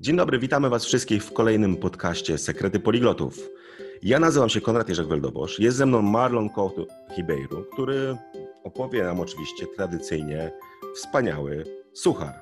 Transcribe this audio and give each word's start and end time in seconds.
Dzień 0.00 0.16
dobry, 0.16 0.38
witamy 0.38 0.70
Was 0.70 0.84
wszystkich 0.84 1.24
w 1.24 1.32
kolejnym 1.32 1.76
podcaście 1.76 2.38
Sekrety 2.38 2.80
Poliglotów. 2.80 3.38
Ja 4.02 4.18
nazywam 4.18 4.48
się 4.48 4.60
Konrad 4.60 4.88
Jerzek 4.88 5.06
Weldobosz. 5.06 5.60
Jest 5.60 5.76
ze 5.76 5.86
mną 5.86 6.02
Marlon 6.02 6.50
Couto 6.50 6.86
Ribeiro, 7.16 7.64
który 7.72 8.16
opowie 8.64 9.02
nam 9.04 9.20
oczywiście 9.20 9.66
tradycyjnie 9.76 10.50
wspaniały 10.94 11.64
suchar. 11.92 12.34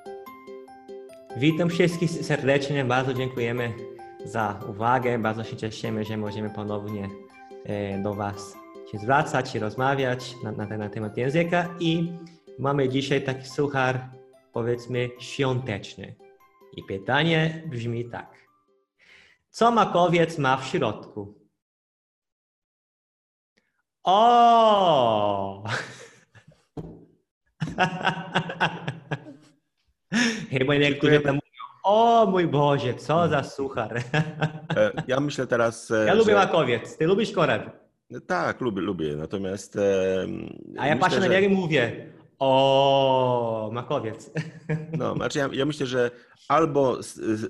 Witam 1.36 1.68
wszystkich 1.68 2.10
serdecznie, 2.10 2.84
bardzo 2.84 3.14
dziękujemy 3.14 3.72
za 4.24 4.60
uwagę, 4.68 5.18
bardzo 5.18 5.44
się 5.44 5.56
cieszymy, 5.56 6.04
że 6.04 6.16
możemy 6.16 6.50
ponownie 6.50 7.08
e, 7.64 8.02
do 8.02 8.14
Was 8.14 8.56
się 8.92 8.98
zwracać 8.98 9.54
i 9.54 9.58
rozmawiać 9.58 10.34
na, 10.44 10.52
na, 10.52 10.66
ten 10.66 10.90
temat 10.90 11.16
języka 11.16 11.68
i 11.80 12.12
mamy 12.58 12.88
dzisiaj 12.88 13.22
taki 13.22 13.48
suchar, 13.48 14.08
powiedzmy, 14.52 15.10
świąteczny. 15.18 16.14
I 16.76 16.82
pytanie 16.82 17.62
brzmi 17.66 18.10
tak. 18.10 18.42
Co 19.50 19.70
makowiec 19.70 20.38
ma 20.38 20.56
w 20.56 20.66
środku? 20.66 21.42
O! 24.04 25.64
Chyba 30.50 30.74
niektórzy 30.74 31.18
mówią, 31.18 31.38
o 31.84 32.26
mój 32.26 32.46
Boże, 32.46 32.94
co 32.94 33.28
za 33.28 33.42
suchar. 33.42 33.96
E, 33.96 34.02
ja 35.08 35.20
myślę 35.20 35.46
teraz... 35.46 35.90
E, 35.90 36.04
ja 36.06 36.12
że... 36.12 36.18
lubię 36.18 36.34
makowiec. 36.34 36.96
Ty 36.96 37.06
lubisz 37.06 37.32
korek? 37.32 37.70
Tak, 38.26 38.60
lubię, 38.60 38.82
lubię. 38.82 39.16
Natomiast... 39.16 39.78
A 40.78 40.86
ja 40.86 40.94
myślę, 40.94 40.96
patrzę 41.00 41.20
na 41.20 41.26
że... 41.26 41.42
i 41.42 41.48
mówię, 41.48 42.12
o, 42.42 43.70
makowiec. 43.72 44.30
No, 44.98 45.14
znaczy 45.14 45.38
ja, 45.38 45.48
ja 45.52 45.66
myślę, 45.66 45.86
że 45.86 46.10
albo 46.48 46.98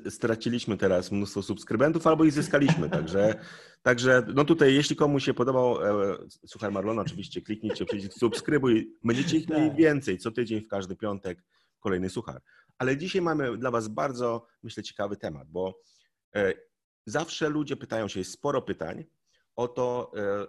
straciliśmy 0.08 0.76
teraz 0.76 1.12
mnóstwo 1.12 1.42
subskrybentów, 1.42 2.06
albo 2.06 2.24
ich 2.24 2.32
zyskaliśmy. 2.32 2.90
Także, 2.90 3.34
także 3.88 4.26
no 4.34 4.44
tutaj, 4.44 4.74
jeśli 4.74 4.96
komuś 4.96 5.24
się 5.24 5.34
podobał 5.34 5.84
e, 5.84 6.16
Słuchaj 6.46 6.72
Marlona, 6.72 7.02
oczywiście 7.02 7.42
kliknijcie 7.42 7.84
przycisk 7.84 8.18
subskrybuj. 8.18 8.96
Będziecie 9.04 9.36
ich 9.36 9.48
mieli 9.48 9.68
tak. 9.68 9.76
więcej 9.76 10.18
co 10.18 10.30
tydzień 10.30 10.60
w 10.60 10.68
każdy 10.68 10.96
piątek 10.96 11.42
kolejny 11.80 12.10
suchar. 12.10 12.42
Ale 12.78 12.96
dzisiaj 12.96 13.22
mamy 13.22 13.58
dla 13.58 13.70
Was 13.70 13.88
bardzo, 13.88 14.46
myślę, 14.62 14.82
ciekawy 14.82 15.16
temat, 15.16 15.48
bo 15.50 15.80
e, 16.34 16.52
zawsze 17.06 17.48
ludzie 17.48 17.76
pytają 17.76 18.08
się, 18.08 18.20
jest 18.20 18.32
sporo 18.32 18.62
pytań 18.62 19.04
o 19.56 19.68
to 19.68 20.12
e, 20.16 20.46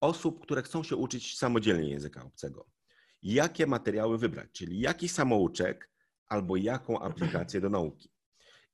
osób, 0.00 0.42
które 0.42 0.62
chcą 0.62 0.82
się 0.82 0.96
uczyć 0.96 1.38
samodzielnie 1.38 1.90
języka 1.90 2.24
obcego 2.24 2.66
jakie 3.22 3.66
materiały 3.66 4.18
wybrać, 4.18 4.48
czyli 4.52 4.80
jaki 4.80 5.08
samouczek 5.08 5.90
albo 6.26 6.56
jaką 6.56 7.00
aplikację 7.00 7.60
do 7.60 7.70
nauki. 7.70 8.12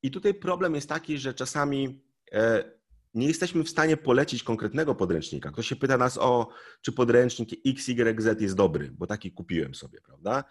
I 0.03 0.11
tutaj 0.11 0.35
problem 0.35 0.75
jest 0.75 0.89
taki, 0.89 1.19
że 1.19 1.35
czasami 1.35 2.03
e, 2.33 2.77
nie 3.15 3.27
jesteśmy 3.27 3.65
w 3.65 3.71
stanie 3.71 3.97
polecić 3.97 4.43
konkretnego 4.43 4.95
podręcznika. 4.95 5.51
Ktoś 5.51 5.67
się 5.67 5.77
pyta 5.77 5.99
nas 5.99 6.19
o, 6.19 6.49
czy 6.83 6.93
podręcznik 6.93 7.51
XYZ 7.67 8.41
jest 8.41 8.57
dobry, 8.57 8.91
bo 8.91 9.07
taki 9.07 9.33
kupiłem 9.33 9.75
sobie, 9.75 10.01
prawda? 10.01 10.45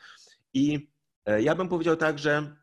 I 0.54 0.92
e, 1.26 1.42
ja 1.42 1.56
bym 1.56 1.70
powiedział 1.70 1.96
tak, 1.96 2.20
że 2.20 2.56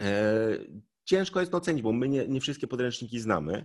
e, 0.00 0.58
ciężko 1.04 1.40
jest 1.40 1.52
to 1.52 1.58
ocenić, 1.58 1.82
bo 1.82 1.92
my 1.92 2.08
nie, 2.08 2.28
nie 2.28 2.40
wszystkie 2.40 2.66
podręczniki 2.66 3.20
znamy. 3.20 3.64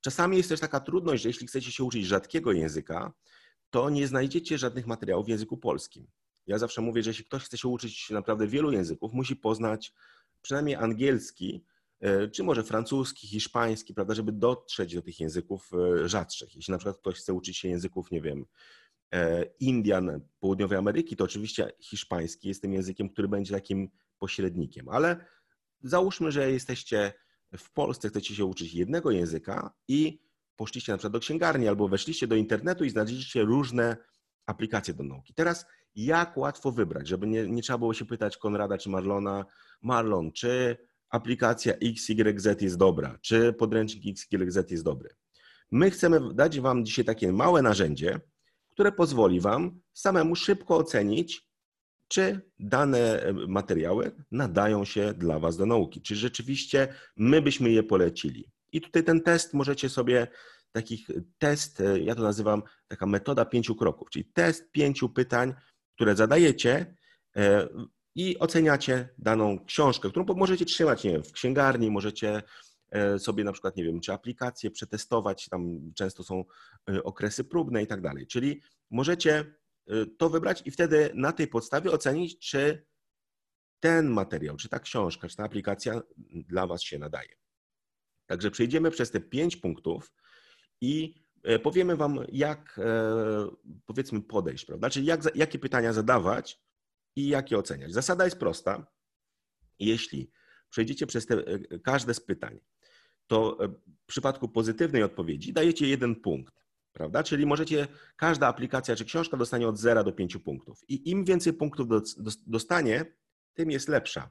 Czasami 0.00 0.36
jest 0.36 0.48
też 0.48 0.60
taka 0.60 0.80
trudność, 0.80 1.22
że 1.22 1.28
jeśli 1.28 1.46
chcecie 1.46 1.72
się 1.72 1.84
uczyć 1.84 2.06
rzadkiego 2.06 2.52
języka, 2.52 3.12
to 3.70 3.90
nie 3.90 4.06
znajdziecie 4.06 4.58
żadnych 4.58 4.86
materiałów 4.86 5.26
w 5.26 5.28
języku 5.28 5.56
polskim. 5.56 6.06
Ja 6.48 6.58
zawsze 6.58 6.80
mówię, 6.80 7.02
że 7.02 7.10
jeśli 7.10 7.24
ktoś 7.24 7.42
chce 7.42 7.58
się 7.58 7.68
uczyć 7.68 8.10
naprawdę 8.10 8.46
wielu 8.46 8.72
języków, 8.72 9.12
musi 9.12 9.36
poznać 9.36 9.92
przynajmniej 10.42 10.76
angielski, 10.76 11.64
e, 12.00 12.28
czy 12.28 12.42
może 12.42 12.62
francuski, 12.62 13.28
hiszpański, 13.28 13.94
prawda, 13.94 14.14
żeby 14.14 14.32
dotrzeć 14.32 14.94
do 14.94 15.02
tych 15.02 15.20
języków 15.20 15.70
e, 15.72 16.08
rzadszych. 16.08 16.56
Jeśli 16.56 16.72
na 16.72 16.78
przykład 16.78 16.98
ktoś 16.98 17.18
chce 17.18 17.32
uczyć 17.32 17.56
się 17.56 17.68
języków, 17.68 18.10
nie 18.10 18.20
wiem, 18.20 18.46
e, 19.12 19.44
Indian, 19.60 20.20
Południowej 20.40 20.78
Ameryki, 20.78 21.16
to 21.16 21.24
oczywiście 21.24 21.72
hiszpański 21.80 22.48
jest 22.48 22.62
tym 22.62 22.72
językiem, 22.72 23.08
który 23.08 23.28
będzie 23.28 23.54
takim 23.54 23.90
pośrednikiem. 24.18 24.88
Ale 24.88 25.24
załóżmy, 25.82 26.32
że 26.32 26.52
jesteście 26.52 27.12
w 27.58 27.72
Polsce, 27.72 28.08
chcecie 28.08 28.34
się 28.34 28.44
uczyć 28.44 28.74
jednego 28.74 29.10
języka 29.10 29.74
i 29.88 30.20
poszliście 30.56 30.92
na 30.92 30.98
przykład 30.98 31.12
do 31.12 31.20
księgarni 31.20 31.68
albo 31.68 31.88
weszliście 31.88 32.26
do 32.26 32.36
internetu 32.36 32.84
i 32.84 32.90
znaleźliście 32.90 33.42
różne 33.42 33.96
aplikacje 34.46 34.94
do 34.94 35.02
nauki. 35.02 35.34
Teraz 35.34 35.66
jak 35.96 36.36
łatwo 36.36 36.72
wybrać, 36.72 37.08
żeby 37.08 37.26
nie, 37.26 37.46
nie 37.46 37.62
trzeba 37.62 37.78
było 37.78 37.94
się 37.94 38.04
pytać 38.04 38.36
Konrada 38.36 38.78
czy 38.78 38.90
Marlona, 38.90 39.44
Marlon, 39.82 40.32
czy 40.32 40.76
aplikacja 41.10 41.74
XYZ 41.74 42.62
jest 42.62 42.76
dobra, 42.76 43.18
czy 43.22 43.52
podręcznik 43.52 44.18
XYZ 44.32 44.70
jest 44.70 44.84
dobry. 44.84 45.10
My 45.70 45.90
chcemy 45.90 46.34
dać 46.34 46.60
Wam 46.60 46.84
dzisiaj 46.84 47.04
takie 47.04 47.32
małe 47.32 47.62
narzędzie, 47.62 48.20
które 48.70 48.92
pozwoli 48.92 49.40
Wam 49.40 49.80
samemu 49.92 50.36
szybko 50.36 50.76
ocenić, 50.76 51.48
czy 52.08 52.40
dane 52.58 53.22
e, 53.22 53.32
materiały 53.32 54.12
nadają 54.30 54.84
się 54.84 55.14
dla 55.14 55.38
Was 55.38 55.56
do 55.56 55.66
nauki, 55.66 56.02
czy 56.02 56.16
rzeczywiście 56.16 56.94
my 57.16 57.42
byśmy 57.42 57.70
je 57.70 57.82
polecili. 57.82 58.50
I 58.72 58.80
tutaj 58.80 59.04
ten 59.04 59.20
test 59.20 59.54
możecie 59.54 59.88
sobie 59.88 60.26
takich 60.72 61.08
test, 61.38 61.80
e, 61.80 62.00
ja 62.00 62.14
to 62.14 62.22
nazywam 62.22 62.62
taka 62.88 63.06
metoda 63.06 63.44
pięciu 63.44 63.74
kroków, 63.74 64.10
czyli 64.10 64.24
test 64.24 64.70
pięciu 64.72 65.08
pytań, 65.08 65.54
które 65.98 66.16
zadajecie 66.16 66.94
e, 67.36 67.68
i 68.14 68.38
oceniacie 68.38 69.08
daną 69.18 69.64
książkę, 69.64 70.08
którą 70.08 70.24
możecie 70.24 70.64
trzymać 70.64 71.04
nie 71.04 71.12
wiem, 71.12 71.24
w 71.24 71.32
księgarni, 71.32 71.90
możecie 71.90 72.42
e, 72.90 73.18
sobie 73.18 73.44
na 73.44 73.52
przykład, 73.52 73.76
nie 73.76 73.84
wiem, 73.84 74.00
czy 74.00 74.12
aplikację 74.12 74.70
przetestować, 74.70 75.48
tam 75.48 75.92
często 75.94 76.24
są 76.24 76.44
okresy 77.04 77.44
próbne 77.44 77.82
i 77.82 77.86
tak 77.86 78.00
dalej. 78.00 78.26
Czyli 78.26 78.62
możecie 78.90 79.54
to 80.18 80.30
wybrać 80.30 80.62
i 80.64 80.70
wtedy 80.70 81.10
na 81.14 81.32
tej 81.32 81.48
podstawie 81.48 81.90
ocenić, 81.90 82.50
czy 82.50 82.86
ten 83.80 84.10
materiał, 84.10 84.56
czy 84.56 84.68
ta 84.68 84.78
książka, 84.78 85.28
czy 85.28 85.36
ta 85.36 85.44
aplikacja 85.44 86.00
dla 86.32 86.66
Was 86.66 86.82
się 86.82 86.98
nadaje. 86.98 87.36
Także 88.26 88.50
przejdziemy 88.50 88.90
przez 88.90 89.10
te 89.10 89.20
pięć 89.20 89.56
punktów, 89.56 90.12
i 90.80 91.14
e, 91.14 91.27
powiemy 91.62 91.96
Wam, 91.96 92.18
jak 92.32 92.78
e, 92.78 93.48
powiedzmy 93.86 94.22
podejść, 94.22 94.64
prawda? 94.64 94.90
Czyli 94.90 95.06
jak, 95.06 95.36
jakie 95.36 95.58
pytania 95.58 95.92
zadawać 95.92 96.60
i 97.16 97.28
jakie 97.28 97.58
oceniać. 97.58 97.92
Zasada 97.92 98.24
jest 98.24 98.38
prosta. 98.38 98.86
Jeśli 99.78 100.30
przejdziecie 100.70 101.06
przez 101.06 101.26
te, 101.26 101.34
e, 101.34 101.78
każde 101.78 102.14
z 102.14 102.20
pytań, 102.20 102.60
to 103.26 103.58
w 104.02 104.06
przypadku 104.06 104.48
pozytywnej 104.48 105.02
odpowiedzi 105.02 105.52
dajecie 105.52 105.88
jeden 105.88 106.16
punkt, 106.16 106.64
prawda? 106.92 107.22
Czyli 107.22 107.46
możecie, 107.46 107.88
każda 108.16 108.46
aplikacja 108.46 108.96
czy 108.96 109.04
książka 109.04 109.36
dostanie 109.36 109.68
od 109.68 109.78
0 109.78 110.04
do 110.04 110.12
5 110.12 110.36
punktów. 110.36 110.84
I 110.88 111.10
im 111.10 111.24
więcej 111.24 111.52
punktów 111.52 111.88
dostanie, 112.46 113.04
tym 113.54 113.70
jest 113.70 113.88
lepsza. 113.88 114.30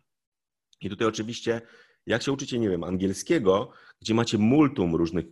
I 0.81 0.90
tutaj 0.90 1.07
oczywiście 1.07 1.62
jak 2.07 2.23
się 2.23 2.31
uczycie, 2.31 2.59
nie 2.59 2.69
wiem, 2.69 2.84
angielskiego, 2.84 3.72
gdzie 4.01 4.13
macie 4.13 4.38
multum 4.38 4.95
różnych 4.95 5.25
y, 5.25 5.29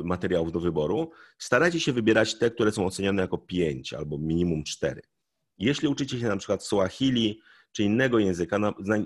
y, 0.00 0.04
materiałów 0.04 0.52
do 0.52 0.60
wyboru, 0.60 1.10
starajcie 1.38 1.80
się 1.80 1.92
wybierać 1.92 2.38
te, 2.38 2.50
które 2.50 2.72
są 2.72 2.86
oceniane 2.86 3.22
jako 3.22 3.38
5 3.38 3.92
albo 3.92 4.18
minimum 4.18 4.64
4. 4.64 5.02
Jeśli 5.58 5.88
uczycie 5.88 6.20
się 6.20 6.26
na 6.26 6.36
przykład 6.36 6.64
Swahili 6.64 7.40
czy 7.72 7.82
innego 7.82 8.18
języka, 8.18 8.58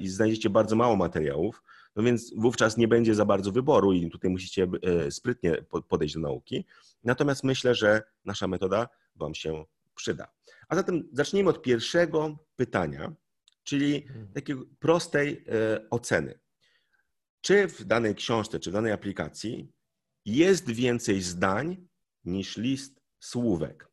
znajdziecie 0.05 0.51
bardzo 0.51 0.77
mało 0.77 0.97
materiałów, 0.97 1.63
no 1.97 2.03
więc 2.03 2.35
wówczas 2.37 2.77
nie 2.77 2.89
będzie 2.89 3.15
za 3.15 3.25
bardzo 3.25 3.53
wyboru 3.53 3.93
i 3.93 4.11
tutaj 4.11 4.31
musicie 4.31 4.67
sprytnie 5.11 5.65
podejść 5.89 6.15
do 6.15 6.21
nauki. 6.21 6.65
Natomiast 7.05 7.45
myślę, 7.45 7.75
że 7.75 8.03
nasza 8.25 8.47
metoda 8.47 8.89
Wam 9.17 9.35
się 9.35 9.65
przyda. 9.95 10.33
A 10.69 10.75
zatem 10.75 11.09
zacznijmy 11.13 11.51
od 11.51 11.63
pierwszego 11.63 12.39
pytania, 12.57 13.13
czyli 13.63 13.97
mhm. 13.97 14.33
takiej 14.33 14.57
prostej 14.79 15.45
oceny 15.91 16.39
czy 17.43 17.69
w 17.69 17.85
danej 17.85 18.15
książce, 18.15 18.61
czy 18.61 18.71
w 18.71 18.73
danej 18.73 18.93
aplikacji 18.93 19.73
jest 20.25 20.71
więcej 20.71 21.23
zdań 21.23 21.89
niż 22.25 22.57
list 22.57 23.01
słówek. 23.21 23.89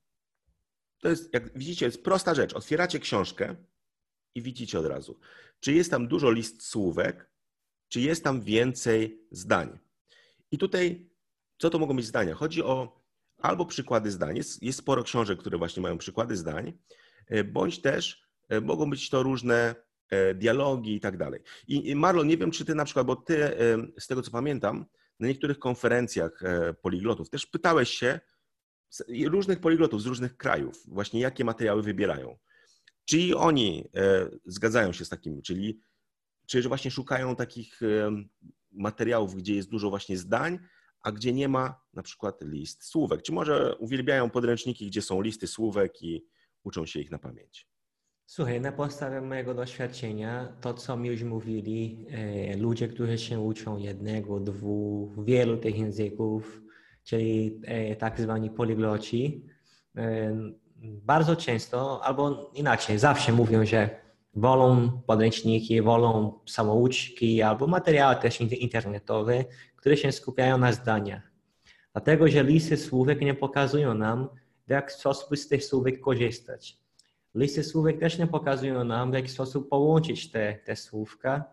To 1.02 1.10
jest, 1.10 1.34
jak 1.34 1.58
widzicie, 1.58 1.86
jest 1.86 2.04
prosta 2.04 2.36
rzecz. 2.36 2.54
Otwieracie 2.54 3.00
książkę 3.00 3.56
i 4.36 4.42
widzicie 4.42 4.80
od 4.80 4.86
razu, 4.86 5.20
czy 5.60 5.74
jest 5.74 5.92
tam 5.92 6.08
dużo 6.08 6.32
list 6.32 6.64
słówek, 6.64 7.30
czy 7.88 8.02
jest 8.02 8.24
tam 8.24 8.42
więcej 8.42 9.22
zdań. 9.32 9.80
I 10.52 10.58
tutaj, 10.58 11.10
co 11.58 11.70
to 11.70 11.80
mogą 11.80 11.96
być 11.96 12.06
zdania? 12.06 12.36
Chodzi 12.36 12.64
o 12.64 13.00
albo 13.38 13.66
przykłady 13.66 14.12
zdań. 14.12 14.38
Jest, 14.38 14.64
jest 14.64 14.80
sporo 14.80 15.04
książek, 15.04 15.40
które 15.40 15.58
właśnie 15.58 15.84
mają 15.84 15.98
przykłady 15.98 16.38
zdań, 16.38 16.74
e, 17.28 17.44
bądź 17.44 17.82
też 17.82 18.24
e, 18.50 18.62
mogą 18.62 18.90
być 18.90 19.10
to 19.10 19.24
różne 19.24 19.76
dialogi 20.36 20.96
i 20.96 21.00
tak 21.00 21.18
dalej. 21.18 21.42
I 21.68 21.96
Marlon, 21.96 22.28
nie 22.28 22.38
wiem, 22.38 22.52
czy 22.52 22.66
ty 22.66 22.76
na 22.76 22.86
przykład, 22.86 23.08
bo 23.08 23.16
ty, 23.16 23.44
e, 23.44 23.78
z 24.00 24.08
tego 24.08 24.22
co 24.22 24.32
pamiętam, 24.32 24.86
na 25.20 25.28
niektórych 25.28 25.60
konferencjach 25.60 26.44
e, 26.44 26.74
poliglotów 26.74 27.30
też 27.30 27.46
pytałeś 27.46 27.90
się 27.90 28.20
różnych 29.26 29.60
poliglotów 29.60 30.02
z 30.02 30.06
różnych 30.06 30.38
krajów, 30.38 30.84
właśnie 30.88 31.20
jakie 31.20 31.46
materiały 31.46 31.84
wybierają. 31.84 32.38
Czy 33.06 33.38
oni 33.38 33.90
zgadzają 34.46 34.94
się 34.94 35.06
z 35.06 35.10
takimi, 35.10 35.42
czyli 35.42 35.80
czy 36.50 36.62
właśnie 36.62 36.92
szukają 36.92 37.36
takich 37.36 37.82
e, 37.82 38.12
materiałów, 38.72 39.36
gdzie 39.36 39.56
jest 39.56 39.70
dużo 39.70 39.90
właśnie 39.90 40.18
zdań, 40.18 40.60
a 41.02 41.12
gdzie 41.12 41.34
nie 41.34 41.48
ma 41.48 41.82
na 41.94 42.04
przykład 42.04 42.42
list 42.42 42.84
słówek? 42.84 43.22
Czy 43.22 43.32
może 43.32 43.76
uwielbiają 43.76 44.30
podręczniki, 44.30 44.88
gdzie 44.88 45.02
są 45.02 45.22
listy 45.22 45.48
słówek 45.48 46.02
i 46.02 46.26
uczą 46.64 46.86
się 46.86 47.00
ich 47.00 47.12
na 47.12 47.20
pamięć? 47.20 47.68
Słuchaj, 48.32 48.62
na 48.62 48.72
podstawie 48.72 49.22
mojego 49.22 49.54
doświadczenia, 49.54 50.54
to 50.62 50.74
co 50.74 50.98
mi 50.98 51.10
już 51.10 51.24
mówili 51.24 52.06
e, 52.12 52.58
ludzie, 52.58 52.88
którzy 52.88 53.18
się 53.18 53.40
uczą 53.40 53.78
jednego, 53.78 54.40
dwóch, 54.40 55.26
wielu 55.26 55.58
tych 55.58 55.78
języków, 55.78 56.62
czyli 57.04 57.62
e, 57.64 57.96
tak 57.96 58.22
zwani 58.22 58.50
poligloci, 58.50 59.46
e, 59.98 60.36
bardzo 60.82 61.36
często, 61.36 62.04
albo 62.04 62.52
inaczej, 62.54 63.00
zawsze 63.00 63.32
mówią, 63.32 63.66
że 63.66 63.90
wolą 64.36 64.92
podręczniki, 65.08 65.82
wolą 65.82 66.40
samouczki 66.48 67.42
albo 67.42 67.68
materiały 67.68 68.16
też 68.16 68.42
internetowe, 68.42 69.46
które 69.76 69.98
się 69.98 70.12
skupiają 70.12 70.58
na 70.58 70.72
zdaniach. 70.72 71.32
Dlatego, 71.94 72.28
że 72.28 72.44
listy 72.44 72.78
słówek 72.78 73.22
nie 73.22 73.34
pokazują 73.34 73.94
nam, 73.94 74.30
w 74.68 74.72
jaki 74.72 74.94
sposób 74.94 75.38
z 75.38 75.48
tych 75.48 75.66
słówek 75.66 76.00
korzystać. 76.00 76.79
Listy 77.36 77.64
słówek 77.64 78.00
też 78.00 78.18
nie 78.18 78.28
pokazują 78.28 78.84
nam, 78.84 79.12
w 79.12 79.14
jaki 79.14 79.30
sposób 79.30 79.70
połączyć 79.70 80.32
te, 80.32 80.56
te 80.66 80.76
słówka 80.76 81.44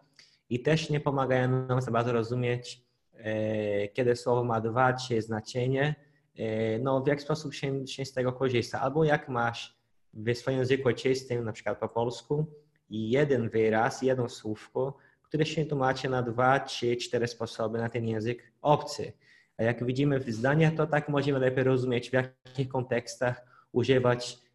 i 0.50 0.62
też 0.62 0.90
nie 0.90 1.00
pomagają 1.00 1.66
nam 1.66 1.82
za 1.82 1.90
bardzo 1.90 2.12
rozumieć, 2.12 2.82
e, 3.14 3.88
kiedy 3.88 4.16
słowo 4.16 4.44
ma 4.44 4.60
dwa, 4.60 4.92
trzy 4.92 5.22
znaczenie, 5.22 5.94
e, 6.36 6.78
no 6.78 7.00
w 7.00 7.06
jaki 7.06 7.22
sposób 7.22 7.54
się, 7.54 7.86
się 7.86 8.04
z 8.04 8.12
tego 8.12 8.32
korzysta. 8.32 8.80
Albo 8.80 9.04
jak 9.04 9.28
masz 9.28 9.76
w 10.14 10.34
swoim 10.34 10.58
języku 10.58 10.92
czystym, 10.92 11.44
na 11.44 11.52
przykład 11.52 11.78
po 11.78 11.88
polsku, 11.88 12.46
jeden 12.90 13.48
wyraz, 13.48 14.02
jedno 14.02 14.28
słówko, 14.28 14.96
które 15.22 15.46
się 15.46 15.64
tłumaczy 15.64 16.08
na 16.08 16.22
dwa, 16.22 16.60
trzy, 16.60 16.96
cztery 16.96 17.26
sposoby 17.26 17.78
na 17.78 17.88
ten 17.88 18.08
język 18.08 18.52
obcy. 18.62 19.12
A 19.58 19.62
jak 19.62 19.86
widzimy 19.86 20.20
w 20.20 20.30
zdaniach, 20.30 20.74
to 20.74 20.86
tak 20.86 21.08
możemy 21.08 21.38
lepiej 21.38 21.64
rozumieć, 21.64 22.10
w 22.10 22.12
jakich 22.12 22.68
kontekstach 22.68 23.44
używać 23.72 24.45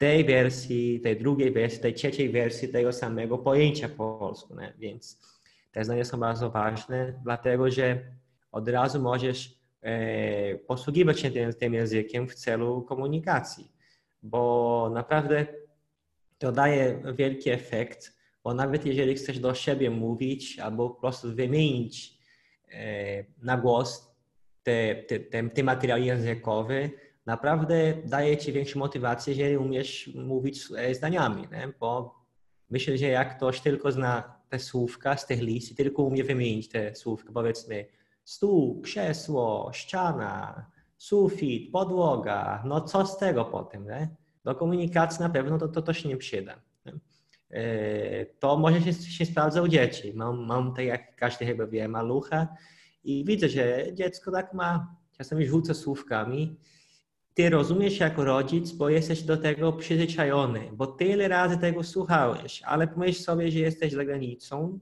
tej 0.00 0.24
wersji, 0.24 1.00
tej 1.00 1.16
drugiej 1.16 1.50
wersji, 1.52 1.80
tej 1.80 1.94
trzeciej 1.94 2.30
wersji 2.30 2.68
tego 2.68 2.92
samego 2.92 3.38
pojęcia 3.38 3.88
po 3.88 4.18
polsku. 4.18 4.60
Nie? 4.60 4.72
Więc 4.78 5.18
te 5.72 5.84
zdania 5.84 6.04
są 6.04 6.20
bardzo 6.20 6.50
ważne, 6.50 7.20
dlatego 7.24 7.70
że 7.70 7.98
od 8.52 8.68
razu 8.68 9.02
możesz 9.02 9.58
e, 9.82 10.54
posługiwać 10.54 11.20
się 11.20 11.30
tym, 11.30 11.52
tym 11.52 11.74
językiem 11.74 12.28
w 12.28 12.34
celu 12.34 12.82
komunikacji, 12.82 13.72
bo 14.22 14.90
naprawdę 14.94 15.46
to 16.38 16.52
daje 16.52 17.02
wielki 17.14 17.50
efekt, 17.50 18.16
bo 18.44 18.54
nawet 18.54 18.86
jeżeli 18.86 19.14
chcesz 19.14 19.38
do 19.38 19.54
siebie 19.54 19.90
mówić 19.90 20.58
albo 20.58 20.90
po 20.90 21.00
prostu 21.00 21.34
wymienić 21.34 22.18
e, 22.72 23.24
na 23.42 23.56
głos 23.56 24.14
te, 24.62 24.94
te, 24.94 25.20
te, 25.20 25.48
te 25.48 25.62
materiały 25.62 26.00
językowe, 26.00 26.90
naprawdę 27.26 27.94
daje 28.04 28.36
ci 28.36 28.52
większą 28.52 28.78
motywację, 28.78 29.34
jeżeli 29.34 29.56
umiesz 29.56 30.10
mówić 30.14 30.68
e, 30.76 30.94
zdaniami, 30.94 31.42
nie? 31.42 31.72
bo 31.80 32.14
myślę, 32.70 32.98
że 32.98 33.06
jak 33.06 33.36
ktoś 33.36 33.60
tylko 33.60 33.92
zna 33.92 34.40
te 34.48 34.58
słówka 34.58 35.16
z 35.16 35.26
tych 35.26 35.40
list 35.42 35.70
i 35.72 35.74
tylko 35.74 36.02
umie 36.02 36.24
wymienić 36.24 36.68
te 36.68 36.94
słówka, 36.94 37.32
powiedzmy 37.32 37.86
stół, 38.24 38.80
krzesło, 38.80 39.70
ściana, 39.72 40.66
sufit, 40.96 41.72
podłoga, 41.72 42.62
no 42.66 42.80
co 42.80 43.06
z 43.06 43.18
tego 43.18 43.44
potem, 43.44 43.84
nie? 43.84 44.16
Do 44.44 44.54
komunikacji 44.54 45.22
na 45.22 45.30
pewno 45.30 45.58
to, 45.58 45.68
to, 45.68 45.82
to 45.82 45.92
się 45.92 46.08
nie 46.08 46.16
przyda. 46.16 46.60
Nie? 46.86 46.92
E, 47.50 48.26
to 48.26 48.56
może 48.56 48.80
się, 48.80 48.92
się 48.92 49.26
sprawdza 49.26 49.62
u 49.62 49.68
dzieci. 49.68 50.12
Mam, 50.14 50.46
mam 50.46 50.74
tak 50.74 50.84
jak 50.84 51.16
każdy 51.16 51.46
chyba 51.46 51.66
wie, 51.66 51.88
malucha 51.88 52.48
i 53.04 53.24
widzę, 53.24 53.48
że 53.48 53.94
dziecko 53.94 54.30
tak 54.30 54.54
ma, 54.54 54.96
czasami 55.18 55.46
rzuca 55.46 55.74
słówkami 55.74 56.56
ty 57.40 57.50
rozumiesz 57.50 58.00
jako 58.00 58.24
rodzic, 58.24 58.72
bo 58.72 58.88
jesteś 58.88 59.22
do 59.22 59.36
tego 59.36 59.72
przyzwyczajony, 59.72 60.70
bo 60.72 60.86
tyle 60.86 61.28
razy 61.28 61.58
tego 61.58 61.82
słuchałeś, 61.82 62.62
ale 62.62 62.86
pomyśl 62.86 63.22
sobie, 63.22 63.50
że 63.50 63.58
jesteś 63.58 63.92
za 63.92 64.04
granicą 64.04 64.78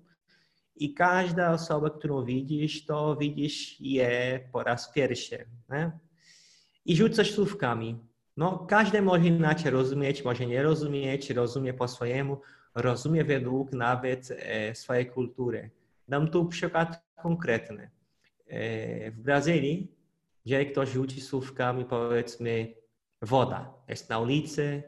i 0.76 0.94
każda 0.94 1.52
osoba, 1.52 1.90
którą 1.90 2.24
widzisz, 2.24 2.86
to 2.86 3.16
widzisz 3.16 3.80
je 3.80 4.40
po 4.52 4.62
raz 4.62 4.92
pierwszy. 4.92 5.46
Nie? 5.70 5.90
I 6.84 6.96
rzucasz 6.96 7.30
słówkami. 7.30 7.98
No, 8.36 8.66
każdy 8.68 9.02
może 9.02 9.26
inaczej 9.26 9.70
rozumieć, 9.70 10.24
może 10.24 10.46
nie 10.46 10.62
rozumieć, 10.62 11.30
rozumie 11.30 11.74
po 11.74 11.88
swojemu, 11.88 12.40
rozumie 12.74 13.24
według 13.24 13.72
nawet 13.72 14.30
e, 14.30 14.74
swojej 14.74 15.06
kultury. 15.06 15.70
Dam 16.08 16.30
tu 16.30 16.46
przykład 16.46 17.04
konkretny. 17.22 17.90
E, 18.46 19.10
w 19.10 19.20
Brazylii 19.20 19.97
jeżeli 20.48 20.70
ktoś 20.70 20.88
rzuci 20.88 21.20
słówkami, 21.20 21.84
powiedzmy, 21.84 22.74
woda, 23.22 23.74
jest 23.88 24.10
na 24.10 24.18
ulicy 24.18 24.82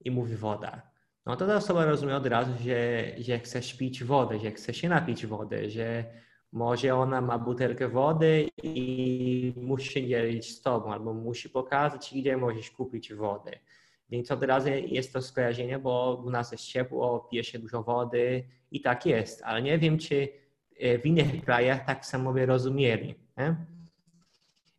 i 0.00 0.10
mówi 0.10 0.36
woda, 0.36 0.92
no 1.26 1.36
to 1.36 1.46
ta 1.46 1.56
osoba 1.56 1.84
rozumie 1.84 2.16
od 2.16 2.26
razu, 2.26 2.52
że, 2.64 3.04
że 3.18 3.38
chce 3.38 3.60
pić 3.78 4.04
wodę, 4.04 4.38
że 4.38 4.50
chce 4.50 4.74
się 4.74 4.88
napić 4.88 5.26
wody, 5.26 5.70
że 5.70 6.04
może 6.52 6.94
ona 6.94 7.20
ma 7.20 7.38
butelkę 7.38 7.88
wody 7.88 8.48
i 8.62 9.52
musi 9.56 9.92
się 9.92 10.06
dzielić 10.06 10.50
z 10.50 10.62
tobą, 10.62 10.92
albo 10.92 11.14
musi 11.14 11.50
pokazać, 11.50 12.14
gdzie 12.14 12.36
możesz 12.36 12.70
kupić 12.70 13.14
wodę. 13.14 13.58
Więc 14.10 14.30
od 14.30 14.42
razu 14.42 14.68
jest 14.68 15.12
to 15.12 15.22
skojarzenie, 15.22 15.78
bo 15.78 16.22
u 16.26 16.30
nas 16.30 16.52
jest 16.52 16.64
ciepło, 16.64 17.20
pije 17.30 17.44
się 17.44 17.58
dużo 17.58 17.82
wody 17.82 18.44
i 18.70 18.80
tak 18.80 19.06
jest, 19.06 19.42
ale 19.42 19.62
nie 19.62 19.78
wiem, 19.78 19.98
czy 19.98 20.28
w 20.80 21.06
innych 21.06 21.44
krajach 21.44 21.86
tak 21.86 22.06
samo 22.06 22.32
by 22.32 22.46
rozumieli. 22.46 23.14
Nie? 23.36 23.71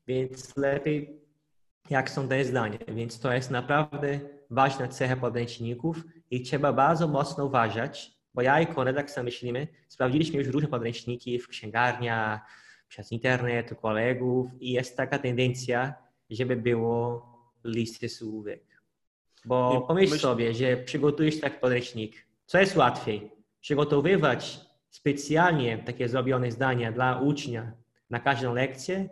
Więc 0.07 0.57
lepiej, 0.57 1.21
jak 1.89 2.09
są 2.09 2.27
te 2.27 2.45
zdania. 2.45 2.77
Więc 2.87 3.19
to 3.19 3.33
jest 3.33 3.51
naprawdę 3.51 4.19
ważna 4.49 4.87
cecha 4.87 5.15
podręczników 5.15 6.03
i 6.31 6.41
trzeba 6.41 6.73
bardzo 6.73 7.07
mocno 7.07 7.45
uważać, 7.45 8.11
bo 8.33 8.41
ja 8.41 8.61
i 8.61 8.67
Konrad, 8.67 8.95
jak 8.95 9.23
myślimy, 9.23 9.67
sprawdziliśmy 9.87 10.39
już 10.39 10.47
różne 10.47 10.69
podręczniki 10.69 11.39
w 11.39 11.47
księgarniach, 11.47 12.41
przez 12.93 13.11
internet, 13.11 13.71
u 13.71 13.75
kolegów 13.75 14.47
i 14.59 14.71
jest 14.71 14.97
taka 14.97 15.19
tendencja, 15.19 15.93
żeby 16.29 16.55
było 16.55 17.25
listy 17.63 18.09
słówek. 18.09 18.63
Bo 19.45 19.81
pomyśl 19.81 20.11
myśl... 20.11 20.21
sobie, 20.21 20.53
że 20.53 20.77
przygotujesz 20.77 21.39
taki 21.39 21.59
podręcznik. 21.59 22.27
Co 22.45 22.59
jest 22.59 22.75
łatwiej? 22.75 23.31
Przygotowywać 23.61 24.59
specjalnie 24.89 25.77
takie 25.77 26.09
zrobione 26.09 26.51
zdania 26.51 26.91
dla 26.91 27.19
ucznia 27.19 27.71
na 28.09 28.19
każdą 28.19 28.53
lekcję, 28.53 29.09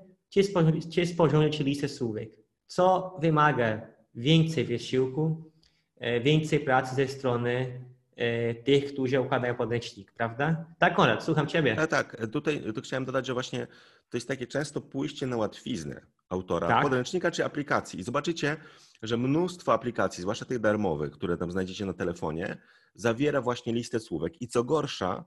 czy 0.89 1.05
sporządzić 1.05 1.59
listę 1.59 1.89
słówek, 1.89 2.29
co 2.67 3.17
wymaga 3.21 3.81
więcej 4.15 4.65
wysiłku, 4.65 5.51
e, 5.99 6.19
więcej 6.19 6.59
pracy 6.59 6.95
ze 6.95 7.07
strony 7.07 7.81
e, 8.15 8.55
tych, 8.55 8.93
którzy 8.93 9.21
układają 9.21 9.55
podręcznik, 9.55 10.11
prawda? 10.11 10.65
Tak, 10.79 10.95
Konrad, 10.95 11.23
słucham 11.23 11.47
Ciebie. 11.47 11.75
Tak, 11.75 11.89
tak. 11.89 12.27
Tutaj 12.31 12.73
tu 12.75 12.81
chciałem 12.81 13.05
dodać, 13.05 13.27
że 13.27 13.33
właśnie 13.33 13.67
to 14.09 14.17
jest 14.17 14.27
takie 14.27 14.47
często 14.47 14.81
pójście 14.81 15.27
na 15.27 15.37
łatwiznę 15.37 16.01
autora 16.29 16.67
tak. 16.67 16.83
podręcznika 16.83 17.31
czy 17.31 17.45
aplikacji. 17.45 17.99
I 17.99 18.03
zobaczycie, 18.03 18.57
że 19.01 19.17
mnóstwo 19.17 19.73
aplikacji, 19.73 20.21
zwłaszcza 20.21 20.45
tych 20.45 20.59
darmowych, 20.59 21.11
które 21.11 21.37
tam 21.37 21.51
znajdziecie 21.51 21.85
na 21.85 21.93
telefonie, 21.93 22.57
zawiera 22.95 23.41
właśnie 23.41 23.73
listę 23.73 23.99
słówek. 23.99 24.41
I 24.41 24.47
co 24.47 24.63
gorsza, 24.63 25.25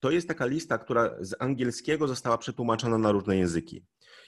to 0.00 0.10
jest 0.10 0.28
taka 0.28 0.46
lista, 0.46 0.78
która 0.78 1.10
z 1.20 1.34
angielskiego 1.38 2.08
została 2.08 2.38
przetłumaczona 2.38 2.98
na 2.98 3.12
różne 3.12 3.36
języki. 3.36 3.84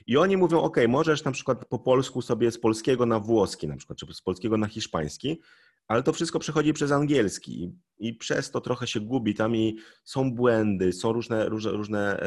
I 0.06 0.16
oni 0.16 0.36
mówią, 0.36 0.60
ok, 0.60 0.76
możesz 0.88 1.24
na 1.24 1.32
przykład 1.32 1.64
po 1.64 1.78
polsku 1.78 2.22
sobie 2.22 2.50
z 2.50 2.58
polskiego 2.60 3.06
na 3.06 3.20
włoski, 3.20 3.68
na 3.68 3.76
przykład, 3.76 3.98
czy 3.98 4.14
z 4.14 4.22
polskiego 4.22 4.56
na 4.56 4.66
hiszpański, 4.66 5.40
ale 5.88 6.02
to 6.02 6.12
wszystko 6.12 6.38
przechodzi 6.38 6.72
przez 6.72 6.92
angielski 6.92 7.72
i 7.98 8.14
przez 8.14 8.50
to 8.50 8.60
trochę 8.60 8.86
się 8.86 9.00
gubi. 9.00 9.34
Tam 9.34 9.56
i 9.56 9.76
są 10.04 10.34
błędy, 10.34 10.92
są 10.92 11.12
różne, 11.12 11.48
różne, 11.48 11.70
różne 11.70 12.20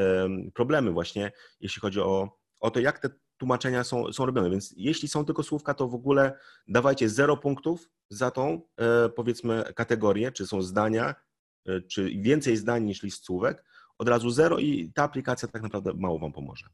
problemy 0.53 0.91
właśnie, 0.91 1.31
jeśli 1.59 1.81
chodzi 1.81 1.99
o, 1.99 2.29
o 2.59 2.71
to, 2.71 2.79
jak 2.79 2.99
te 2.99 3.09
tłumaczenia 3.37 3.83
są, 3.83 4.13
są 4.13 4.25
robione. 4.25 4.49
Więc 4.49 4.73
jeśli 4.77 5.07
są 5.07 5.25
tylko 5.25 5.43
słówka, 5.43 5.73
to 5.73 5.87
w 5.87 5.95
ogóle 5.95 6.37
dawajcie 6.67 7.09
zero 7.09 7.37
punktów 7.37 7.89
za 8.09 8.31
tą, 8.31 8.61
e, 8.77 9.09
powiedzmy, 9.09 9.63
kategorię, 9.75 10.31
czy 10.31 10.47
są 10.47 10.61
zdania, 10.61 11.15
e, 11.65 11.81
czy 11.81 12.09
więcej 12.09 12.57
zdań 12.57 12.83
niż 12.83 13.03
list 13.03 13.25
słówek, 13.25 13.63
od 13.97 14.09
razu 14.09 14.29
zero 14.29 14.59
i 14.59 14.91
ta 14.95 15.03
aplikacja 15.03 15.47
tak 15.47 15.61
naprawdę 15.61 15.93
mało 15.93 16.19
Wam 16.19 16.33
pomoże. 16.33 16.65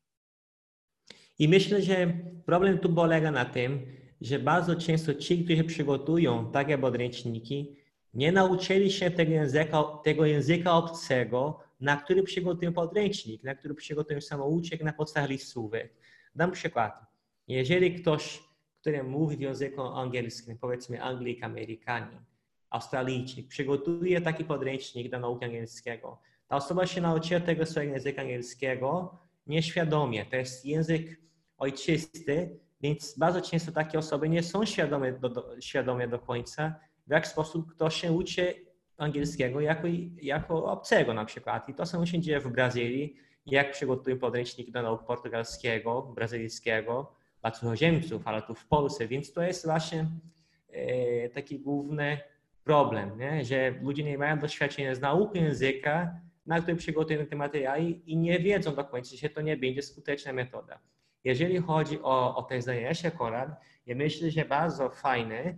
I 1.42 1.48
myślę, 1.48 1.82
że 1.82 2.14
problem 2.46 2.80
tu 2.80 2.94
polega 2.94 3.32
na 3.32 3.46
tym, 3.46 3.86
że 4.22 4.40
bardzo 4.40 4.76
często 4.76 5.14
ci, 5.14 5.46
którzy 5.46 5.64
przygotują 5.64 6.52
takie 6.52 6.78
podręczniki, 6.78 7.76
nie 8.14 8.32
nauczyli 8.32 8.92
się 8.92 9.12
tego 9.12 9.32
języka, 9.32 9.84
tego 10.04 10.26
języka 10.26 10.74
obcego, 10.74 11.60
na 11.80 11.98
który 11.98 12.24
przygotują 12.24 12.74
podręcznik, 12.74 13.44
na 13.44 13.56
który 13.56 13.76
przygotują 13.76 14.22
samouczek 14.22 14.84
na 14.84 14.94
podstawie 14.94 15.28
listówek. 15.28 15.94
Dam 16.36 16.52
przykład. 16.52 17.06
Jeżeli 17.48 17.96
ktoś, 17.96 18.44
który 18.82 19.04
mówi 19.04 19.38
w 19.38 19.42
języku 19.42 19.82
angielskim, 19.82 20.58
powiedzmy 20.58 21.04
Anglik, 21.04 21.44
Amerykanin, 21.44 22.20
Australijczyk, 22.70 23.48
przygotuje 23.48 24.22
taki 24.22 24.44
podręcznik 24.44 25.12
do 25.12 25.20
nauki 25.20 25.46
angielskiego, 25.46 26.22
ta 26.48 26.56
osoba 26.56 26.88
się 26.88 27.02
nauczyła 27.02 27.40
tego 27.40 27.66
swojego 27.66 27.94
języka 27.94 28.22
angielskiego 28.22 29.18
nieświadomie. 29.48 30.26
To 30.26 30.36
jest 30.36 30.66
język 30.66 31.22
ojczysty, 31.62 32.60
więc 32.82 33.18
bardzo 33.18 33.42
często 33.42 33.72
takie 33.72 34.00
osoby 34.00 34.30
nie 34.30 34.44
są 34.44 34.66
świadome 34.66 35.12
do, 35.12 35.30
do, 35.30 35.62
świadome 35.62 36.08
do 36.08 36.20
końca, 36.20 36.76
w 37.08 37.12
jaki 37.12 37.30
sposób 37.30 37.72
ktoś 37.72 38.02
się 38.02 38.12
uczy 38.12 38.56
angielskiego 38.98 39.62
jako, 39.62 39.88
jako 40.22 40.66
obcego 40.66 41.14
na 41.14 41.26
przykład. 41.26 41.70
I 41.70 41.74
to 41.74 41.86
samo 41.86 42.06
się 42.06 42.20
dzieje 42.20 42.40
w 42.40 42.52
Brazylii, 42.52 43.16
jak 43.46 43.72
przygotują 43.72 44.20
podręcznik 44.20 44.72
do 44.72 44.82
nauk 44.82 45.06
portugalskiego, 45.06 46.02
brazylijskiego 46.02 47.16
dla 47.42 47.52
cudzoziemców, 47.52 48.28
ale 48.28 48.42
tu 48.42 48.56
w 48.56 48.66
Polsce, 48.66 49.08
więc 49.08 49.34
to 49.34 49.42
jest 49.42 49.66
właśnie 49.66 50.08
e, 50.70 51.30
taki 51.30 51.60
główny 51.60 52.18
problem, 52.64 53.20
nie? 53.20 53.46
że 53.46 53.72
ludzie 53.82 54.04
nie 54.04 54.18
mają 54.18 54.40
doświadczenia 54.40 54.96
z 54.96 55.02
nauki 55.02 55.40
języka, 55.40 56.16
na 56.46 56.62
który 56.62 56.78
przygotują 56.78 57.26
te 57.26 57.36
materiały 57.36 57.82
i 57.82 58.18
nie 58.18 58.40
wiedzą 58.40 58.76
do 58.76 58.84
końca, 58.84 59.16
że 59.16 59.30
to 59.30 59.42
nie 59.42 59.58
będzie 59.58 59.82
skuteczna 59.82 60.34
metoda. 60.34 60.80
Jeżeli 61.24 61.58
chodzi 61.58 62.02
o, 62.02 62.36
o 62.36 62.44
te 62.44 62.62
zdania 62.62 62.92
akurat, 63.08 63.50
ja 63.86 63.96
myślę, 63.96 64.32
że 64.32 64.46
bardzo 64.46 64.90
fajne, 64.90 65.56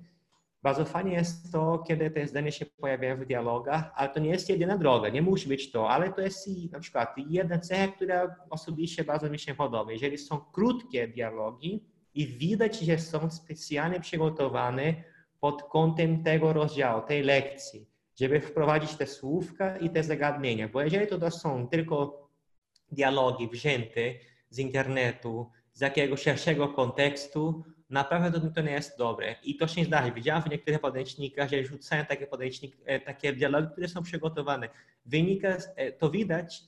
bardzo 0.64 0.86
fajnie 0.86 1.14
jest 1.14 1.52
to, 1.52 1.84
kiedy 1.88 2.12
te 2.12 2.28
zdania 2.28 2.52
się 2.52 2.66
pojawiają 2.66 3.18
w 3.18 3.26
dialogach, 3.26 3.92
ale 3.96 4.10
to 4.10 4.20
nie 4.20 4.30
jest 4.30 4.50
jedyna 4.50 4.78
droga, 4.78 5.10
nie 5.10 5.22
musi 5.22 5.48
być 5.48 5.72
to, 5.72 5.90
ale 5.90 6.14
to 6.14 6.22
jest 6.22 6.50
na 6.72 6.80
przykład 6.80 7.16
jedna 7.18 7.60
cecha, 7.60 7.88
która 7.88 8.36
osobiście 8.50 9.04
bardzo 9.04 9.30
mi 9.30 9.40
się 9.40 9.56
podoba. 9.56 9.92
Jeżeli 9.92 10.18
są 10.18 10.38
krótkie 10.40 11.08
dialogi 11.08 11.84
i 12.14 12.28
widać, 12.28 12.80
że 12.80 12.98
są 12.98 13.32
specjalnie 13.32 14.00
przygotowane 14.00 14.94
pod 15.40 15.64
kątem 15.64 16.24
tego 16.24 16.54
rozdziału, 16.54 17.02
tej 17.08 17.24
lekcji, 17.24 17.88
żeby 18.20 18.42
wprowadzić 18.42 18.96
te 18.96 19.08
słówka 19.08 19.78
i 19.78 19.90
te 19.90 20.04
zagadnienia, 20.04 20.68
bo 20.68 20.82
jeżeli 20.82 21.08
to 21.08 21.32
są 21.32 21.68
tylko 21.68 22.30
dialogi 22.92 23.48
wzięte 23.48 24.02
z 24.54 24.60
internetu, 24.60 25.50
z 25.74 25.82
jakiegoś 25.82 26.22
szerszego 26.22 26.68
kontekstu, 26.68 27.64
naprawdę 27.90 28.52
to, 28.52 28.62
nie 28.62 28.72
jest 28.72 28.98
dobre. 28.98 29.36
I 29.44 29.56
to 29.58 29.68
się 29.68 29.82
nie 29.82 29.88
zdarzy. 29.88 30.12
Widziałem 30.12 30.44
w 30.44 30.50
niektórych 30.50 30.80
podręcznikach, 30.80 31.50
że 31.50 31.64
rzucają 31.64 32.06
takie 32.06 32.28
podręczniki, 32.28 32.78
e, 32.86 33.00
takie 33.00 33.34
dialogi, 33.34 33.68
które 33.72 33.88
są 33.88 34.04
przygotowane. 34.04 34.70
Wynika, 35.06 35.58
e, 35.76 35.92
to 35.92 36.10
widać, 36.10 36.62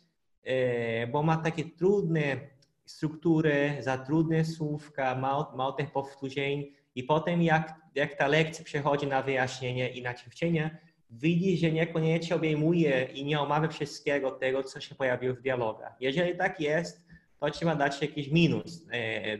e, 0.43 1.07
bo 1.07 1.23
ma 1.23 1.37
takie 1.37 1.63
trudne 1.63 2.37
struktury, 2.85 3.77
za 3.79 3.97
trudne 3.97 4.45
słówka, 4.45 5.15
mało, 5.15 5.51
mało 5.55 5.71
tych 5.71 5.91
powtórzeń 5.91 6.71
i 6.95 7.03
potem 7.03 7.41
jak, 7.41 7.73
jak 7.95 8.15
ta 8.15 8.27
lekcja 8.27 8.65
przechodzi 8.65 9.07
na 9.07 9.21
wyjaśnienie 9.21 9.89
i 9.89 10.01
na 10.01 10.13
ćwiczenie, 10.13 10.77
widzi, 11.09 11.57
że 11.57 11.71
niekoniecznie 11.71 12.35
obejmuje 12.35 13.03
i 13.13 13.25
nie 13.25 13.39
omawia 13.39 13.67
wszystkiego 13.67 14.31
tego, 14.31 14.63
co 14.63 14.81
się 14.81 14.95
pojawiło 14.95 15.35
w 15.35 15.41
dialogach. 15.41 15.95
Jeżeli 15.99 16.37
tak 16.37 16.59
jest, 16.59 17.04
to 17.39 17.51
trzeba 17.51 17.75
dać 17.75 18.01
jakiś 18.01 18.27
minus 18.27 18.85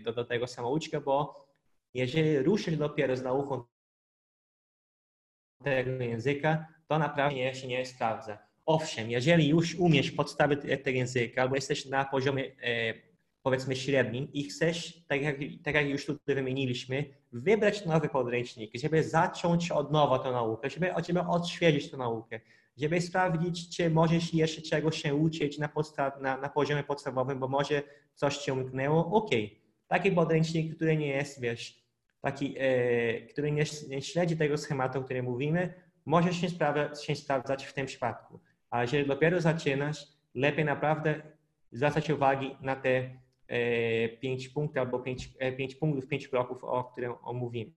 do, 0.04 0.14
do 0.14 0.25
tego 0.25 0.48
samouczka, 0.48 1.02
bo 1.02 1.46
jeżeli 1.94 2.40
ruszysz 2.40 2.78
dopiero 2.78 3.16
z 3.16 3.24
nauką 3.24 3.64
tego 5.64 6.04
języka, 6.04 6.68
to 6.88 7.00
naprawdę 7.00 7.56
się 7.56 7.68
nie 7.68 7.86
sprawdza. 7.86 8.38
Owszem, 8.66 9.12
jeżeli 9.12 9.48
już 9.48 9.75
umiesz 9.75 10.12
podstawy 10.12 10.58
tego 10.58 10.98
języka, 10.98 11.42
albo 11.42 11.56
jesteś 11.56 11.86
na 11.86 12.06
poziomie 12.06 12.52
e, 12.64 12.94
powiedzmy 13.44 13.75
średnim 13.75 14.34
i 14.34 14.44
chcesz, 14.44 15.06
tak 15.08 15.22
jak, 15.22 15.36
tak 15.64 15.75
jak 15.75 15.90
już 15.90 16.06
tutaj 16.06 16.36
wymieniliśmy, 16.36 17.06
wybrać 17.32 17.86
nowy 17.86 18.10
podręcznik, 18.10 18.72
żeby 18.75 19.04
zacząć 19.04 19.72
od 19.72 19.92
nowa 19.92 20.20
tę 20.20 20.32
naukę, 20.32 20.70
żeby, 20.70 20.94
żeby 21.08 21.20
odświeżyć 21.20 21.92
tę 21.92 21.98
naukę, 21.98 22.40
żeby 22.77 23.01
sprawdzić, 23.01 23.77
czy 23.77 23.89
możesz 23.89 24.34
jeszcze 24.34 24.62
czegoś 24.62 25.01
się 25.01 25.15
uczyć 25.15 25.58
na, 25.58 25.70
na, 26.22 26.38
na 26.38 26.50
poziomie 26.50 26.84
podstawowym, 26.84 27.39
bo 27.39 27.48
może 27.48 27.84
coś 28.15 28.38
cię 28.38 28.53
umknęło, 28.53 29.05
ok. 29.05 29.29
Taki 29.88 30.12
podręcznik, 30.12 30.75
który 30.75 30.98
nie 30.98 31.08
jest, 31.08 31.41
wiesz, 31.41 31.86
taki, 32.22 32.55
e, 32.60 33.22
który 33.22 33.51
nie, 33.51 33.63
nie, 33.89 34.01
śledzi 34.01 34.38
tego 34.38 34.58
schematu, 34.58 35.00
o 35.00 35.03
którym 35.03 35.25
mówimy, 35.25 35.74
może 36.05 36.34
się, 36.34 36.50
sprawdza, 36.50 36.96
się 36.96 37.15
sprawdzać 37.15 37.65
w 37.65 37.74
tym 37.74 37.86
przypadku. 37.86 38.39
A 38.70 38.82
jeżeli 38.82 39.08
dopiero 39.08 39.41
zaczynasz, 39.41 40.08
lepiej 40.36 40.65
naprawdę 40.65 41.22
zwracać 41.72 42.10
uwagę 42.10 42.48
na 42.62 42.75
te 42.75 43.10
e, 43.48 44.10
pięć 44.10 44.50
punktów 44.50 44.77
albo 44.77 45.00
pięć, 45.00 45.29
e, 45.39 45.51
pięć 45.51 45.75
punktów, 45.75 46.08
pięć 46.08 46.27
kroków, 46.27 46.63
o 46.63 46.84
którym 46.84 47.13
omówimy. 47.22 47.72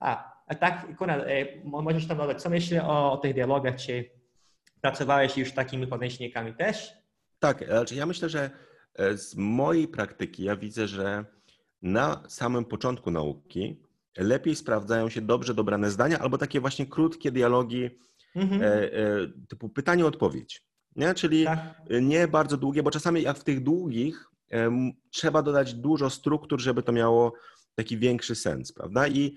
A, 0.00 0.34
a 0.46 0.54
tak, 0.54 0.96
Konrad, 0.96 1.22
e, 1.26 1.46
możesz 1.64 2.08
tam 2.08 2.18
dodać, 2.18 2.42
co 2.42 2.50
myślisz 2.50 2.80
o, 2.80 3.12
o 3.12 3.16
tych 3.16 3.34
dialogach, 3.34 3.76
czy 3.76 4.10
pracowałeś 4.84 5.36
już 5.36 5.52
takimi 5.52 5.86
podręcznikami 5.86 6.54
też? 6.54 6.92
Tak, 7.38 7.64
znaczy 7.66 7.94
ja 7.94 8.06
myślę, 8.06 8.28
że 8.28 8.50
e, 8.94 9.16
z 9.16 9.36
mojej 9.36 9.88
praktyki 9.88 10.44
ja 10.44 10.56
widzę, 10.56 10.88
że 10.88 11.24
na 11.82 12.22
samym 12.28 12.64
początku 12.64 13.10
nauki 13.10 13.80
lepiej 14.16 14.56
sprawdzają 14.56 15.08
się 15.08 15.20
dobrze 15.20 15.54
dobrane 15.54 15.90
zdania 15.90 16.18
albo 16.18 16.38
takie 16.38 16.60
właśnie 16.60 16.86
krótkie 16.86 17.32
dialogi 17.32 17.90
mhm. 18.36 18.62
e, 18.62 18.66
e, 18.66 18.90
typu 19.48 19.68
pytanie-odpowiedź. 19.68 20.62
Nie? 20.96 21.14
Czyli 21.14 21.44
tak. 21.44 21.60
nie 22.00 22.28
bardzo 22.28 22.56
długie, 22.56 22.82
bo 22.82 22.90
czasami 22.90 23.22
jak 23.22 23.38
w 23.38 23.44
tych 23.44 23.62
długich 23.62 24.30
trzeba 25.10 25.42
dodać 25.42 25.74
dużo 25.74 26.10
struktur, 26.10 26.60
żeby 26.60 26.82
to 26.82 26.92
miało 26.92 27.32
taki 27.74 27.98
większy 27.98 28.34
sens, 28.34 28.72
prawda? 28.72 29.08
I 29.08 29.36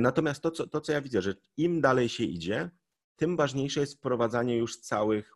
natomiast 0.00 0.42
to 0.42 0.50
co, 0.50 0.66
to, 0.66 0.80
co 0.80 0.92
ja 0.92 1.00
widzę, 1.00 1.22
że 1.22 1.34
im 1.56 1.80
dalej 1.80 2.08
się 2.08 2.24
idzie, 2.24 2.70
tym 3.16 3.36
ważniejsze 3.36 3.80
jest 3.80 3.94
wprowadzanie 3.94 4.56
już 4.56 4.80
całych, 4.80 5.32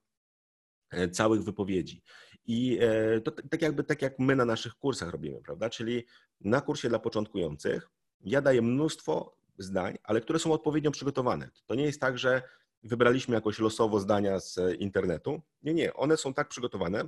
e, 0.90 1.08
całych 1.08 1.42
wypowiedzi. 1.42 2.02
I 2.46 2.78
e, 2.80 3.20
to 3.20 3.30
tak 3.30 3.62
jakby 3.62 3.84
tak 3.84 4.02
jak 4.02 4.18
my 4.18 4.36
na 4.36 4.44
naszych 4.44 4.74
kursach 4.74 5.10
robimy, 5.10 5.40
prawda? 5.42 5.70
Czyli 5.70 6.06
na 6.40 6.60
kursie 6.60 6.88
dla 6.88 6.98
początkujących 6.98 7.90
ja 8.20 8.42
daję 8.42 8.62
mnóstwo 8.62 9.38
zdań, 9.58 9.98
ale 10.02 10.20
które 10.20 10.38
są 10.38 10.52
odpowiednio 10.52 10.90
przygotowane. 10.90 11.50
To 11.66 11.74
nie 11.74 11.84
jest 11.84 12.00
tak, 12.00 12.18
że 12.18 12.42
wybraliśmy 12.82 13.34
jakoś 13.34 13.58
losowo 13.58 14.00
zdania 14.00 14.40
z 14.40 14.80
internetu. 14.80 15.42
Nie, 15.62 15.74
nie. 15.74 15.94
One 15.94 16.16
są 16.16 16.34
tak 16.34 16.48
przygotowane, 16.48 17.04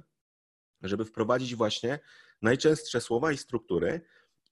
żeby 0.82 1.04
wprowadzić 1.04 1.54
właśnie 1.54 1.98
najczęstsze 2.42 3.00
słowa 3.00 3.32
i 3.32 3.36
struktury. 3.36 4.00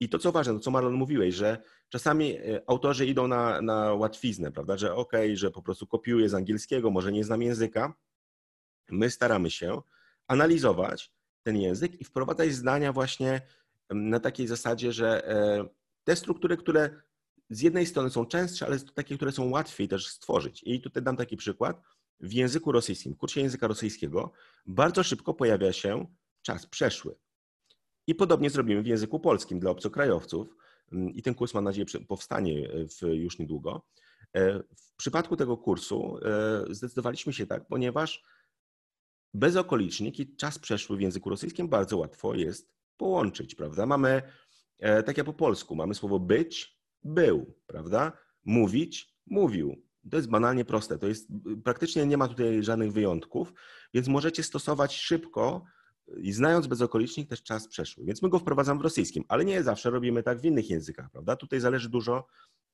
I 0.01 0.09
to, 0.09 0.19
co 0.19 0.33
ważne, 0.33 0.55
to 0.55 0.61
co 0.61 0.71
Marlon 0.71 0.95
mówiłeś, 0.95 1.35
że 1.35 1.63
czasami 1.89 2.37
e, 2.37 2.63
autorzy 2.67 3.07
idą 3.07 3.29
na, 3.29 3.63
na 3.63 3.95
łatwiznę, 3.95 4.53
prawda, 4.53 4.77
że 4.77 4.95
okay, 4.95 5.37
że 5.37 5.51
po 5.51 5.63
prostu 5.63 5.87
kopiuję 5.87 6.29
z 6.29 6.35
angielskiego, 6.35 6.91
może 6.91 7.13
nie 7.13 7.25
znam 7.25 7.43
języka. 7.43 7.95
My 8.91 9.11
staramy 9.11 9.51
się 9.51 9.83
analizować 10.27 11.13
ten 11.43 11.57
język 11.57 12.01
i 12.01 12.05
wprowadzać 12.05 12.53
zdania 12.53 12.93
właśnie 12.93 13.41
na 13.91 14.21
takiej 14.21 14.47
zasadzie, 14.47 14.93
że 14.93 15.29
e, 15.29 15.69
te 16.05 16.17
struktury, 16.17 16.57
które 16.57 16.91
z 17.51 17.61
jednej 17.61 17.87
strony 17.87 18.11
są 18.11 18.27
częstsze, 18.27 18.67
ale 18.67 18.81
takie, 18.81 19.17
które 19.17 19.33
są 19.33 19.51
łatwiej 19.51 19.89
też 19.89 20.09
stworzyć. 20.09 20.63
I 20.67 20.81
tutaj 20.81 21.03
dam 21.03 21.17
taki 21.17 21.37
przykład. 21.37 21.83
W 22.21 22.33
języku 22.33 22.73
rosyjskim, 22.73 23.15
w 23.15 23.17
kursie 23.17 23.41
języka 23.41 23.67
rosyjskiego, 23.67 24.33
bardzo 24.67 25.03
szybko 25.03 25.35
pojawia 25.35 25.73
się 25.73 26.07
czas 26.43 26.67
przeszły. 26.67 27.15
I 28.09 28.15
podobnie 28.15 28.51
zrobimy 28.51 28.83
w 28.83 28.87
języku 28.87 29.21
polskim 29.21 29.61
dla 29.61 29.71
obcokrajowców. 29.71 30.57
I 30.93 31.23
ten 31.23 31.35
kurs, 31.35 31.55
mam 31.55 31.65
nadzieję, 31.65 31.87
powstanie 32.09 32.69
w, 32.69 33.07
już 33.07 33.39
niedługo. 33.39 33.87
E, 34.37 34.59
w 34.59 34.97
przypadku 34.97 35.37
tego 35.37 35.57
kursu 35.57 36.19
e, 36.23 36.75
zdecydowaliśmy 36.75 37.33
się 37.33 37.47
tak, 37.47 37.67
ponieważ 37.67 38.23
bezokolicznik 39.35 40.21
i 40.21 40.37
czas 40.37 40.59
przeszły 40.59 40.97
w 40.97 41.01
języku 41.01 41.31
rosyjskim 41.31 41.69
bardzo 41.69 41.97
łatwo 41.97 42.35
jest 42.35 42.73
połączyć, 42.97 43.55
prawda? 43.55 43.87
Mamy, 43.87 44.23
e, 44.79 45.03
tak 45.03 45.17
jak 45.17 45.27
po 45.27 45.33
polsku, 45.33 45.77
mamy 45.77 45.95
słowo 45.95 46.19
być, 46.21 46.79
był, 47.05 47.55
prawda? 47.67 48.13
Mówić, 48.45 49.15
mówił. 49.27 49.83
To 50.11 50.17
jest 50.17 50.29
banalnie 50.29 50.65
proste. 50.65 50.99
To 50.99 51.07
jest, 51.07 51.29
praktycznie 51.65 52.07
nie 52.07 52.17
ma 52.17 52.29
tutaj 52.29 52.63
żadnych 52.63 52.93
wyjątków, 52.93 53.53
więc 53.95 54.09
możecie 54.09 54.43
stosować 54.43 54.97
szybko 54.97 55.65
i 56.17 56.33
znając 56.33 56.67
bezokolicznik 56.67 57.29
też 57.29 57.43
czas 57.43 57.69
przeszły. 57.69 58.05
Więc 58.05 58.23
my 58.23 58.29
go 58.29 58.39
wprowadzamy 58.39 58.81
w 58.81 58.83
rosyjskim, 58.83 59.25
ale 59.29 59.45
nie 59.45 59.63
zawsze 59.63 59.91
robimy 59.91 60.23
tak 60.23 60.41
w 60.41 60.45
innych 60.45 60.71
językach, 60.71 61.11
prawda? 61.11 61.37
Tutaj 61.37 61.61
zależy 61.61 61.89
dużo 61.89 62.27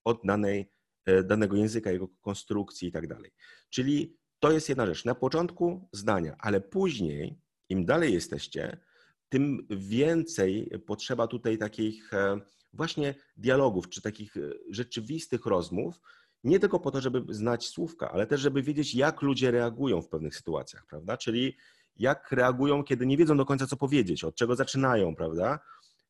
od 0.05 0.21
danej, 0.25 0.71
e, 1.07 1.23
danego 1.23 1.57
języka, 1.57 1.91
jego 1.91 2.09
konstrukcji 2.21 2.89
i 2.89 2.93
tak 2.93 3.07
dalej. 3.07 3.31
Czyli 3.71 4.17
to 4.39 4.51
jest 4.51 4.69
jedna 4.69 4.87
rzecz. 4.87 5.05
Na 5.05 5.15
początku 5.15 5.89
zdania, 5.93 6.37
ale 6.39 6.61
później, 6.61 7.39
im 7.69 7.85
dalej 7.85 8.13
jesteście, 8.13 8.81
tym 9.29 9.67
więcej 9.71 10.71
potrzeba 10.87 11.27
tutaj 11.27 11.59
takich 11.59 12.15
e, 12.15 12.41
właśnie 12.73 13.15
dialogów, 13.37 13.89
czy 13.89 14.03
takich 14.03 14.37
e, 14.37 14.41
rzeczywistych 14.71 15.47
rozmów, 15.47 16.01
nie 16.45 16.61
tylko 16.61 16.81
po 16.81 16.91
to, 16.91 17.01
żeby 17.01 17.35
znać 17.35 17.69
słówka, 17.69 18.11
ale 18.13 18.27
też, 18.27 18.41
żeby 18.41 18.63
wiedzieć, 18.63 18.95
jak 18.95 19.23
ludzie 19.23 19.51
reagują 19.51 20.03
w 20.03 20.09
pewnych 20.09 20.37
sytuacjach, 20.37 20.87
prawda? 20.87 21.17
Czyli 21.17 21.57
jak 21.97 22.33
reagują, 22.33 22.85
kiedy 22.85 23.07
nie 23.07 23.17
wiedzą 23.17 23.37
do 23.37 23.45
końca, 23.45 23.67
co 23.67 23.77
powiedzieć, 23.77 24.25
od 24.25 24.35
czego 24.35 24.57
zaczynają, 24.57 25.15
prawda? 25.15 25.59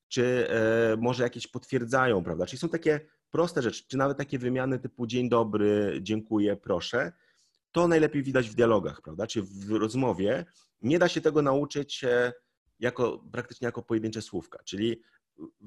Czy 0.08 0.48
e, 0.50 0.96
może 0.96 1.22
jakieś 1.22 1.46
potwierdzają, 1.46 2.24
prawda? 2.24 2.46
Czyli 2.46 2.58
są 2.58 2.68
takie 2.68 3.00
proste 3.30 3.62
rzeczy, 3.62 3.84
czy 3.88 3.96
nawet 3.96 4.18
takie 4.18 4.38
wymiany 4.38 4.78
typu 4.78 5.06
dzień 5.06 5.28
dobry, 5.28 5.98
dziękuję, 6.02 6.56
proszę, 6.56 7.12
to 7.72 7.88
najlepiej 7.88 8.22
widać 8.22 8.50
w 8.50 8.54
dialogach, 8.54 9.02
prawda? 9.02 9.26
Czy 9.26 9.42
w 9.42 9.70
rozmowie 9.70 10.44
nie 10.82 10.98
da 10.98 11.08
się 11.08 11.20
tego 11.20 11.42
nauczyć 11.42 12.04
jako, 12.80 13.24
praktycznie 13.32 13.64
jako 13.64 13.82
pojedyncze 13.82 14.22
słówka. 14.22 14.58
Czyli 14.64 15.02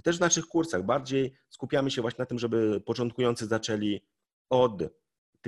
też 0.03 0.17
w 0.17 0.21
naszych 0.21 0.45
kursach 0.45 0.86
bardziej 0.86 1.33
skupiamy 1.50 1.91
się 1.91 2.01
właśnie 2.01 2.21
na 2.21 2.25
tym, 2.25 2.39
żeby 2.39 2.81
początkujący 2.81 3.45
zaczęli 3.45 4.01
od 4.50 4.83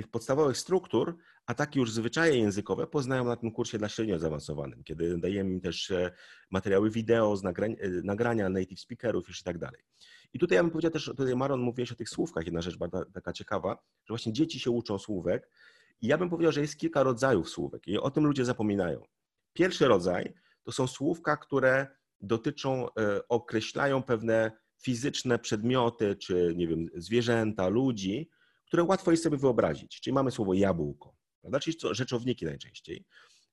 tych 0.02 0.10
podstawowych 0.10 0.56
struktur, 0.56 1.16
a 1.46 1.54
takie 1.54 1.80
już 1.80 1.92
zwyczaje 1.92 2.38
językowe 2.38 2.86
poznają 2.86 3.24
na 3.24 3.36
tym 3.36 3.50
kursie 3.50 3.78
dla 3.78 3.88
średnio 3.88 4.18
zaawansowanym, 4.18 4.84
kiedy 4.84 5.18
dajemy 5.18 5.50
im 5.50 5.60
też 5.60 5.90
e, 5.90 6.10
materiały 6.50 6.90
wideo, 6.90 7.36
z 7.36 7.42
nagrań, 7.42 7.76
e, 7.80 7.88
nagrania 7.88 8.48
native 8.48 8.80
speakerów 8.80 9.28
już 9.28 9.40
i 9.40 9.44
tak 9.44 9.58
dalej. 9.58 9.80
I 10.32 10.38
tutaj 10.38 10.56
ja 10.56 10.62
bym 10.62 10.70
powiedział 10.70 10.90
też, 10.90 11.04
tutaj 11.04 11.36
Maron 11.36 11.60
mówiłeś 11.60 11.92
o 11.92 11.94
tych 11.94 12.08
słówkach, 12.08 12.44
jedna 12.44 12.62
rzecz 12.62 12.76
bardzo 12.76 13.04
taka 13.04 13.32
ciekawa, 13.32 13.70
że 13.74 14.08
właśnie 14.08 14.32
dzieci 14.32 14.60
się 14.60 14.70
uczą 14.70 14.98
słówek 14.98 15.50
i 16.00 16.06
ja 16.06 16.18
bym 16.18 16.30
powiedział, 16.30 16.52
że 16.52 16.60
jest 16.60 16.76
kilka 16.76 17.02
rodzajów 17.02 17.50
słówek 17.50 17.88
i 17.88 17.98
o 17.98 18.10
tym 18.10 18.26
ludzie 18.26 18.44
zapominają. 18.44 19.02
Pierwszy 19.52 19.88
rodzaj 19.88 20.34
to 20.62 20.72
są 20.72 20.86
słówka, 20.86 21.36
które 21.36 21.86
dotyczą, 22.20 22.86
e, 22.88 23.28
określają 23.28 24.02
pewne 24.02 24.52
fizyczne 24.82 25.38
przedmioty, 25.38 26.16
czy 26.16 26.54
nie 26.56 26.68
wiem, 26.68 26.86
zwierzęta, 26.94 27.68
ludzi, 27.68 28.30
które 28.70 28.84
łatwo 28.84 29.10
jest 29.10 29.22
sobie 29.22 29.36
wyobrazić. 29.36 30.00
Czyli 30.00 30.14
mamy 30.14 30.30
słowo 30.30 30.54
jabłko, 30.54 31.14
prawda? 31.40 31.60
czyli 31.60 31.76
rzeczowniki 31.90 32.44
najczęściej. 32.44 33.04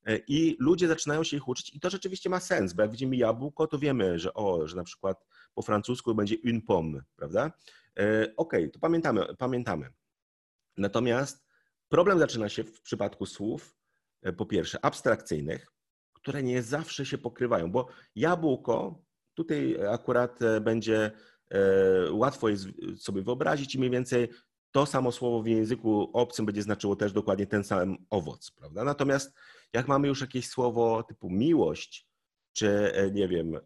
E, 0.05 0.17
I 0.27 0.55
ludzie 0.59 0.87
zaczynają 0.87 1.23
się 1.23 1.37
ich 1.37 1.47
uczyć 1.47 1.75
i 1.75 1.79
to 1.79 1.89
rzeczywiście 1.89 2.29
ma 2.29 2.39
sens, 2.39 2.73
bo 2.73 2.81
jak 2.81 2.91
widzimy 2.91 3.15
jabłko, 3.15 3.67
to 3.67 3.79
wiemy, 3.79 4.19
że 4.19 4.33
o, 4.33 4.67
że 4.67 4.75
na 4.75 4.83
przykład 4.83 5.25
po 5.53 5.61
francusku 5.61 6.15
będzie 6.15 6.35
une 6.45 6.61
pomme, 6.61 7.01
prawda? 7.15 7.45
E, 7.45 8.21
okej, 8.21 8.33
okay, 8.37 8.69
to 8.69 8.79
pamiętamy, 8.79 9.35
pamiętamy. 9.37 9.89
Natomiast 10.77 11.45
problem 11.89 12.19
zaczyna 12.19 12.49
się 12.49 12.63
w 12.63 12.81
przypadku 12.81 13.25
słów, 13.25 13.75
po 14.37 14.45
pierwsze, 14.45 14.85
abstrakcyjnych, 14.85 15.71
które 16.13 16.43
nie 16.43 16.63
zawsze 16.63 17.05
się 17.05 17.17
pokrywają, 17.17 17.71
bo 17.71 17.87
jabłko 18.15 19.01
tutaj 19.33 19.77
akurat 19.87 20.41
e, 20.41 20.61
będzie 20.61 21.11
e, 21.51 22.11
łatwo 22.11 22.49
jest 22.49 22.67
sobie 22.97 23.21
wyobrazić 23.21 23.75
i 23.75 23.77
mniej 23.77 23.91
więcej 23.91 24.29
to 24.77 24.85
samo 24.85 25.11
słowo 25.11 25.41
w 25.41 25.47
języku 25.47 26.09
obcym 26.13 26.45
będzie 26.45 26.61
znaczyło 26.61 26.95
też 26.95 27.13
dokładnie 27.13 27.47
ten 27.47 27.63
sam 27.63 27.97
owoc, 28.09 28.51
prawda? 28.51 28.83
Natomiast 28.83 29.33
jak 29.73 29.87
mamy 29.87 30.07
już 30.07 30.21
jakieś 30.21 30.49
słowo 30.49 31.03
typu 31.03 31.29
miłość, 31.29 32.07
czy 32.53 32.93
e, 32.93 33.11
nie 33.11 33.27
wiem, 33.27 33.59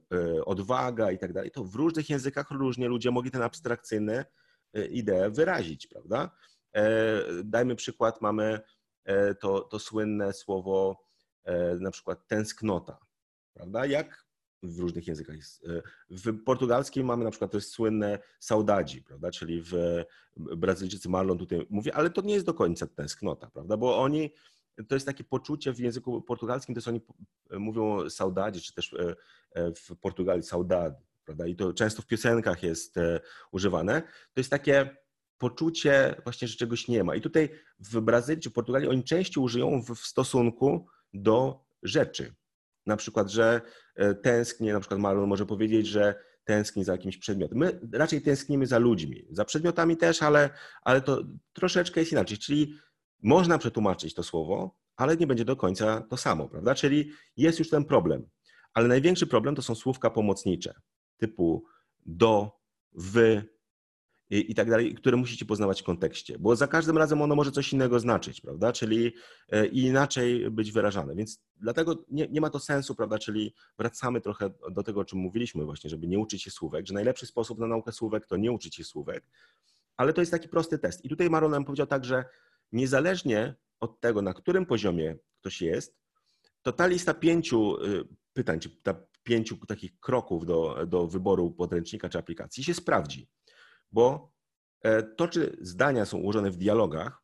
odwaga 0.45 1.11
i 1.11 1.17
tak 1.17 1.33
dalej, 1.33 1.51
to 1.51 1.63
w 1.63 1.75
różnych 1.75 2.09
językach 2.09 2.51
różnie 2.51 2.87
ludzie 2.87 3.11
mogli 3.11 3.31
ten 3.31 3.41
abstrakcyjny 3.41 4.25
ideę 4.89 5.29
wyrazić, 5.29 5.87
prawda? 5.87 6.31
Dajmy 7.43 7.75
przykład, 7.75 8.21
mamy 8.21 8.59
to, 9.39 9.61
to 9.61 9.79
słynne 9.79 10.33
słowo 10.33 11.11
E, 11.43 11.75
na 11.75 11.91
przykład 11.91 12.27
tęsknota, 12.27 12.97
prawda? 13.53 13.85
Jak 13.85 14.25
w 14.63 14.79
różnych 14.79 15.07
językach. 15.07 15.35
E, 15.35 15.81
w 16.09 16.43
portugalskim 16.43 17.05
mamy 17.05 17.23
na 17.23 17.31
przykład 17.31 17.53
jest 17.53 17.71
słynne 17.71 18.19
saudade, 18.39 19.01
prawda? 19.05 19.31
Czyli 19.31 19.61
w 19.61 20.03
Brazylijczycy 20.37 21.09
Marlon 21.09 21.37
tutaj 21.37 21.67
mówi, 21.69 21.91
ale 21.91 22.09
to 22.09 22.21
nie 22.21 22.33
jest 22.33 22.45
do 22.45 22.53
końca 22.53 22.87
tęsknota, 22.87 23.49
prawda? 23.49 23.77
Bo 23.77 24.01
oni, 24.01 24.33
to 24.87 24.95
jest 24.95 25.05
takie 25.05 25.23
poczucie 25.23 25.73
w 25.73 25.79
języku 25.79 26.21
portugalskim, 26.21 26.75
to 26.75 26.77
jest 26.77 26.87
oni 26.87 27.01
mówią 27.51 28.09
saudade, 28.09 28.59
czy 28.59 28.73
też 28.73 28.93
e, 29.53 29.71
w 29.73 29.95
Portugalii 29.95 30.43
saudade, 30.43 31.01
prawda? 31.25 31.47
I 31.47 31.55
to 31.55 31.73
często 31.73 32.01
w 32.01 32.07
piosenkach 32.07 32.63
jest 32.63 32.95
używane. 33.51 34.01
To 34.33 34.39
jest 34.39 34.49
takie 34.49 35.01
poczucie 35.37 36.15
właśnie, 36.23 36.47
że 36.47 36.57
czegoś 36.57 36.87
nie 36.87 37.03
ma. 37.03 37.15
I 37.15 37.21
tutaj 37.21 37.49
w 37.79 37.99
Brazylii 38.01 38.41
czy 38.41 38.51
Portugalii 38.51 38.89
oni 38.89 39.03
częściej 39.03 39.43
użyją 39.43 39.83
w 39.83 39.99
stosunku 39.99 40.87
do 41.13 41.65
rzeczy. 41.83 42.33
Na 42.85 42.97
przykład, 42.97 43.29
że 43.29 43.61
e, 43.95 44.13
tęsknię, 44.13 44.73
na 44.73 44.79
przykład 44.79 44.99
Marlon 44.99 45.29
może 45.29 45.45
powiedzieć, 45.45 45.87
że 45.87 46.15
tęskni 46.43 46.83
za 46.83 46.91
jakimś 46.91 47.17
przedmiotem. 47.17 47.57
My 47.57 47.79
raczej 47.93 48.21
tęsknimy 48.21 48.67
za 48.67 48.77
ludźmi, 48.77 49.27
za 49.29 49.45
przedmiotami 49.45 49.97
też, 49.97 50.23
ale, 50.23 50.49
ale 50.81 51.01
to 51.01 51.23
troszeczkę 51.53 51.99
jest 51.99 52.11
inaczej. 52.11 52.37
Czyli 52.37 52.73
można 53.23 53.57
przetłumaczyć 53.57 54.13
to 54.13 54.23
słowo, 54.23 54.75
ale 54.95 55.17
nie 55.17 55.27
będzie 55.27 55.45
do 55.45 55.55
końca 55.55 56.01
to 56.01 56.17
samo, 56.17 56.49
prawda? 56.49 56.75
Czyli 56.75 57.11
jest 57.37 57.59
już 57.59 57.69
ten 57.69 57.85
problem. 57.85 58.29
Ale 58.73 58.87
największy 58.87 59.27
problem 59.27 59.55
to 59.55 59.61
są 59.61 59.75
słówka 59.75 60.09
pomocnicze, 60.09 60.73
typu 61.17 61.63
do, 62.05 62.59
wy, 62.93 63.45
i, 64.31 64.51
i 64.51 64.55
tak 64.55 64.69
dalej, 64.69 64.95
które 64.95 65.17
musicie 65.17 65.45
poznawać 65.45 65.81
w 65.81 65.85
kontekście, 65.85 66.39
bo 66.39 66.55
za 66.55 66.67
każdym 66.67 66.97
razem 66.97 67.21
ono 67.21 67.35
może 67.35 67.51
coś 67.51 67.73
innego 67.73 67.99
znaczyć, 67.99 68.41
prawda, 68.41 68.71
czyli 68.71 69.13
e, 69.49 69.65
inaczej 69.65 70.51
być 70.51 70.71
wyrażane, 70.71 71.15
więc 71.15 71.41
dlatego 71.55 72.05
nie, 72.11 72.27
nie 72.27 72.41
ma 72.41 72.49
to 72.49 72.59
sensu, 72.59 72.95
prawda, 72.95 73.19
czyli 73.19 73.53
wracamy 73.77 74.21
trochę 74.21 74.49
do 74.71 74.83
tego, 74.83 74.99
o 74.99 75.05
czym 75.05 75.19
mówiliśmy 75.19 75.65
właśnie, 75.65 75.89
żeby 75.89 76.07
nie 76.07 76.19
uczyć 76.19 76.43
się 76.43 76.51
słówek, 76.51 76.87
że 76.87 76.93
najlepszy 76.93 77.25
sposób 77.25 77.59
na 77.59 77.67
naukę 77.67 77.91
słówek 77.91 78.25
to 78.27 78.37
nie 78.37 78.51
uczyć 78.51 78.75
się 78.75 78.83
słówek, 78.83 79.23
ale 79.97 80.13
to 80.13 80.21
jest 80.21 80.31
taki 80.31 80.49
prosty 80.49 80.79
test. 80.79 81.05
I 81.05 81.09
tutaj 81.09 81.29
Maron 81.29 81.51
nam 81.51 81.65
powiedział 81.65 81.87
tak, 81.87 82.05
że 82.05 82.25
niezależnie 82.71 83.55
od 83.79 83.99
tego, 83.99 84.21
na 84.21 84.33
którym 84.33 84.65
poziomie 84.65 85.17
ktoś 85.39 85.61
jest, 85.61 85.97
to 86.61 86.71
ta 86.71 86.87
lista 86.87 87.13
pięciu 87.13 87.85
y, 87.85 88.07
pytań, 88.33 88.59
czy 88.59 88.69
ta 88.83 88.95
pięciu 89.23 89.57
takich 89.65 89.99
kroków 89.99 90.45
do, 90.45 90.85
do 90.87 91.07
wyboru 91.07 91.51
podręcznika 91.51 92.09
czy 92.09 92.17
aplikacji 92.17 92.63
się 92.63 92.73
sprawdzi 92.73 93.27
bo 93.91 94.33
e, 94.81 95.03
to, 95.03 95.27
czy 95.27 95.57
zdania 95.61 96.05
są 96.05 96.17
ułożone 96.17 96.51
w 96.51 96.57
dialogach, 96.57 97.23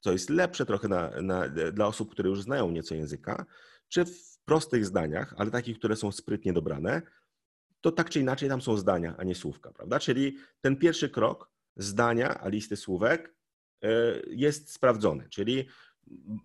co 0.00 0.12
jest 0.12 0.30
lepsze 0.30 0.66
trochę 0.66 0.88
na, 0.88 1.22
na, 1.22 1.48
dla 1.48 1.86
osób, 1.86 2.10
które 2.10 2.28
już 2.28 2.42
znają 2.42 2.70
nieco 2.70 2.94
języka, 2.94 3.46
czy 3.88 4.04
w 4.04 4.38
prostych 4.44 4.86
zdaniach, 4.86 5.34
ale 5.36 5.50
takich, 5.50 5.78
które 5.78 5.96
są 5.96 6.12
sprytnie 6.12 6.52
dobrane, 6.52 7.02
to 7.80 7.92
tak 7.92 8.10
czy 8.10 8.20
inaczej 8.20 8.48
tam 8.48 8.62
są 8.62 8.76
zdania, 8.76 9.14
a 9.18 9.24
nie 9.24 9.34
słówka, 9.34 9.72
prawda? 9.72 9.98
Czyli 9.98 10.36
ten 10.60 10.76
pierwszy 10.76 11.10
krok, 11.10 11.50
zdania, 11.76 12.40
a 12.40 12.48
listy 12.48 12.76
słówek, 12.76 13.34
e, 13.82 13.88
jest 14.26 14.72
sprawdzony. 14.72 15.28
Czyli 15.28 15.68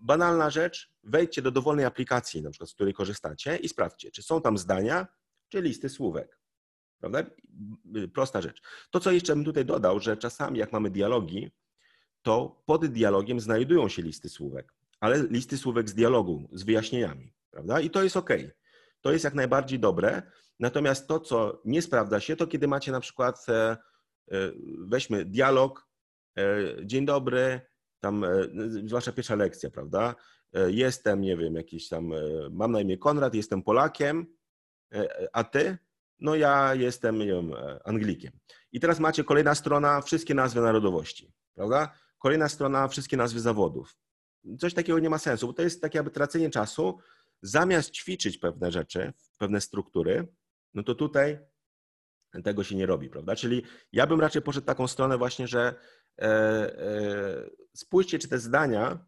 banalna 0.02 0.50
rzecz, 0.50 0.94
wejdźcie 1.02 1.42
do 1.42 1.50
dowolnej 1.50 1.84
aplikacji, 1.84 2.42
na 2.42 2.50
przykład 2.50 2.70
z 2.70 2.74
której 2.74 2.94
korzystacie 2.94 3.56
i 3.56 3.68
sprawdźcie, 3.68 4.10
czy 4.10 4.22
są 4.22 4.42
tam 4.42 4.58
zdania, 4.58 5.06
czy 5.48 5.62
listy 5.62 5.88
słówek. 5.88 6.38
Prawda? 7.00 7.22
Prosta 8.14 8.40
rzecz. 8.40 8.62
To, 8.90 9.00
co 9.00 9.12
jeszcze 9.12 9.34
bym 9.34 9.44
tutaj 9.44 9.64
dodał, 9.64 10.00
że 10.00 10.16
czasami 10.16 10.58
jak 10.58 10.72
mamy 10.72 10.90
dialogi, 10.90 11.50
to 12.22 12.62
pod 12.66 12.86
dialogiem 12.86 13.40
znajdują 13.40 13.88
się 13.88 14.02
listy 14.02 14.28
słówek, 14.28 14.74
ale 15.00 15.22
listy 15.22 15.58
słówek 15.58 15.88
z 15.88 15.94
dialogu, 15.94 16.48
z 16.52 16.62
wyjaśnieniami. 16.62 17.32
Prawda? 17.50 17.80
I 17.80 17.90
to 17.90 18.02
jest 18.02 18.16
ok. 18.16 18.30
To 19.00 19.12
jest 19.12 19.24
jak 19.24 19.34
najbardziej 19.34 19.78
dobre. 19.78 20.22
Natomiast 20.60 21.08
to, 21.08 21.20
co 21.20 21.62
nie 21.64 21.82
sprawdza 21.82 22.20
się, 22.20 22.36
to 22.36 22.46
kiedy 22.46 22.68
macie 22.68 22.92
na 22.92 23.00
przykład, 23.00 23.46
e, 23.48 23.70
e, 23.70 23.76
weźmy 24.78 25.24
dialog, 25.24 25.88
e, 26.38 26.42
dzień 26.86 27.06
dobry, 27.06 27.60
tam, 28.00 28.24
zwłaszcza 28.86 29.12
pierwsza 29.12 29.34
lekcja, 29.34 29.70
prawda? 29.70 30.14
Jestem, 30.68 31.20
nie 31.20 31.36
wiem, 31.36 31.54
jakiś 31.54 31.88
tam, 31.88 32.12
mam 32.50 32.72
na 32.72 32.80
imię 32.80 32.98
Konrad, 32.98 33.34
jestem 33.34 33.62
Polakiem, 33.62 34.26
a 35.32 35.44
ty? 35.44 35.78
No 36.20 36.34
ja 36.34 36.74
jestem 36.74 37.18
nie 37.18 37.26
wiem, 37.26 37.52
Anglikiem. 37.84 38.32
I 38.72 38.80
teraz 38.80 39.00
macie 39.00 39.24
kolejna 39.24 39.54
strona, 39.54 40.00
wszystkie 40.00 40.34
nazwy 40.34 40.60
narodowości, 40.60 41.32
prawda? 41.54 41.94
Kolejna 42.18 42.48
strona, 42.48 42.88
wszystkie 42.88 43.16
nazwy 43.16 43.40
zawodów. 43.40 43.96
Coś 44.58 44.74
takiego 44.74 44.98
nie 44.98 45.10
ma 45.10 45.18
sensu, 45.18 45.46
bo 45.46 45.52
to 45.52 45.62
jest 45.62 45.82
takie 45.82 45.98
jakby 45.98 46.10
tracenie 46.10 46.50
czasu. 46.50 46.98
Zamiast 47.42 47.90
ćwiczyć 47.90 48.38
pewne 48.38 48.72
rzeczy, 48.72 49.12
pewne 49.38 49.60
struktury, 49.60 50.28
no 50.74 50.82
to 50.82 50.94
tutaj 50.94 51.38
tego 52.44 52.64
się 52.64 52.76
nie 52.76 52.86
robi, 52.86 53.08
prawda? 53.08 53.36
Czyli 53.36 53.62
ja 53.92 54.06
bym 54.06 54.20
raczej 54.20 54.42
poszedł 54.42 54.66
taką 54.66 54.88
stronę 54.88 55.18
właśnie, 55.18 55.48
że 55.48 55.74
e, 56.18 56.24
e, 56.24 57.50
spójrzcie, 57.74 58.18
czy 58.18 58.28
te 58.28 58.38
zdania, 58.38 59.06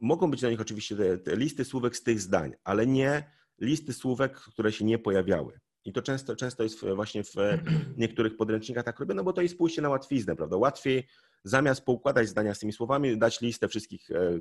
mogą 0.00 0.30
być 0.30 0.42
na 0.42 0.50
nich 0.50 0.60
oczywiście 0.60 0.96
te, 0.96 1.18
te 1.18 1.36
listy 1.36 1.64
słówek 1.64 1.96
z 1.96 2.02
tych 2.02 2.20
zdań, 2.20 2.54
ale 2.64 2.86
nie 2.86 3.30
listy 3.60 3.92
słówek, 3.92 4.36
które 4.36 4.72
się 4.72 4.84
nie 4.84 4.98
pojawiały. 4.98 5.60
I 5.86 5.92
to 5.92 6.02
często, 6.02 6.36
często 6.36 6.62
jest 6.62 6.84
właśnie 6.84 7.24
w 7.24 7.34
niektórych 7.96 8.36
podręcznikach 8.36 8.84
tak 8.84 9.00
robione, 9.00 9.16
no 9.16 9.24
bo 9.24 9.32
to 9.32 9.42
jest 9.42 9.58
pójście 9.58 9.82
na 9.82 9.88
łatwiznę, 9.88 10.36
prawda? 10.36 10.56
Łatwiej 10.56 11.06
zamiast 11.44 11.84
poukładać 11.84 12.28
zdania 12.28 12.54
z 12.54 12.58
tymi 12.58 12.72
słowami, 12.72 13.18
dać 13.18 13.40
listę 13.40 13.68
wszystkich, 13.68 14.10
e, 14.10 14.14
e, 14.14 14.40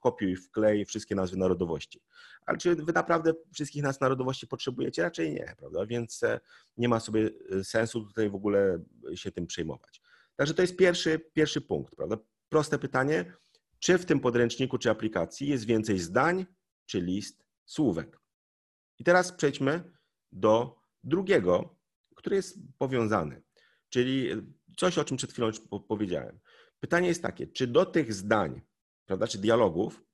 kopiuj, 0.00 0.36
wklej 0.36 0.84
wszystkie 0.84 1.14
nazwy 1.14 1.36
narodowości. 1.36 2.02
Ale 2.46 2.58
czy 2.58 2.74
wy 2.74 2.92
naprawdę 2.92 3.32
wszystkich 3.54 3.82
nazw 3.82 4.00
narodowości 4.00 4.46
potrzebujecie? 4.46 5.02
Raczej 5.02 5.32
nie, 5.32 5.54
prawda? 5.58 5.86
Więc 5.86 6.22
e, 6.22 6.40
nie 6.76 6.88
ma 6.88 7.00
sobie 7.00 7.30
sensu 7.62 8.04
tutaj 8.04 8.30
w 8.30 8.34
ogóle 8.34 8.78
się 9.14 9.32
tym 9.32 9.46
przejmować. 9.46 10.02
Także 10.36 10.54
to 10.54 10.62
jest 10.62 10.76
pierwszy, 10.76 11.18
pierwszy 11.32 11.60
punkt, 11.60 11.96
prawda? 11.96 12.16
Proste 12.48 12.78
pytanie, 12.78 13.32
czy 13.78 13.98
w 13.98 14.06
tym 14.06 14.20
podręczniku 14.20 14.78
czy 14.78 14.90
aplikacji 14.90 15.48
jest 15.48 15.64
więcej 15.64 15.98
zdań, 15.98 16.46
czy 16.86 17.00
list 17.00 17.44
słówek? 17.64 18.20
I 18.98 19.04
teraz 19.04 19.32
przejdźmy 19.32 19.92
do 20.32 20.79
drugiego, 21.04 21.76
który 22.16 22.36
jest 22.36 22.58
powiązany, 22.78 23.42
czyli 23.88 24.28
coś, 24.76 24.98
o 24.98 25.04
czym 25.04 25.16
przed 25.16 25.32
chwilą 25.32 25.46
już 25.46 25.60
powiedziałem. 25.88 26.40
Pytanie 26.80 27.08
jest 27.08 27.22
takie, 27.22 27.46
czy 27.46 27.66
do 27.66 27.86
tych 27.86 28.14
zdań, 28.14 28.60
prawda, 29.06 29.26
czy 29.26 29.38
dialogów 29.38 30.04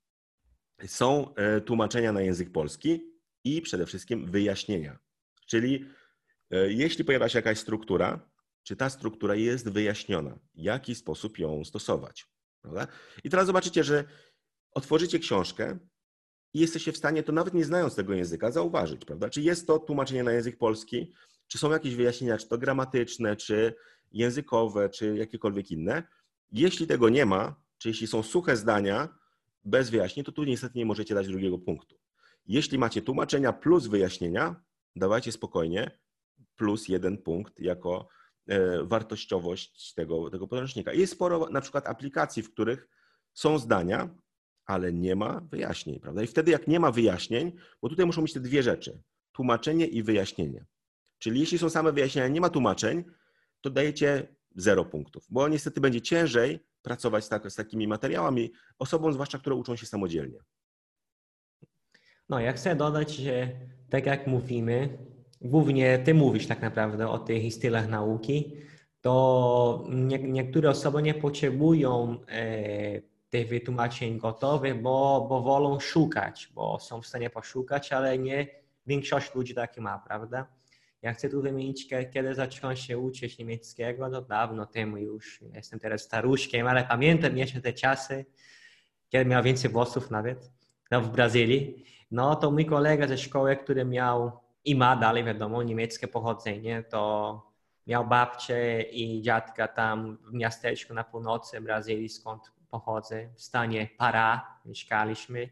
są 0.86 1.34
e, 1.34 1.60
tłumaczenia 1.60 2.12
na 2.12 2.20
język 2.20 2.52
polski 2.52 3.12
i 3.44 3.62
przede 3.62 3.86
wszystkim 3.86 4.30
wyjaśnienia. 4.30 4.98
Czyli 5.46 5.84
e, 6.50 6.72
jeśli 6.72 7.04
pojawia 7.04 7.28
się 7.28 7.38
jakaś 7.38 7.58
struktura, 7.58 8.30
czy 8.62 8.76
ta 8.76 8.90
struktura 8.90 9.34
jest 9.34 9.68
wyjaśniona, 9.68 10.38
w 10.54 10.58
jaki 10.60 10.94
sposób 10.94 11.38
ją 11.38 11.64
stosować. 11.64 12.26
Prawda? 12.62 12.86
I 13.24 13.30
teraz 13.30 13.46
zobaczycie, 13.46 13.84
że 13.84 14.04
otworzycie 14.70 15.18
książkę 15.18 15.78
i 16.56 16.58
jesteście 16.58 16.92
w 16.92 16.96
stanie 16.96 17.22
to 17.22 17.32
nawet 17.32 17.54
nie 17.54 17.64
znając 17.64 17.94
tego 17.94 18.14
języka 18.14 18.50
zauważyć, 18.50 19.04
prawda? 19.04 19.30
Czy 19.30 19.42
jest 19.42 19.66
to 19.66 19.78
tłumaczenie 19.78 20.24
na 20.24 20.32
język 20.32 20.58
polski, 20.58 21.12
czy 21.46 21.58
są 21.58 21.70
jakieś 21.70 21.94
wyjaśnienia, 21.94 22.38
czy 22.38 22.48
to 22.48 22.58
gramatyczne, 22.58 23.36
czy 23.36 23.74
językowe, 24.12 24.88
czy 24.88 25.16
jakiekolwiek 25.16 25.70
inne. 25.70 26.02
Jeśli 26.52 26.86
tego 26.86 27.08
nie 27.08 27.26
ma, 27.26 27.54
czy 27.78 27.88
jeśli 27.88 28.06
są 28.06 28.22
suche 28.22 28.56
zdania 28.56 29.08
bez 29.64 29.90
wyjaśnień, 29.90 30.24
to 30.24 30.32
tu 30.32 30.44
niestety 30.44 30.78
nie 30.78 30.86
możecie 30.86 31.14
dać 31.14 31.28
drugiego 31.28 31.58
punktu. 31.58 31.96
Jeśli 32.46 32.78
macie 32.78 33.02
tłumaczenia 33.02 33.52
plus 33.52 33.86
wyjaśnienia, 33.86 34.56
dawajcie 34.96 35.32
spokojnie 35.32 35.90
plus 36.56 36.88
jeden 36.88 37.18
punkt 37.18 37.60
jako 37.60 38.08
e, 38.46 38.82
wartościowość 38.84 39.94
tego, 39.94 40.30
tego 40.30 40.48
podręcznika. 40.48 40.92
Jest 40.92 41.12
sporo 41.12 41.48
na 41.50 41.60
przykład 41.60 41.86
aplikacji, 41.86 42.42
w 42.42 42.52
których 42.52 42.88
są 43.34 43.58
zdania, 43.58 44.08
ale 44.66 44.92
nie 44.92 45.16
ma 45.16 45.40
wyjaśnień, 45.40 46.00
prawda? 46.00 46.22
I 46.22 46.26
wtedy 46.26 46.50
jak 46.50 46.68
nie 46.68 46.80
ma 46.80 46.90
wyjaśnień, 46.90 47.52
bo 47.82 47.88
tutaj 47.88 48.06
muszą 48.06 48.22
być 48.22 48.32
te 48.32 48.40
dwie 48.40 48.62
rzeczy, 48.62 49.02
tłumaczenie 49.32 49.86
i 49.86 50.02
wyjaśnienie. 50.02 50.66
Czyli 51.18 51.40
jeśli 51.40 51.58
są 51.58 51.70
same 51.70 51.92
wyjaśnienia, 51.92 52.28
nie 52.28 52.40
ma 52.40 52.50
tłumaczeń, 52.50 53.04
to 53.60 53.70
dajecie 53.70 54.36
zero 54.56 54.84
punktów, 54.84 55.26
bo 55.30 55.48
niestety 55.48 55.80
będzie 55.80 56.00
ciężej 56.00 56.60
pracować 56.82 57.24
z, 57.24 57.28
tak, 57.28 57.50
z 57.50 57.54
takimi 57.54 57.88
materiałami 57.88 58.52
osobom, 58.78 59.12
zwłaszcza 59.12 59.38
które 59.38 59.56
uczą 59.56 59.76
się 59.76 59.86
samodzielnie. 59.86 60.38
No, 62.28 62.40
ja 62.40 62.52
chcę 62.52 62.76
dodać, 62.76 63.16
że 63.16 63.50
tak 63.90 64.06
jak 64.06 64.26
mówimy, 64.26 64.98
głównie 65.40 65.98
ty 65.98 66.14
mówisz 66.14 66.46
tak 66.46 66.62
naprawdę 66.62 67.08
o 67.08 67.18
tych 67.18 67.54
stylach 67.54 67.88
nauki, 67.88 68.56
to 69.00 69.84
nie, 69.88 70.18
niektóre 70.18 70.70
osoby 70.70 71.02
nie 71.02 71.14
potrzebują 71.14 72.18
e, 72.28 73.02
tych 73.30 73.48
wytłumaczeń 73.48 74.18
gotowych, 74.18 74.82
bo, 74.82 75.26
bo 75.28 75.42
wolą 75.42 75.80
szukać, 75.80 76.50
bo 76.54 76.78
są 76.80 77.02
w 77.02 77.06
stanie 77.06 77.30
poszukać, 77.30 77.92
ale 77.92 78.18
nie 78.18 78.46
większość 78.86 79.34
ludzi 79.34 79.54
takie 79.54 79.80
ma, 79.80 79.98
prawda? 79.98 80.46
Ja 81.02 81.12
chcę 81.12 81.28
tu 81.28 81.42
wymienić, 81.42 81.88
kiedy 81.88 82.34
zacząłem 82.34 82.76
się 82.76 82.98
uczyć 82.98 83.38
niemieckiego, 83.38 84.08
no 84.08 84.22
dawno 84.22 84.66
temu 84.66 84.96
już. 84.96 85.40
Jestem 85.54 85.78
teraz 85.78 86.02
staruszkiem, 86.02 86.66
ale 86.66 86.84
pamiętam 86.84 87.38
jeszcze 87.38 87.60
te 87.60 87.72
czasy, 87.72 88.26
kiedy 89.08 89.24
miał 89.24 89.42
więcej 89.42 89.70
włosów 89.70 90.10
nawet, 90.10 90.50
no 90.90 91.00
w 91.00 91.10
Brazylii. 91.10 91.84
No 92.10 92.36
to 92.36 92.50
mój 92.50 92.66
kolega 92.66 93.08
ze 93.08 93.18
szkoły, 93.18 93.56
który 93.56 93.84
miał 93.84 94.32
i 94.64 94.74
ma 94.74 94.96
dalej, 94.96 95.24
wiadomo, 95.24 95.62
niemieckie 95.62 96.08
pochodzenie, 96.08 96.82
to 96.82 97.42
miał 97.86 98.06
babcię 98.06 98.82
i 98.82 99.22
dziadka 99.22 99.68
tam 99.68 100.18
w 100.30 100.32
miasteczku 100.32 100.94
na 100.94 101.04
północy 101.04 101.60
Brazylii, 101.60 102.08
skąd 102.08 102.52
pochodzę, 102.70 103.28
w 103.34 103.42
stanie 103.42 103.88
Pará 103.98 104.40
mieszkaliśmy 104.64 105.48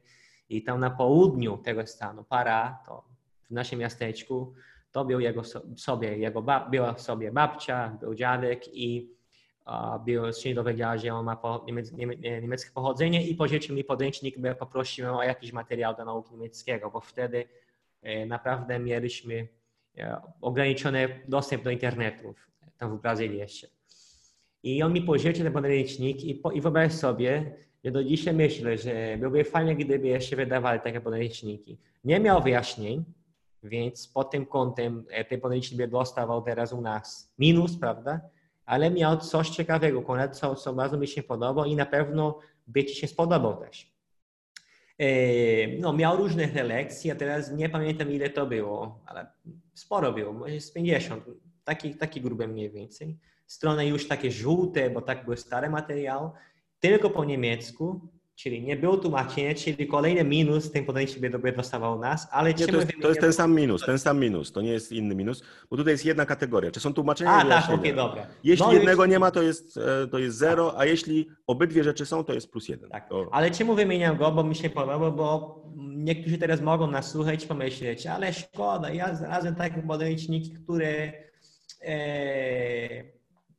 i 0.49 0.63
tam 0.63 0.81
na 0.81 0.91
południu 0.91 1.57
tego 1.57 1.87
stanu 1.87 2.23
Pará, 2.23 2.75
to 2.87 3.05
w 3.43 3.51
naszym 3.51 3.79
miasteczku, 3.79 4.55
to 4.93 5.05
był 5.05 5.21
jego 5.21 5.43
sobie, 5.77 6.19
jego 6.19 6.43
bab, 6.43 6.71
była 6.71 6.99
sobie 6.99 7.33
babcia, 7.33 7.89
był 8.01 8.15
dziadek 8.15 8.75
i 8.75 9.15
był, 10.05 10.33
się 10.33 10.55
dowiedziała, 10.55 10.99
że 10.99 11.15
on 11.15 11.25
ma 11.25 11.37
po, 11.37 11.65
niemiec, 11.67 11.93
niemieckie 12.43 12.71
pochodzenie 12.75 13.27
i 13.27 13.35
pożyczył 13.35 13.77
mi 13.77 13.85
podręcznik, 13.85 14.39
bo 14.39 14.55
poprosiłem 14.55 15.15
o 15.15 15.23
jakiś 15.23 15.53
materiał 15.53 15.97
do 15.97 16.05
nauki 16.05 16.33
niemieckiego, 16.33 16.91
bo 16.91 17.01
wtedy 17.01 17.49
e, 18.03 18.27
naprawdę 18.27 18.79
mieliśmy 18.79 19.49
e, 19.99 20.21
ograniczony 20.41 21.21
dostęp 21.29 21.63
do 21.65 21.71
internetu 21.71 22.35
tam 22.79 22.99
w 22.99 23.01
Brazylii 23.01 23.39
jeszcze. 23.39 23.67
I 24.65 24.83
on 24.83 24.93
mi 24.93 25.03
pożyczył 25.03 25.45
ten 25.45 25.53
podręcznik 25.53 26.25
i, 26.25 26.35
po, 26.35 26.53
i 26.53 26.61
wyobraź 26.61 26.93
sobie, 26.93 27.57
że 27.85 27.91
do 27.91 28.05
dzisiaj 28.05 28.35
myślę, 28.35 28.79
że 28.79 29.17
byłoby 29.19 29.45
fajnie, 29.45 29.77
gdyby 29.77 30.07
jeszcze 30.07 30.37
wydawali 30.37 30.81
takie 30.81 31.01
podręczniki. 31.01 31.79
Nie 32.05 32.21
miał 32.21 32.43
wyjaśnień, 32.43 33.05
więc 33.63 34.09
pod 34.09 34.31
tym 34.31 34.47
kątem 34.47 35.05
e, 35.11 35.25
ten 35.25 35.41
podręcznik 35.41 35.79
by 35.79 35.89
dostawał 35.89 36.43
teraz 36.43 36.73
u 36.73 36.81
nas 36.81 37.33
minus, 37.39 37.77
prawda? 37.77 38.21
Ale 38.67 38.91
miał 38.91 39.17
coś 39.17 39.51
ciekawego, 39.51 40.05
co, 40.33 40.55
co 40.55 40.73
bardzo 40.73 40.99
mi 40.99 41.07
się 41.07 41.23
podobało 41.23 41.67
i 41.67 41.77
na 41.77 41.87
pewno 41.87 42.39
by 42.67 42.85
Ci 42.85 42.95
się 42.95 43.07
spodobał 43.07 43.57
też. 43.57 43.95
E, 44.99 45.07
no, 45.79 45.93
miał 45.93 46.17
różne 46.17 46.47
relekcje, 46.47 47.13
a 47.13 47.17
teraz 47.17 47.53
nie 47.53 47.69
pamiętam 47.69 48.13
ile 48.13 48.31
to 48.31 48.47
było, 48.47 49.01
ale 49.07 49.27
sporo 49.75 50.13
było, 50.13 50.33
może 50.33 50.61
z 50.61 50.73
50, 50.73 51.25
taki, 51.65 51.95
taki 51.95 52.21
grube 52.21 52.49
mniej 52.49 52.71
więcej. 52.71 53.19
Strony 53.47 53.87
już 53.87 54.09
takie 54.09 54.31
żółte, 54.31 54.91
bo 54.91 55.01
tak 55.01 55.25
były 55.25 55.37
stare 55.37 55.71
materiały, 55.71 56.31
tylko 56.81 57.11
po 57.11 57.25
niemiecku, 57.25 58.09
Czyli 58.37 58.63
nie 58.63 58.77
było 58.77 58.97
tłumaczenia, 58.97 59.55
czyli 59.55 59.87
kolejny 59.87 60.25
minus 60.25 60.73
ten 60.73 60.85
podejście 60.85 61.21
by 61.21 61.53
dostawał 61.53 61.99
nas, 61.99 62.29
ale 62.31 62.55
nie, 62.55 62.67
to, 62.67 62.77
jest, 62.77 62.93
to 63.03 63.09
jest 63.09 63.21
ten 63.21 63.33
sam 63.33 63.55
minus, 63.55 63.83
ten 63.87 63.99
sam 63.99 64.21
minus, 64.21 64.53
to 64.53 64.61
nie 64.61 64.73
jest 64.73 64.93
inny 64.93 65.15
minus, 65.15 65.43
bo 65.71 65.77
tutaj 65.77 65.93
jest 65.93 66.05
jedna 66.05 66.27
kategoria. 66.27 66.71
Czy 66.71 66.81
są 66.81 66.95
tłumaczenia? 66.95 67.31
A, 67.31 67.45
tak, 67.45 67.65
okej, 67.65 67.77
okay, 67.77 67.95
dobra. 67.95 68.27
Jeśli 68.45 68.67
no, 68.67 68.73
jednego 68.73 69.07
nie 69.07 69.19
ma, 69.19 69.31
to 69.31 69.43
jest, 69.43 69.77
e, 69.77 70.07
to 70.09 70.19
jest 70.19 70.37
zero, 70.37 70.71
tak. 70.71 70.81
a 70.81 70.85
jeśli 70.85 71.29
obydwie 71.47 71.85
rzeczy 71.85 72.07
są, 72.07 72.25
to 72.25 72.33
jest 72.33 72.51
plus 72.51 72.69
jeden. 72.69 72.91
Tak. 72.91 73.09
To... 73.09 73.29
Ale 73.33 73.51
czemu 73.51 73.75
wymieniam 73.75 74.17
go, 74.17 74.33
bo 74.33 74.45
mi 74.45 74.55
się 74.55 74.71
podoba, 74.71 75.11
bo 75.11 75.63
niektórzy 75.77 76.39
teraz 76.39 76.61
mogą 76.61 76.91
nas 76.91 77.11
słuchać 77.11 77.47
pomyśleć, 77.47 78.07
ale 78.07 78.33
szkoda, 78.33 78.91
ja 78.91 79.15
znalazłem 79.15 79.55
taki 79.55 79.83
podręcznik, 79.83 80.61
który 80.65 81.13
e, 81.83 83.05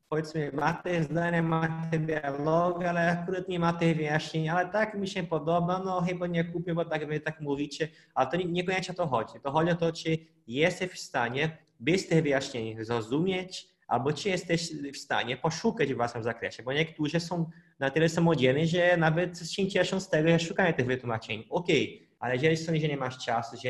powiedzmy 0.09 0.51
ma 0.53 0.73
te 0.73 1.03
zdania, 1.03 1.41
ma 1.41 1.87
te 1.91 1.99
dialogi, 1.99 2.85
ale 2.85 3.11
akurat 3.11 3.47
nie 3.47 3.59
ma 3.59 3.73
tych 3.73 3.97
wyjaśnień, 3.97 4.49
ale 4.49 4.69
tak 4.69 4.97
mi 4.97 5.07
się 5.07 5.23
podoba, 5.23 5.81
no 5.85 6.01
chyba 6.01 6.27
nie 6.27 6.43
kupię, 6.43 6.73
bo 6.73 6.85
tak 6.85 7.07
wy 7.07 7.19
tak 7.19 7.41
mówicie, 7.41 7.87
ale 8.13 8.29
to 8.29 8.37
niekoniecznie 8.37 8.93
o 8.93 8.97
to 8.97 9.07
chodzi. 9.07 9.33
To 9.43 9.51
chodzi 9.51 9.71
o 9.71 9.75
to, 9.75 9.91
czy 9.91 10.17
jesteś 10.47 10.91
w 10.91 10.99
stanie 10.99 11.57
bez 11.79 12.07
tych 12.07 12.23
wyjaśnień 12.23 12.85
zrozumieć, 12.85 13.75
albo 13.87 14.13
czy 14.13 14.29
jesteś 14.29 14.69
w 14.93 14.97
stanie 14.97 15.37
poszukać 15.37 15.93
w 15.93 15.95
własnym 15.95 16.23
zakresie, 16.23 16.63
bo 16.63 16.73
niektórzy 16.73 17.19
są 17.19 17.49
na 17.79 17.89
tyle 17.89 18.09
samodzielni, 18.09 18.67
że 18.67 18.97
nawet 18.97 19.51
się 19.51 19.67
cieszą 19.67 19.99
z 19.99 20.09
tego, 20.09 20.29
że 20.29 20.39
szukają 20.39 20.73
tych 20.73 20.85
wytłumaczeń. 20.85 21.43
Okej, 21.49 21.95
okay, 21.95 22.07
ale 22.19 22.35
jeżeli 22.35 22.57
sądzisz, 22.57 22.83
że 22.83 22.89
nie 22.89 22.97
masz 22.97 23.25
czasu, 23.25 23.57
że 23.63 23.69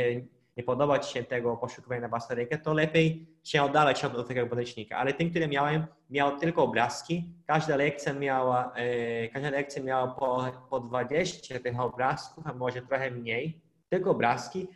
nie 0.58 0.64
podoba 0.64 1.00
Ci 1.00 1.14
się 1.14 1.24
tego 1.24 1.58
poszukiwania 1.58 2.02
na 2.02 2.08
własną 2.08 2.36
rękę, 2.36 2.58
to 2.58 2.74
lepiej 2.74 3.28
się 3.44 3.64
oddalać 3.64 4.06
od 4.06 4.28
tego 4.28 4.48
podręcznika. 4.48 4.98
Ale 4.98 5.14
tym, 5.14 5.30
który 5.30 5.48
miałem, 5.48 5.86
miał 6.10 6.40
tylko 6.40 6.64
obrazki. 6.64 7.24
Każda 7.48 7.76
lekcja 7.76 8.14
miała, 8.14 8.74
e, 8.76 9.30
każda 9.30 9.50
lekcja 9.50 9.84
miała 9.84 10.08
po, 10.08 10.52
po 10.70 10.80
20 10.80 11.60
tych 11.60 11.80
obrazków, 11.80 12.48
a 12.48 12.54
może 12.54 12.82
trochę 12.82 13.12
mniej. 13.12 13.62
Tylko 13.90 14.12
obrazki, 14.12 14.68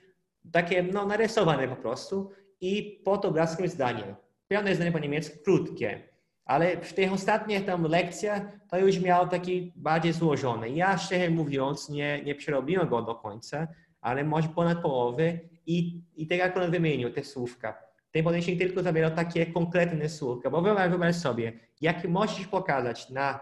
takie 0.52 0.84
no, 0.84 1.06
narysowane 1.06 1.68
po 1.68 1.76
prostu 1.76 2.32
i 2.62 3.02
pod 3.06 3.26
obrazkiem 3.26 3.68
zdanie. 3.68 4.16
Pełne 4.48 4.76
zdanie 4.76 4.92
po 4.92 5.00
niemiecku, 5.00 5.38
krótkie. 5.44 6.10
Ale 6.46 6.78
w 6.78 6.94
tych 6.94 7.14
ostatnich 7.14 7.66
tam 7.66 7.84
lekcjach 7.84 8.42
to 8.70 8.78
już 8.78 9.00
miał 9.00 9.28
taki 9.28 9.74
bardziej 9.76 10.14
złożony. 10.14 10.70
Ja 10.70 10.98
szczerze 10.98 11.30
mówiąc 11.30 11.90
nie, 11.90 12.24
nie 12.24 12.36
przerobiłem 12.36 12.90
go 12.90 13.02
do 13.02 13.16
końca, 13.16 13.68
ale 14.02 14.24
może 14.24 14.48
ponad 14.48 14.82
połowy 14.82 15.50
i, 15.70 16.02
i 16.16 16.28
tak 16.28 16.38
jak 16.38 16.58
on 16.58 16.72
wymienił 16.72 17.14
te 17.14 17.24
słówka. 17.24 17.84
Ten 18.12 18.24
podejście 18.24 18.58
tylko 18.58 18.84
zawiera 18.84 19.12
takie 19.12 19.46
konkretne 19.46 20.10
słówka, 20.10 20.50
bo 20.50 20.62
wyobraź, 20.62 21.16
sobie, 21.16 21.54
jak 21.82 22.08
możesz 22.08 22.48
pokazać 22.48 23.10
na 23.10 23.40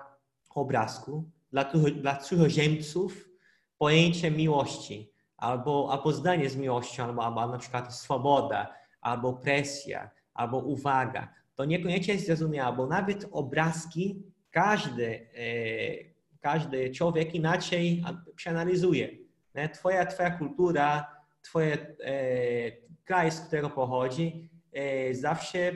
obrazku 0.55 1.29
dla, 1.51 1.63
dla 2.01 2.15
cudzoziemców 2.15 3.29
pojęcie 3.77 4.31
miłości, 4.31 5.11
albo, 5.37 5.89
albo 5.91 6.11
zdanie 6.11 6.49
z 6.49 6.55
miłością, 6.55 7.03
albo, 7.03 7.25
albo 7.25 7.47
na 7.47 7.57
przykład 7.57 7.95
swoboda, 7.95 8.73
albo 9.01 9.33
presja, 9.33 10.09
albo 10.33 10.57
uwaga. 10.57 11.33
To 11.55 11.65
niekoniecznie 11.65 12.13
jest 12.13 12.25
zrozumiałe, 12.25 12.77
bo 12.77 12.87
nawet 12.87 13.25
obrazki 13.31 14.23
każdy, 14.51 15.29
e, 15.35 15.47
każdy 16.39 16.91
człowiek 16.91 17.35
inaczej 17.35 18.03
przeanalizuje. 18.35 19.09
Twoja, 19.73 20.05
twoja 20.05 20.31
kultura, 20.31 21.16
twoje 21.47 21.95
e, 22.03 22.71
kraj, 23.05 23.31
z 23.31 23.39
którego 23.39 23.69
pochodzi, 23.69 24.49
e, 24.73 25.13
zawsze 25.13 25.71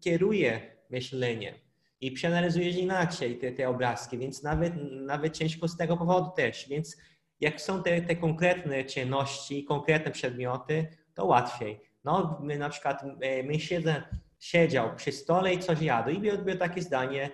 kieruje 0.00 0.60
myśleniem 0.90 1.54
i 2.00 2.12
przeanalizujesz 2.12 2.76
inaczej 2.76 3.38
te, 3.38 3.52
te 3.52 3.68
obrazki, 3.68 4.18
więc 4.18 4.42
nawet, 4.42 4.72
nawet 4.90 5.36
ciężko 5.36 5.68
z 5.68 5.76
tego 5.76 5.96
powodu 5.96 6.30
też. 6.36 6.68
Więc 6.68 6.96
jak 7.40 7.60
są 7.60 7.82
te, 7.82 8.02
te 8.02 8.16
konkretne 8.16 8.84
czynności, 8.84 9.64
konkretne 9.64 10.10
przedmioty, 10.10 10.86
to 11.14 11.24
łatwiej. 11.24 11.80
No, 12.04 12.40
my 12.42 12.58
na 12.58 12.68
przykład 12.68 13.02
e, 13.20 13.42
mężczyzna 13.42 14.08
siedział 14.38 14.96
przy 14.96 15.12
stole 15.12 15.54
i 15.54 15.58
coś 15.58 15.80
jadł 15.80 16.10
i 16.10 16.18
było, 16.18 16.56
takie 16.58 16.82
zdanie 16.82 17.30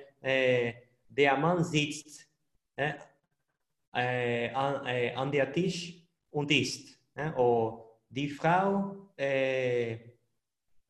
der 1.10 1.38
Mann 1.38 1.64
sitzt 1.64 2.28
an, 4.54 4.86
an 5.16 5.30
der 5.30 5.52
Tisch 5.52 6.06
und 6.30 6.50
ist. 6.50 6.97
Ne? 7.18 7.32
O 7.36 7.78
die 8.10 8.28
Frau 8.28 8.94
e, 9.18 9.98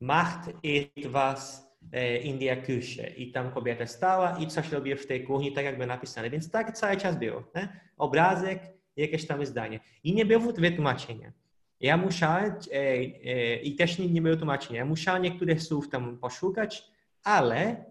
macht 0.00 0.50
etwas 0.62 1.66
e, 1.92 2.18
in 2.18 2.38
der 2.38 2.62
Küche 2.62 3.14
i 3.16 3.32
tam 3.32 3.50
kobieta 3.52 3.86
stała 3.86 4.38
i 4.38 4.46
coś 4.46 4.72
robi 4.72 4.96
w 4.96 5.06
tej 5.06 5.24
kuchni, 5.24 5.52
tak 5.52 5.64
jakby 5.64 5.86
napisane. 5.86 6.30
Więc 6.30 6.50
tak 6.50 6.76
cały 6.76 6.96
czas 6.96 7.18
było. 7.18 7.42
Nie? 7.54 7.80
Obrazek, 7.96 8.62
jakieś 8.96 9.26
tam 9.26 9.46
zdanie. 9.46 9.80
I 10.04 10.14
nie 10.14 10.26
było 10.26 10.52
wytłumaczenia. 10.52 11.32
Ja 11.80 11.96
musiałem, 11.96 12.52
e, 12.72 12.76
e, 12.76 13.56
i 13.56 13.74
też 13.76 13.98
nie, 13.98 14.08
nie 14.08 14.22
było 14.22 14.36
tłumaczenia, 14.36 14.78
ja 14.78 14.84
musiałem 14.84 15.22
niektórych 15.22 15.62
słów 15.62 15.88
tam 15.88 16.18
poszukać, 16.18 16.84
ale 17.24 17.84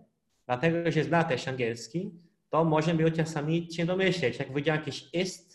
dlatego, 0.46 0.92
że 0.92 1.04
zna 1.04 1.24
też 1.24 1.48
angielski, 1.48 2.12
to 2.50 2.64
można 2.64 2.94
było 2.94 3.12
czasami 3.12 3.74
się 3.74 3.86
domyśleć. 3.86 4.40
Jak 4.40 4.54
widziałem 4.54 4.82
jakieś 4.82 5.10
ist, 5.14 5.47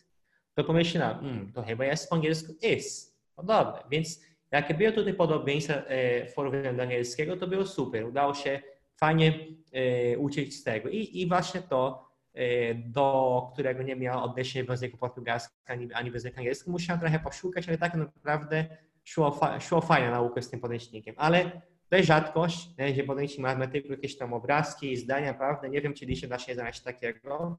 to 0.55 0.65
pomyślałem, 0.65 1.19
hmm, 1.19 1.53
to 1.53 1.63
chyba 1.63 1.85
jest 1.85 2.09
po 2.09 2.17
angielsku 2.17 2.53
is. 2.63 3.17
No 3.37 3.45
dobra, 3.45 3.85
więc 3.91 4.21
jakie 4.51 4.75
były 4.75 4.93
tutaj 4.93 5.15
podobieństwa 5.15 5.75
e, 5.75 6.27
w 6.27 6.35
porównaniu 6.35 6.77
do 6.77 6.83
angielskiego, 6.83 7.37
to 7.37 7.47
było 7.47 7.67
super. 7.67 8.05
Udało 8.05 8.35
się 8.35 8.61
fajnie 8.97 9.47
e, 9.73 10.19
uczyć 10.19 10.57
z 10.57 10.65
tego. 10.65 10.89
I, 10.89 11.21
i 11.21 11.29
właśnie 11.29 11.61
to, 11.61 12.09
e, 12.35 12.75
do 12.75 13.51
którego 13.53 13.83
nie 13.83 13.97
miał 13.97 14.25
odniesienia 14.25 14.67
w 14.67 14.69
języku 14.69 14.97
portugalskim 14.97 15.59
ani, 15.67 15.93
ani 15.93 16.11
w 16.11 16.15
języku 16.15 16.39
angielskim, 16.39 16.73
musiałem 16.73 17.01
trochę 17.01 17.19
poszukać, 17.19 17.69
ale 17.69 17.79
tak 17.79 17.95
naprawdę 17.95 18.67
szło, 19.05 19.31
fa, 19.31 19.61
szło 19.61 19.83
naukę 19.89 20.43
z 20.43 20.51
tym 20.51 20.61
podręcznikiem. 20.61 21.15
Ale 21.19 21.63
to 21.89 21.97
jest 21.97 22.09
rzadkość, 22.09 22.69
że 22.97 23.03
podręcznik 23.03 23.41
matematyku, 23.41 23.89
jakieś 23.89 24.17
tam 24.17 24.33
obrazki, 24.33 24.97
zdania, 24.97 25.35
prawda? 25.35 25.69
Nie 25.69 25.81
wiem, 25.81 25.95
czy 25.95 26.07
dzisiaj 26.07 26.31
da 26.31 26.39
się 26.39 26.55
znaleźć 26.55 26.81
takiego. 26.81 27.57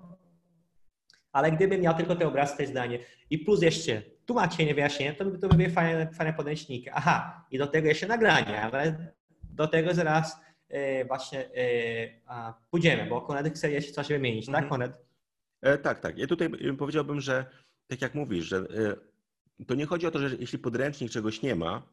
Ale 1.33 1.51
gdybym 1.51 1.81
miał 1.81 1.93
tylko 1.93 2.15
te 2.15 2.27
obrazki, 2.27 2.57
te 2.57 2.67
zdanie 2.67 2.99
i 3.29 3.39
plus 3.39 3.61
jeszcze 3.61 4.01
tłumaczenie, 4.25 4.73
wyjaśnienie, 4.75 5.13
to 5.13 5.25
by 5.25 5.37
to 5.37 5.47
były 5.49 5.69
fajne, 5.69 6.11
fajne 6.13 6.33
podręczniki. 6.33 6.89
Aha, 6.93 7.45
i 7.51 7.57
do 7.57 7.67
tego 7.67 7.87
jeszcze 7.87 8.07
nagrania, 8.07 8.61
ale 8.71 9.13
do 9.43 9.67
tego 9.67 9.93
zaraz 9.93 10.37
e, 10.69 11.05
właśnie 11.05 11.49
e, 11.55 12.53
pójdziemy, 12.71 13.09
bo 13.09 13.21
Konrad 13.21 13.49
chce 13.49 13.71
jeszcze 13.71 13.91
coś 13.91 14.07
wymienić, 14.07 14.45
tak 14.45 14.55
Mhm. 14.55 14.69
Konrad? 14.69 15.01
E, 15.61 15.77
tak, 15.77 15.99
tak. 15.99 16.17
Ja 16.17 16.27
tutaj 16.27 16.49
powiedziałbym, 16.77 17.21
że 17.21 17.45
tak 17.87 18.01
jak 18.01 18.15
mówisz, 18.15 18.45
że 18.45 18.57
e, 18.57 19.65
to 19.65 19.75
nie 19.75 19.85
chodzi 19.85 20.07
o 20.07 20.11
to, 20.11 20.19
że 20.19 20.35
jeśli 20.39 20.59
podręcznik 20.59 21.11
czegoś 21.11 21.41
nie 21.41 21.55
ma, 21.55 21.83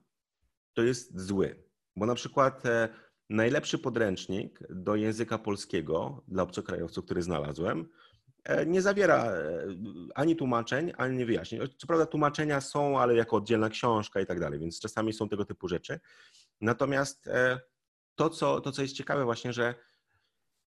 to 0.74 0.82
jest 0.82 1.20
zły. 1.20 1.56
Bo 1.96 2.06
na 2.06 2.14
przykład 2.14 2.66
e, 2.66 2.88
najlepszy 3.30 3.78
podręcznik 3.78 4.58
do 4.70 4.96
języka 4.96 5.38
polskiego 5.38 6.24
dla 6.28 6.42
obcokrajowców, 6.42 7.04
który 7.04 7.22
znalazłem, 7.22 7.88
nie 8.66 8.82
zawiera 8.82 9.24
e, 9.24 9.66
ani 10.14 10.36
tłumaczeń, 10.36 10.92
ani 10.96 11.24
wyjaśnień. 11.24 11.60
Co 11.78 11.86
prawda 11.86 12.06
tłumaczenia 12.06 12.60
są, 12.60 13.00
ale 13.00 13.14
jako 13.14 13.36
oddzielna 13.36 13.68
książka 13.68 14.20
i 14.20 14.26
tak 14.26 14.40
dalej, 14.40 14.58
więc 14.60 14.80
czasami 14.80 15.12
są 15.12 15.28
tego 15.28 15.44
typu 15.44 15.68
rzeczy. 15.68 16.00
Natomiast 16.60 17.28
e, 17.28 17.60
to, 18.14 18.30
co, 18.30 18.60
to, 18.60 18.72
co 18.72 18.82
jest 18.82 18.94
ciekawe 18.94 19.24
właśnie, 19.24 19.52
że 19.52 19.74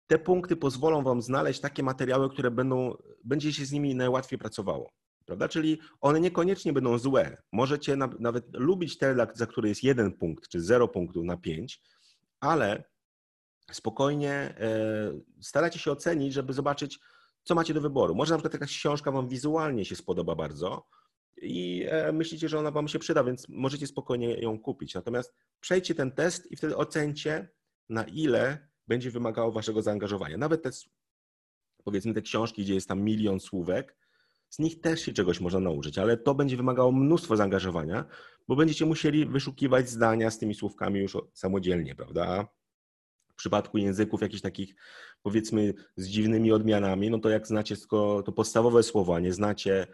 te 0.07 0.19
punkty 0.19 0.55
pozwolą 0.55 1.03
Wam 1.03 1.21
znaleźć 1.21 1.59
takie 1.59 1.83
materiały, 1.83 2.29
które 2.29 2.51
będą, 2.51 2.97
będzie 3.23 3.53
się 3.53 3.65
z 3.65 3.71
nimi 3.71 3.95
najłatwiej 3.95 4.39
pracowało. 4.39 4.91
Prawda? 5.25 5.47
Czyli 5.47 5.79
one 6.01 6.19
niekoniecznie 6.19 6.73
będą 6.73 6.97
złe. 6.97 7.37
Możecie 7.51 7.95
na, 7.95 8.09
nawet 8.19 8.45
lubić 8.53 8.97
te, 8.97 9.27
za 9.33 9.45
które 9.45 9.69
jest 9.69 9.83
jeden 9.83 10.13
punkt, 10.13 10.47
czy 10.47 10.61
zero 10.61 10.87
punktów 10.87 11.23
na 11.23 11.37
pięć, 11.37 11.81
ale 12.39 12.83
spokojnie 13.71 14.31
e, 14.31 14.55
staracie 15.41 15.79
się 15.79 15.91
ocenić, 15.91 16.33
żeby 16.33 16.53
zobaczyć, 16.53 16.99
co 17.49 17.55
macie 17.55 17.73
do 17.73 17.81
wyboru. 17.81 18.15
Może 18.15 18.33
na 18.33 18.37
przykład 18.37 18.53
jakaś 18.53 18.77
książka 18.77 19.11
Wam 19.11 19.27
wizualnie 19.27 19.85
się 19.85 19.95
spodoba 19.95 20.35
bardzo 20.35 20.87
i 21.41 21.85
e, 21.89 22.11
myślicie, 22.11 22.49
że 22.49 22.59
ona 22.59 22.71
Wam 22.71 22.87
się 22.87 22.99
przyda, 22.99 23.23
więc 23.23 23.49
możecie 23.49 23.87
spokojnie 23.87 24.33
ją 24.33 24.59
kupić. 24.59 24.95
Natomiast 24.95 25.33
przejdźcie 25.59 25.95
ten 25.95 26.11
test 26.11 26.51
i 26.51 26.55
wtedy 26.55 26.77
ocencie, 26.77 27.49
na 27.89 28.03
ile 28.03 28.67
będzie 28.87 29.11
wymagało 29.11 29.51
Waszego 29.51 29.81
zaangażowania. 29.81 30.37
Nawet 30.37 30.63
te, 30.63 30.69
powiedzmy, 31.83 32.13
te 32.13 32.21
książki, 32.21 32.63
gdzie 32.63 32.73
jest 32.73 32.87
tam 32.87 33.01
milion 33.01 33.39
słówek, 33.39 33.97
z 34.49 34.59
nich 34.59 34.81
też 34.81 35.01
się 35.01 35.13
czegoś 35.13 35.39
można 35.39 35.59
nauczyć, 35.59 35.97
ale 35.97 36.17
to 36.17 36.35
będzie 36.35 36.57
wymagało 36.57 36.91
mnóstwo 36.91 37.35
zaangażowania, 37.35 38.05
bo 38.47 38.55
będziecie 38.55 38.85
musieli 38.85 39.25
wyszukiwać 39.25 39.89
zdania 39.89 40.31
z 40.31 40.39
tymi 40.39 40.55
słówkami 40.55 40.99
już 40.99 41.17
samodzielnie, 41.33 41.95
prawda? 41.95 42.47
Przypadku 43.39 43.77
języków 43.77 44.21
jakichś 44.21 44.41
takich, 44.41 44.75
powiedzmy, 45.21 45.73
z 45.95 46.07
dziwnymi 46.07 46.51
odmianami, 46.51 47.09
no 47.09 47.19
to 47.19 47.29
jak 47.29 47.47
znacie 47.47 47.77
tylko 47.77 48.23
to 48.23 48.31
podstawowe 48.31 48.83
słowa, 48.83 49.19
nie 49.19 49.33
znacie, 49.33 49.87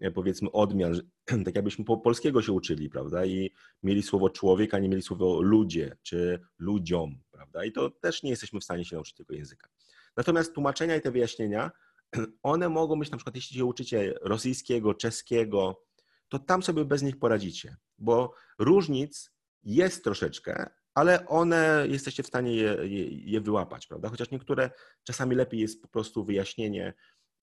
e, 0.00 0.10
powiedzmy, 0.10 0.52
odmian, 0.52 1.00
tak 1.44 1.54
jakbyśmy 1.54 1.84
po 1.84 1.96
polskiego 1.96 2.42
się 2.42 2.52
uczyli, 2.52 2.90
prawda? 2.90 3.26
I 3.26 3.50
mieli 3.82 4.02
słowo 4.02 4.30
człowiek, 4.30 4.74
a 4.74 4.78
nie 4.78 4.88
mieli 4.88 5.02
słowo 5.02 5.42
ludzie, 5.42 5.96
czy 6.02 6.40
ludziom, 6.58 7.22
prawda? 7.30 7.64
I 7.64 7.72
to 7.72 7.90
też 7.90 8.22
nie 8.22 8.30
jesteśmy 8.30 8.60
w 8.60 8.64
stanie 8.64 8.84
się 8.84 8.96
nauczyć 8.96 9.14
tego 9.14 9.34
języka. 9.34 9.68
Natomiast 10.16 10.54
tłumaczenia 10.54 10.96
i 10.96 11.00
te 11.00 11.10
wyjaśnienia, 11.10 11.70
one 12.42 12.68
mogą 12.68 12.98
być 12.98 13.10
na 13.10 13.16
przykład, 13.16 13.36
jeśli 13.36 13.56
się 13.56 13.64
uczycie 13.64 14.14
rosyjskiego, 14.22 14.94
czeskiego, 14.94 15.84
to 16.28 16.38
tam 16.38 16.62
sobie 16.62 16.84
bez 16.84 17.02
nich 17.02 17.18
poradzicie, 17.18 17.76
bo 17.98 18.34
różnic 18.58 19.30
jest 19.62 20.04
troszeczkę, 20.04 20.70
ale 20.94 21.26
one 21.26 21.84
jesteście 21.88 22.22
w 22.22 22.26
stanie 22.26 22.54
je, 22.56 22.76
je, 22.82 23.08
je 23.32 23.40
wyłapać, 23.40 23.86
prawda? 23.86 24.08
Chociaż 24.08 24.30
niektóre 24.30 24.70
czasami 25.04 25.36
lepiej 25.36 25.60
jest 25.60 25.82
po 25.82 25.88
prostu 25.88 26.24
wyjaśnienie 26.24 26.94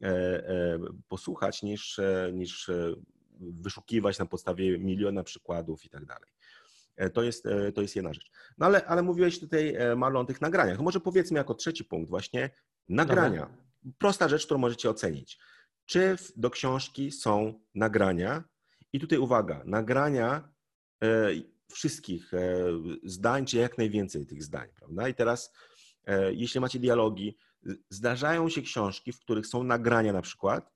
e, 0.03 0.07
e, 0.07 0.79
posłuchać 1.07 1.63
niż, 1.63 1.99
e, 1.99 2.29
niż 2.33 2.69
e, 2.69 2.95
wyszukiwać 3.39 4.19
na 4.19 4.25
podstawie 4.25 4.79
miliona 4.79 5.23
przykładów 5.23 5.85
i 5.85 5.89
tak 5.89 6.05
dalej. 6.05 6.29
E, 6.95 7.09
To 7.09 7.23
jest, 7.23 7.43
to 7.75 7.81
jest 7.81 7.95
jedna 7.95 8.13
rzecz. 8.13 8.31
No 8.57 8.65
ale, 8.65 8.85
ale 8.85 9.03
mówiłeś 9.03 9.39
tutaj, 9.39 9.77
Marlon, 9.95 10.23
o 10.23 10.27
tych 10.27 10.41
nagraniach. 10.41 10.79
Może 10.79 10.99
powiedzmy 10.99 11.37
jako 11.37 11.53
trzeci 11.53 11.85
punkt 11.85 12.09
właśnie 12.09 12.49
nagrania. 12.89 13.57
Prosta 13.97 14.27
rzecz, 14.29 14.45
którą 14.45 14.59
możecie 14.59 14.89
ocenić. 14.89 15.39
Czy 15.85 16.15
do 16.35 16.49
książki 16.49 17.11
są 17.11 17.63
nagrania? 17.75 18.43
I 18.93 18.99
tutaj 18.99 19.17
uwaga, 19.19 19.61
nagrania 19.65 20.49
wszystkich 21.71 22.33
e, 22.33 22.57
zdań, 23.03 23.45
czy 23.45 23.57
jak 23.57 23.77
najwięcej 23.77 24.25
tych 24.25 24.43
zdań, 24.43 24.69
prawda? 24.75 25.09
I 25.09 25.13
teraz, 25.13 25.53
e, 26.05 26.33
jeśli 26.33 26.59
macie 26.59 26.79
dialogi, 26.79 27.37
zdarzają 27.89 28.49
się 28.49 28.61
książki, 28.61 29.11
w 29.11 29.19
których 29.19 29.47
są 29.47 29.63
nagrania 29.63 30.13
na 30.13 30.21
przykład 30.21 30.71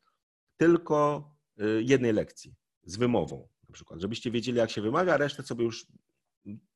tylko 0.58 1.30
e, 1.58 1.64
jednej 1.82 2.14
lekcji 2.14 2.56
z 2.84 2.98
wymową, 2.98 3.48
na 3.70 3.74
przykład, 3.74 4.02
żebyście 4.02 4.32
wiedzieli, 4.32 4.58
jak 4.58 4.72
się 4.72 4.82
wymawia, 4.82 5.14
a 5.14 5.18
resztę 5.18 5.44
sobie 5.44 5.66
już. 5.66 5.88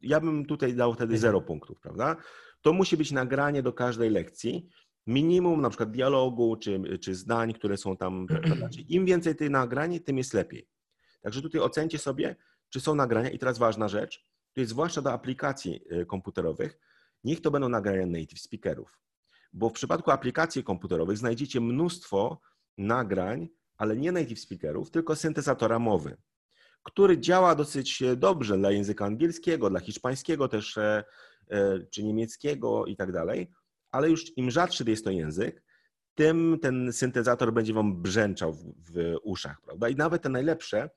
Ja 0.01 0.19
bym 0.19 0.45
tutaj 0.45 0.73
dał 0.73 0.93
wtedy 0.93 1.13
Mhm. 1.13 1.21
zero 1.21 1.41
punktów, 1.41 1.79
prawda? 1.79 2.15
To 2.61 2.73
musi 2.73 2.97
być 2.97 3.11
nagranie 3.11 3.63
do 3.63 3.73
każdej 3.73 4.09
lekcji. 4.09 4.69
Minimum 5.07 5.61
na 5.61 5.69
przykład 5.69 5.91
dialogu 5.91 6.55
czy, 6.55 6.99
czy 7.01 7.15
zdań, 7.15 7.53
które 7.53 7.77
są 7.77 7.97
tam. 7.97 8.27
Im 8.89 9.05
więcej 9.05 9.35
tych 9.35 9.49
nagrań, 9.49 9.99
tym 9.99 10.17
jest 10.17 10.33
lepiej. 10.33 10.67
Także 11.21 11.41
tutaj 11.41 11.61
ocencie 11.61 11.97
sobie, 11.97 12.35
czy 12.73 12.79
są 12.79 12.95
nagrania. 12.95 13.29
I 13.29 13.39
teraz 13.39 13.57
ważna 13.57 13.87
rzecz, 13.87 14.25
to 14.53 14.61
jest 14.61 14.69
zwłaszcza 14.69 15.01
do 15.01 15.13
aplikacji 15.13 15.81
y, 16.01 16.05
komputerowych, 16.05 16.79
niech 17.23 17.41
to 17.41 17.51
będą 17.51 17.69
nagrania 17.69 18.05
native 18.05 18.39
speakerów. 18.39 18.99
Bo 19.53 19.69
w 19.69 19.73
przypadku 19.73 20.11
aplikacji 20.11 20.63
komputerowych 20.63 21.17
znajdziecie 21.17 21.61
mnóstwo 21.61 22.41
nagrań, 22.77 23.49
ale 23.77 23.97
nie 23.97 24.11
native 24.11 24.39
speakerów, 24.39 24.91
tylko 24.91 25.15
syntezatora 25.15 25.79
mowy, 25.79 26.17
który 26.83 27.17
działa 27.17 27.55
dosyć 27.55 28.01
e, 28.01 28.15
dobrze 28.15 28.57
dla 28.57 28.71
języka 28.71 29.05
angielskiego, 29.05 29.69
dla 29.69 29.79
hiszpańskiego 29.79 30.47
też, 30.47 30.77
e, 30.77 31.03
e, 31.49 31.79
czy 31.79 32.03
niemieckiego 32.03 32.85
i 32.85 32.95
tak 32.95 33.11
dalej, 33.11 33.51
ale 33.91 34.09
już 34.09 34.37
im 34.37 34.51
rzadszy 34.51 34.83
jest 34.87 35.03
to 35.03 35.11
język, 35.11 35.63
tym 36.15 36.59
ten 36.61 36.93
syntezator 36.93 37.53
będzie 37.53 37.73
wam 37.73 38.01
brzęczał 38.01 38.53
w, 38.53 38.63
w 38.91 39.15
uszach, 39.23 39.61
prawda? 39.61 39.89
I 39.89 39.95
nawet 39.95 40.21
te 40.21 40.29
najlepsze, 40.29 40.89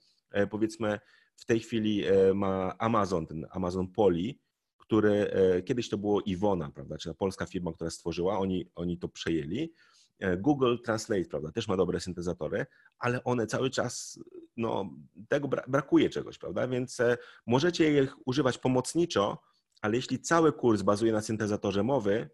powiedzmy, 0.50 1.00
w 1.37 1.44
tej 1.44 1.61
chwili 1.61 2.05
e, 2.07 2.35
ma 2.35 2.79
Amazon, 2.79 3.27
ten 3.27 3.46
Amazon 3.51 3.88
Poli, 3.88 4.40
który 4.79 5.31
e, 5.31 5.62
kiedyś 5.62 5.88
to 5.88 5.99
było 5.99 6.20
Iwona, 6.20 6.70
prawda, 6.70 6.99
czy 6.99 7.09
ta 7.09 7.14
polska 7.14 7.46
firma, 7.46 7.72
która 7.72 7.90
stworzyła, 7.90 8.38
oni, 8.38 8.70
oni 8.75 8.99
to 8.99 9.09
przejęli. 9.09 9.72
E, 10.18 10.37
Google 10.37 10.77
Translate, 10.85 11.25
prawda, 11.25 11.53
też 11.53 11.68
ma 11.68 11.77
dobre 11.77 12.01
syntezatory, 12.01 12.66
ale 12.99 13.25
one 13.25 13.46
cały 13.46 13.70
czas, 13.70 14.20
no, 14.57 14.90
tego 15.29 15.49
bra- 15.49 15.70
brakuje 15.70 16.11
czegoś, 16.11 16.38
prawda, 16.38 16.68
więc 16.68 16.99
możecie 17.46 18.03
ich 18.03 18.29
używać 18.29 18.59
pomocniczo, 18.59 19.42
ale 19.81 19.96
jeśli 19.96 20.20
cały 20.20 20.53
kurs 20.53 20.83
bazuje 20.83 21.12
na 21.12 21.22
syntezatorze 21.22 21.83
mowy, 21.83 22.31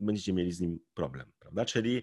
będziecie 0.00 0.32
mieli 0.32 0.52
z 0.52 0.60
nim 0.60 0.78
problem, 0.94 1.32
prawda? 1.38 1.64
Czyli, 1.64 2.02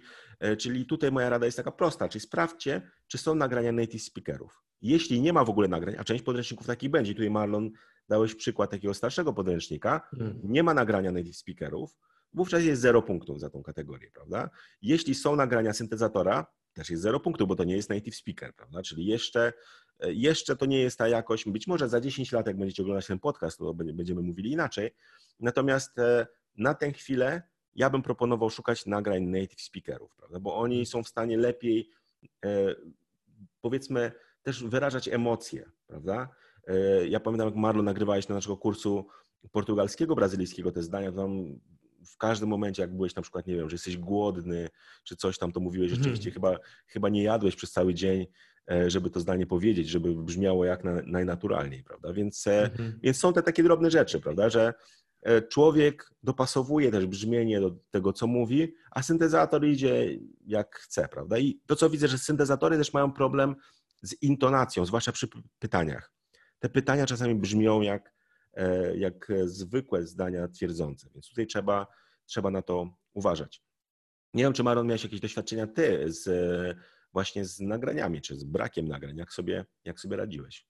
czyli 0.57 0.85
tutaj 0.85 1.11
moja 1.11 1.29
rada 1.29 1.45
jest 1.45 1.57
taka 1.57 1.71
prosta, 1.71 2.09
czyli 2.09 2.21
sprawdźcie, 2.21 2.91
czy 3.07 3.17
są 3.17 3.35
nagrania 3.35 3.71
native 3.71 4.03
speakerów. 4.03 4.62
Jeśli 4.83 5.21
nie 5.21 5.33
ma 5.33 5.43
w 5.43 5.49
ogóle 5.49 5.67
nagrań, 5.67 5.95
a 5.97 6.03
część 6.03 6.23
podręczników 6.23 6.67
takich 6.67 6.89
będzie, 6.89 7.13
tutaj 7.13 7.29
Marlon 7.29 7.71
dałeś 8.09 8.35
przykład 8.35 8.71
takiego 8.71 8.93
starszego 8.93 9.33
podręcznika, 9.33 10.01
Mm. 10.19 10.39
nie 10.43 10.63
ma 10.63 10.73
nagrania 10.73 11.11
native 11.11 11.37
speakerów, 11.37 11.97
wówczas 12.33 12.63
jest 12.63 12.81
zero 12.81 13.01
punktów 13.01 13.39
za 13.39 13.49
tą 13.49 13.63
kategorię, 13.63 14.11
prawda? 14.11 14.49
Jeśli 14.81 15.15
są 15.15 15.35
nagrania 15.35 15.73
syntezatora, 15.73 16.45
też 16.73 16.89
jest 16.89 17.03
zero 17.03 17.19
punktów, 17.19 17.47
bo 17.47 17.55
to 17.55 17.63
nie 17.63 17.75
jest 17.75 17.89
native 17.89 18.15
speaker, 18.15 18.55
prawda? 18.55 18.81
Czyli 18.81 19.05
jeszcze 19.05 19.53
jeszcze 19.99 20.55
to 20.55 20.65
nie 20.65 20.81
jest 20.81 20.97
ta 20.97 21.07
jakość, 21.07 21.49
być 21.49 21.67
może 21.67 21.89
za 21.89 22.01
10 22.01 22.31
lat, 22.31 22.47
jak 22.47 22.57
będziecie 22.57 22.83
oglądać 22.83 23.07
ten 23.07 23.19
podcast, 23.19 23.57
to 23.57 23.73
będziemy 23.73 24.21
mówili 24.21 24.51
inaczej. 24.51 24.91
Natomiast 25.39 25.91
na 26.57 26.73
tę 26.73 26.91
chwilę 26.91 27.41
ja 27.75 27.89
bym 27.89 28.01
proponował 28.01 28.49
szukać 28.49 28.85
nagrań 28.85 29.23
native 29.23 29.61
speakerów, 29.61 30.15
prawda? 30.15 30.39
bo 30.39 30.55
oni 30.55 30.75
mhm. 30.75 30.85
są 30.85 31.03
w 31.03 31.07
stanie 31.07 31.37
lepiej, 31.37 31.89
powiedzmy, 33.61 34.11
też 34.43 34.63
wyrażać 34.63 35.07
emocje, 35.07 35.71
prawda? 35.87 36.29
Ja 37.09 37.19
pamiętam, 37.19 37.47
jak 37.47 37.55
Marlo 37.55 37.83
nagrywałeś 37.83 38.27
na 38.27 38.35
naszego 38.35 38.57
kursu 38.57 39.07
portugalskiego, 39.51 40.15
brazylijskiego 40.15 40.71
te 40.71 40.83
zdania, 40.83 41.11
to 41.11 41.17
tam 41.17 41.59
w 42.05 42.17
każdym 42.17 42.49
momencie, 42.49 42.81
jak 42.81 42.95
byłeś 42.95 43.15
na 43.15 43.21
przykład, 43.21 43.47
nie 43.47 43.55
wiem, 43.55 43.69
że 43.69 43.73
jesteś 43.73 43.97
głodny, 43.97 44.69
czy 45.03 45.15
coś 45.15 45.37
tam, 45.37 45.51
to 45.51 45.59
mówiłeś 45.59 45.89
mhm. 45.89 46.03
rzeczywiście, 46.03 46.31
chyba, 46.31 46.57
chyba 46.87 47.09
nie 47.09 47.23
jadłeś 47.23 47.55
przez 47.55 47.71
cały 47.71 47.93
dzień, 47.93 48.27
e, 48.71 48.89
żeby 48.89 49.09
to 49.09 49.19
zdanie 49.19 49.45
powiedzieć, 49.45 49.89
żeby 49.89 50.15
brzmiało 50.15 50.65
jak 50.65 50.83
na, 50.83 51.01
najnaturalniej, 51.05 51.83
prawda? 51.83 52.13
Więc, 52.13 52.47
e, 52.47 52.63
mhm. 52.63 52.99
więc 53.03 53.17
są 53.17 53.33
te 53.33 53.43
takie 53.43 53.63
drobne 53.63 53.91
rzeczy, 53.91 54.19
prawda, 54.19 54.49
że 54.49 54.73
e, 55.21 55.41
człowiek 55.41 56.09
dopasowuje 56.23 56.91
też 56.91 57.05
brzmienie 57.05 57.59
do 57.59 57.75
tego, 57.91 58.13
co 58.13 58.27
mówi, 58.27 58.73
a 58.91 59.03
syntezator 59.03 59.65
idzie 59.65 60.19
jak 60.45 60.75
chce, 60.75 61.07
prawda? 61.07 61.37
I 61.37 61.61
to, 61.65 61.75
co 61.75 61.89
widzę, 61.89 62.07
że 62.07 62.17
syntezatory 62.17 62.77
też 62.77 62.93
mają 62.93 63.11
problem 63.11 63.55
z 64.03 64.21
intonacją, 64.21 64.85
zwłaszcza 64.85 65.11
przy 65.11 65.27
pytaniach. 65.59 66.13
Te 66.59 66.69
pytania 66.69 67.05
czasami 67.05 67.35
brzmią 67.35 67.81
jak 67.81 68.13
E, 68.53 68.97
jak 68.97 69.27
zwykłe 69.45 70.07
zdania 70.07 70.47
twierdzące. 70.47 71.09
Więc 71.13 71.29
tutaj 71.29 71.47
trzeba, 71.47 71.87
trzeba 72.25 72.51
na 72.51 72.61
to 72.61 72.89
uważać. 73.13 73.63
Nie 74.33 74.43
wiem, 74.43 74.53
czy 74.53 74.63
Maron 74.63 74.87
miałeś 74.87 75.03
jakieś 75.03 75.19
doświadczenia 75.19 75.67
ty 75.67 76.11
z, 76.11 76.27
właśnie 77.13 77.45
z 77.45 77.59
nagraniami, 77.59 78.21
czy 78.21 78.35
z 78.35 78.43
brakiem 78.43 78.87
nagrań. 78.87 79.17
Jak 79.17 79.33
sobie, 79.33 79.65
jak 79.85 79.99
sobie 79.99 80.17
radziłeś? 80.17 80.67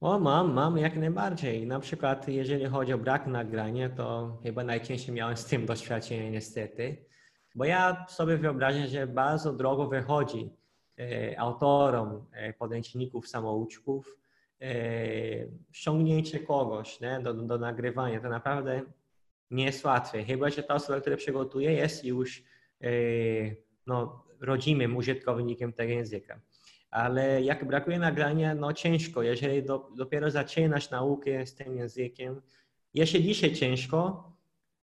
O, 0.00 0.18
mam, 0.18 0.52
mam 0.52 0.78
jak 0.78 0.96
najbardziej. 0.96 1.66
Na 1.66 1.80
przykład, 1.80 2.28
jeżeli 2.28 2.66
chodzi 2.66 2.92
o 2.92 2.98
brak 2.98 3.26
nagrania, 3.26 3.90
to 3.90 4.38
chyba 4.42 4.64
najciężej 4.64 5.14
miałem 5.14 5.36
z 5.36 5.44
tym 5.44 5.66
doświadczenie 5.66 6.30
niestety, 6.30 7.04
bo 7.54 7.64
ja 7.64 8.06
sobie 8.08 8.36
wyobrażam, 8.36 8.86
że 8.86 9.06
bardzo 9.06 9.52
drogo 9.52 9.88
wychodzi 9.88 10.40
e, 10.40 10.50
autorom 11.36 12.24
e, 12.32 12.52
podręczników 12.52 13.28
samouczków 13.28 14.18
E, 14.60 14.70
ściągnięcie 15.72 16.38
kogoś 16.38 17.00
nie, 17.00 17.20
do, 17.22 17.34
do 17.34 17.58
nagrywania, 17.58 18.20
to 18.20 18.28
naprawdę 18.28 18.82
nie 19.50 19.64
jest 19.64 19.84
łatwe. 19.84 20.24
Chyba, 20.24 20.50
że 20.50 20.62
ta 20.62 20.74
osoba, 20.74 21.00
która 21.00 21.16
przygotuje, 21.16 21.72
jest 21.72 22.04
już 22.04 22.42
e, 22.82 22.88
no, 23.86 24.24
rodzimym 24.40 24.96
użytkownikiem 24.96 25.72
tego 25.72 25.92
języka. 25.92 26.40
Ale 26.90 27.42
jak 27.42 27.64
brakuje 27.64 27.98
nagrania, 27.98 28.54
no 28.54 28.72
ciężko. 28.72 29.22
Jeżeli 29.22 29.62
do, 29.62 29.90
dopiero 29.96 30.30
zaczynasz 30.30 30.90
naukę 30.90 31.46
z 31.46 31.54
tym 31.54 31.76
językiem, 31.76 32.40
jest 32.94 33.12
dzisiaj 33.12 33.54
ciężko, 33.54 34.32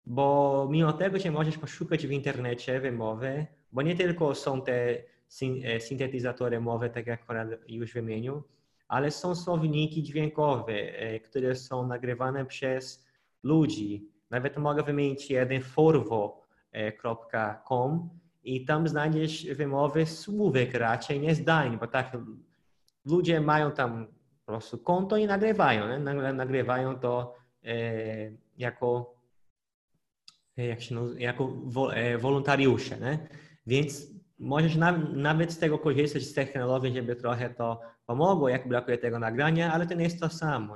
bo 0.05 0.67
mimo 0.71 0.93
tego, 0.93 1.19
że 1.19 1.31
możesz 1.31 1.57
poszukać 1.57 2.07
w 2.07 2.11
internecie 2.11 2.79
wymowy, 2.79 3.45
bo 3.71 3.81
nie 3.81 3.95
tylko 3.95 4.35
są 4.35 4.61
te 4.61 5.03
e, 5.41 5.79
syntetyzatory 5.79 6.59
mowy, 6.59 6.89
tak 6.89 7.07
jak 7.07 7.25
już 7.67 7.93
wymienił, 7.93 8.43
ale 8.87 9.11
są 9.11 9.35
słowniki 9.35 10.03
dźwiękowe, 10.03 10.73
e, 10.73 11.19
które 11.19 11.55
są 11.55 11.87
nagrywane 11.87 12.45
przez 12.45 13.05
ludzi. 13.43 14.09
Nawet 14.29 14.57
mogę 14.57 14.83
wymienić 14.83 15.29
jeden 15.29 15.61
forwo.com 15.61 16.89
i 18.43 18.65
tam 18.65 18.87
znajdziesz 18.87 19.45
wymowy 19.45 20.05
słówek 20.05 20.73
raczej, 20.73 21.19
nie 21.19 21.35
zdań, 21.35 21.77
bo 21.79 21.87
tak 21.87 22.17
ludzie 23.05 23.41
mają 23.41 23.71
tam 23.71 24.07
po 24.45 24.51
prostu 24.51 24.77
konto 24.77 25.17
i 25.17 25.25
nagrywają. 25.27 25.87
Nie? 25.87 25.99
Nagrywają 26.33 26.99
to 26.99 27.35
e, 27.63 27.75
jako, 28.57 29.15
e, 30.57 30.65
jak 30.65 30.81
się 30.81 30.95
jako 31.17 31.47
wolontariusze. 32.19 32.99
Nie? 32.99 33.27
Więc 33.67 34.13
możesz 34.43 34.75
nawet 35.13 35.51
z 35.53 35.59
tego 35.59 35.79
korzystać 35.79 36.23
z 36.23 36.33
technologii, 36.33 36.93
żeby 36.93 37.15
trochę 37.15 37.49
to 37.49 37.81
pomogło, 38.05 38.49
jak 38.49 38.67
brakuje 38.67 38.97
tego 38.97 39.19
nagrania, 39.19 39.73
ale 39.73 39.87
to 39.87 39.93
nie 39.93 40.03
jest 40.03 40.19
to 40.19 40.29
samo. 40.29 40.75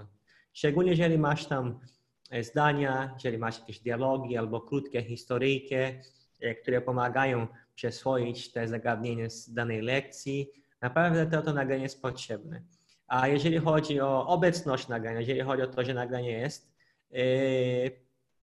Szczególnie 0.53 0.91
jeżeli 0.91 1.17
masz 1.17 1.45
tam 1.45 1.79
e, 2.31 2.43
zdania, 2.43 3.11
jeżeli 3.13 3.37
masz 3.37 3.59
jakieś 3.59 3.79
dialogi 3.79 4.37
albo 4.37 4.61
krótkie 4.61 5.03
historyjki, 5.03 5.75
e, 5.75 6.55
które 6.61 6.81
pomagają 6.81 7.47
przeswoić 7.75 8.51
te 8.51 8.67
zagadnienia 8.67 9.29
z 9.29 9.53
danej 9.53 9.81
lekcji, 9.81 10.51
naprawdę 10.81 11.25
to, 11.25 11.41
to 11.41 11.53
nagranie 11.53 11.83
jest 11.83 12.01
potrzebne. 12.01 12.61
A 13.07 13.27
jeżeli 13.27 13.57
chodzi 13.57 14.01
o 14.01 14.27
obecność 14.27 14.87
nagrania, 14.87 15.19
jeżeli 15.19 15.41
chodzi 15.41 15.61
o 15.63 15.67
to, 15.67 15.83
że 15.83 15.93
nagranie 15.93 16.31
jest, 16.31 16.73
yy, 17.11 17.21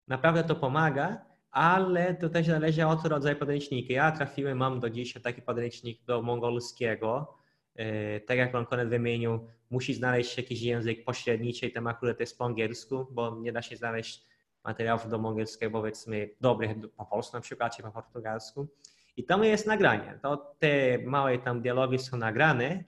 naprawdę 0.08 0.44
to 0.44 0.54
pomaga, 0.54 1.29
ale 1.50 2.14
to 2.14 2.28
też 2.28 2.46
zależy 2.46 2.86
od 2.86 3.06
rodzaju 3.06 3.36
podręcznika. 3.36 3.92
Ja 3.92 4.12
trafiłem, 4.12 4.58
mam 4.58 4.80
do 4.80 4.90
dzisiaj 4.90 5.22
taki 5.22 5.42
podręcznik 5.42 6.04
do 6.04 6.22
mongolskiego, 6.22 7.40
E, 7.80 8.20
tak 8.20 8.38
jak 8.38 8.52
Pan 8.52 8.66
Konet 8.66 8.88
wymienił, 8.88 9.46
musi 9.70 9.94
znaleźć 9.94 10.36
jakiś 10.36 10.62
język 10.62 11.04
pośredniczy 11.04 11.66
i 11.66 11.72
tam 11.72 11.86
akurat 11.86 12.20
jest 12.20 12.38
po 12.38 12.44
angielsku, 12.44 13.06
bo 13.10 13.36
nie 13.40 13.52
da 13.52 13.62
się 13.62 13.76
znaleźć 13.76 14.26
materiałów 14.64 15.08
do 15.08 15.18
mongolskiego, 15.18 15.78
powiedzmy, 15.78 16.30
dobrych 16.40 16.70
po 16.96 17.06
polsku 17.06 17.36
na 17.36 17.40
przykład, 17.40 17.76
czy 17.76 17.82
po 17.82 17.90
portugalsku. 17.90 18.68
I 19.16 19.24
tam 19.24 19.44
jest 19.44 19.66
nagranie. 19.66 20.18
To 20.22 20.54
te 20.58 20.98
małe 20.98 21.38
tam 21.38 21.62
dialogi 21.62 21.98
są 21.98 22.16
nagrane, 22.16 22.84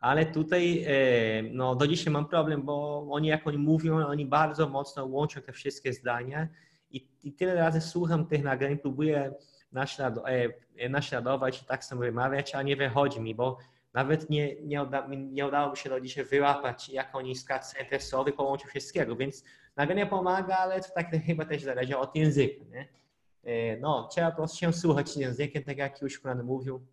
ale 0.00 0.26
tutaj 0.26 0.84
e, 0.86 1.42
no, 1.42 1.74
do 1.74 1.86
dzisiaj 1.86 2.12
mam 2.12 2.28
problem, 2.28 2.62
bo 2.62 3.06
oni 3.10 3.28
jak 3.28 3.46
oni 3.46 3.58
mówią, 3.58 4.06
oni 4.06 4.26
bardzo 4.26 4.68
mocno 4.68 5.06
łączą 5.06 5.42
te 5.42 5.52
wszystkie 5.52 5.92
zdania 5.92 6.48
i, 6.92 7.08
i 7.22 7.32
tyle 7.32 7.54
razy 7.54 7.80
słucham 7.80 8.26
tych 8.26 8.42
nagrań, 8.42 8.78
próbuję 8.78 9.34
naślad, 9.72 10.14
e, 10.78 10.88
naśladować 10.88 11.62
i 11.62 11.64
tak 11.64 11.84
samo 11.84 12.00
wymawiać, 12.00 12.54
a 12.54 12.62
nie 12.62 12.76
wychodzi 12.76 13.20
mi, 13.20 13.34
bo 13.34 13.58
nawet 13.94 14.30
nie, 14.30 14.62
nie, 14.62 14.82
uda, 14.82 15.06
nie 15.08 15.46
udało 15.46 15.70
mi 15.70 15.76
się 15.76 15.90
do 15.90 16.00
dzisiaj 16.00 16.24
wyłapać, 16.24 16.88
jak 16.88 17.14
oni 17.14 17.36
skład 17.36 17.68
sentensowy 17.68 18.32
połączył 18.32 18.68
wszystkiego, 18.68 19.16
więc 19.16 19.44
nagranie 19.76 20.06
pomaga, 20.06 20.56
ale 20.56 20.80
to 20.80 20.88
tak 20.94 21.10
chyba 21.26 21.44
też 21.44 21.62
zależy 21.62 21.98
od 21.98 22.16
języka. 22.16 22.64
Nie? 22.70 22.88
E, 23.44 23.76
no, 23.76 24.08
trzeba 24.08 24.30
po 24.30 24.36
prostu 24.36 24.58
się 24.58 24.72
słuchać 24.72 25.16
językiem, 25.16 25.64
tak 25.64 25.76
jak 25.76 26.02
już 26.02 26.20
Pan 26.20 26.42
mówił. 26.42 26.86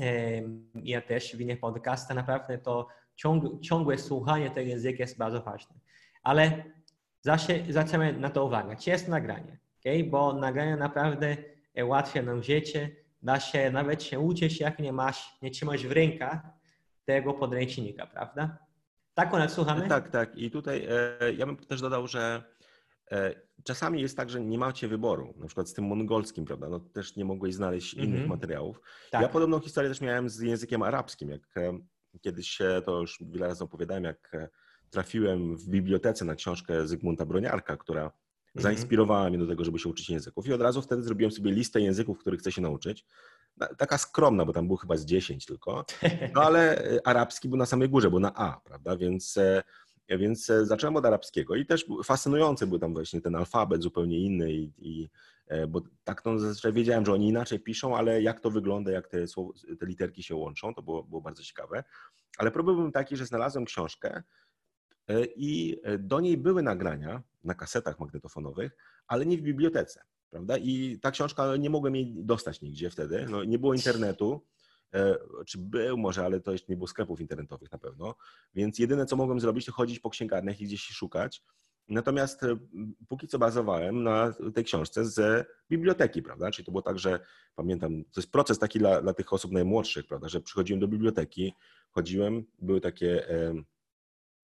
E, 0.00 0.42
ja 0.74 1.00
też 1.00 1.36
w 1.36 1.40
innych 1.40 1.60
podcastach 1.60 2.16
naprawdę 2.16 2.58
to 2.58 2.86
ciąg, 3.16 3.62
ciągłe 3.62 3.98
słuchanie 3.98 4.50
tego 4.50 4.68
języka 4.70 4.98
jest 4.98 5.18
bardzo 5.18 5.42
ważne. 5.42 5.74
Ale 6.22 6.64
zwracamy 7.68 8.12
na 8.12 8.30
to 8.30 8.44
uwagę, 8.44 8.76
czy 8.76 8.90
jest 8.90 9.08
nagranie, 9.08 9.58
okay? 9.80 10.04
bo 10.04 10.32
nagranie 10.32 10.76
naprawdę 10.76 11.36
ułatwia 11.84 12.22
nam 12.22 12.42
życie, 12.42 12.96
da 13.22 13.40
się 13.40 13.70
nawet 13.70 14.02
się 14.02 14.20
uczyć, 14.20 14.60
jak 14.60 14.78
nie 14.78 14.92
masz, 14.92 15.38
nie 15.42 15.50
trzymasz 15.50 15.86
w 15.86 15.92
rękach 15.92 16.40
tego 17.04 17.34
podręcznika, 17.34 18.06
prawda? 18.06 18.58
Tak, 19.14 19.34
one 19.34 19.48
słuchamy? 19.48 19.88
Tak, 19.88 20.10
tak. 20.10 20.36
I 20.36 20.50
tutaj 20.50 20.86
e, 20.90 21.32
ja 21.32 21.46
bym 21.46 21.56
też 21.56 21.80
dodał, 21.80 22.06
że 22.06 22.42
e, 23.12 23.34
czasami 23.64 24.00
jest 24.00 24.16
tak, 24.16 24.30
że 24.30 24.40
nie 24.40 24.58
macie 24.58 24.88
wyboru. 24.88 25.34
Na 25.36 25.46
przykład 25.46 25.68
z 25.68 25.74
tym 25.74 25.84
mongolskim, 25.84 26.44
prawda? 26.44 26.68
No 26.68 26.80
też 26.80 27.16
nie 27.16 27.24
mogłeś 27.24 27.54
znaleźć 27.54 27.94
mm 27.94 28.06
-hmm. 28.06 28.08
innych 28.08 28.28
materiałów. 28.28 28.80
Tak. 29.10 29.22
Ja 29.22 29.28
podobną 29.28 29.60
historię 29.60 29.90
też 29.90 30.00
miałem 30.00 30.28
z 30.28 30.40
językiem 30.40 30.82
arabskim. 30.82 31.30
Jak 31.30 31.56
e, 31.56 31.78
kiedyś 32.20 32.58
to 32.84 33.00
już 33.00 33.18
wiele 33.20 33.46
razy 33.46 33.64
opowiadałem, 33.64 34.04
jak 34.04 34.34
e, 34.34 34.48
trafiłem 34.90 35.56
w 35.56 35.68
bibliotece 35.68 36.24
na 36.24 36.34
książkę 36.34 36.86
Zygmunta 36.86 37.26
Broniarka, 37.26 37.76
która 37.76 38.10
Mhm. 38.56 38.74
zainspirowała 38.74 39.28
mnie 39.28 39.38
do 39.38 39.46
tego, 39.46 39.64
żeby 39.64 39.78
się 39.78 39.88
uczyć 39.88 40.10
języków. 40.10 40.46
I 40.46 40.52
od 40.52 40.60
razu 40.60 40.82
wtedy 40.82 41.02
zrobiłem 41.02 41.32
sobie 41.32 41.52
listę 41.52 41.80
języków, 41.80 42.18
których 42.18 42.40
chcę 42.40 42.52
się 42.52 42.62
nauczyć. 42.62 43.04
Taka 43.78 43.98
skromna, 43.98 44.44
bo 44.44 44.52
tam 44.52 44.66
było 44.66 44.76
chyba 44.76 44.96
z 44.96 45.04
10 45.04 45.46
tylko. 45.46 45.84
No 46.34 46.42
ale 46.42 46.84
e, 46.84 47.06
arabski 47.06 47.48
był 47.48 47.58
na 47.58 47.66
samej 47.66 47.88
górze, 47.88 48.10
był 48.10 48.20
na 48.20 48.34
A, 48.34 48.60
prawda? 48.64 48.96
Więc, 48.96 49.36
e, 49.36 49.62
więc 50.08 50.50
e, 50.50 50.66
zacząłem 50.66 50.96
od 50.96 51.06
arabskiego 51.06 51.54
i 51.54 51.66
też 51.66 51.86
fascynujący 52.04 52.66
był 52.66 52.78
tam 52.78 52.94
właśnie 52.94 53.20
ten 53.20 53.34
alfabet 53.34 53.82
zupełnie 53.82 54.18
inny 54.18 54.52
i, 54.52 54.72
i 54.78 55.08
bo 55.68 55.82
tak 56.04 56.22
to 56.22 56.38
zazwyczaj 56.38 56.72
wiedziałem, 56.72 57.06
że 57.06 57.12
oni 57.12 57.28
inaczej 57.28 57.60
piszą, 57.60 57.96
ale 57.96 58.22
jak 58.22 58.40
to 58.40 58.50
wygląda, 58.50 58.90
jak 58.90 59.08
te, 59.08 59.24
te 59.80 59.86
literki 59.86 60.22
się 60.22 60.34
łączą, 60.34 60.74
to 60.74 60.82
było, 60.82 61.02
było 61.04 61.20
bardzo 61.20 61.42
ciekawe. 61.42 61.84
Ale 62.38 62.50
problem 62.50 62.76
był 62.76 62.90
taki, 62.90 63.16
że 63.16 63.26
znalazłem 63.26 63.64
książkę, 63.64 64.22
i 65.36 65.80
e, 65.82 65.98
do 65.98 66.20
niej 66.20 66.36
były 66.36 66.62
nagrania 66.62 67.22
na 67.44 67.54
kasetach 67.54 68.00
magnetofonowych, 68.00 68.76
ale 69.06 69.26
nie 69.26 69.38
w 69.38 69.42
bibliotece, 69.42 70.02
prawda? 70.30 70.56
I 70.56 70.98
ta 70.98 71.10
książka 71.10 71.56
nie 71.56 71.70
mogłem 71.70 71.96
jej 71.96 72.14
dostać 72.24 72.60
nigdzie 72.60 72.90
wtedy, 72.90 73.26
no, 73.30 73.44
nie 73.44 73.58
było 73.58 73.74
internetu, 73.74 74.46
e, 74.94 75.16
czy 75.46 75.58
był 75.58 75.96
może, 75.96 76.24
ale 76.24 76.40
to 76.40 76.52
jeszcze 76.52 76.66
nie 76.68 76.76
było 76.76 76.88
sklepów 76.88 77.20
internetowych 77.20 77.72
na 77.72 77.78
pewno, 77.78 78.14
więc 78.54 78.78
jedyne 78.78 79.06
co 79.06 79.16
mogłem 79.16 79.40
zrobić 79.40 79.66
to 79.66 79.72
chodzić 79.72 79.98
po 79.98 80.10
księgarniach 80.10 80.60
i 80.60 80.64
gdzieś 80.64 80.82
szukać 80.82 81.42
Natomiast 81.88 82.42
e, 82.42 82.56
póki 83.08 83.28
co 83.28 83.38
bazowałem 83.38 84.02
na 84.02 84.32
tej 84.54 84.64
książce 84.64 85.04
z 85.04 85.46
biblioteki, 85.70 86.22
prawda? 86.22 86.50
Czyli 86.50 86.66
to 86.66 86.72
było 86.72 86.82
tak, 86.82 86.98
że 86.98 87.20
pamiętam, 87.54 88.04
to 88.04 88.20
jest 88.20 88.32
proces 88.32 88.58
taki 88.58 88.78
dla, 88.78 89.02
dla 89.02 89.14
tych 89.14 89.32
osób 89.32 89.52
najmłodszych, 89.52 90.06
prawda? 90.06 90.28
Że 90.28 90.40
przychodziłem 90.40 90.80
do 90.80 90.88
biblioteki, 90.88 91.54
chodziłem, 91.90 92.44
były 92.58 92.80
takie 92.80 93.28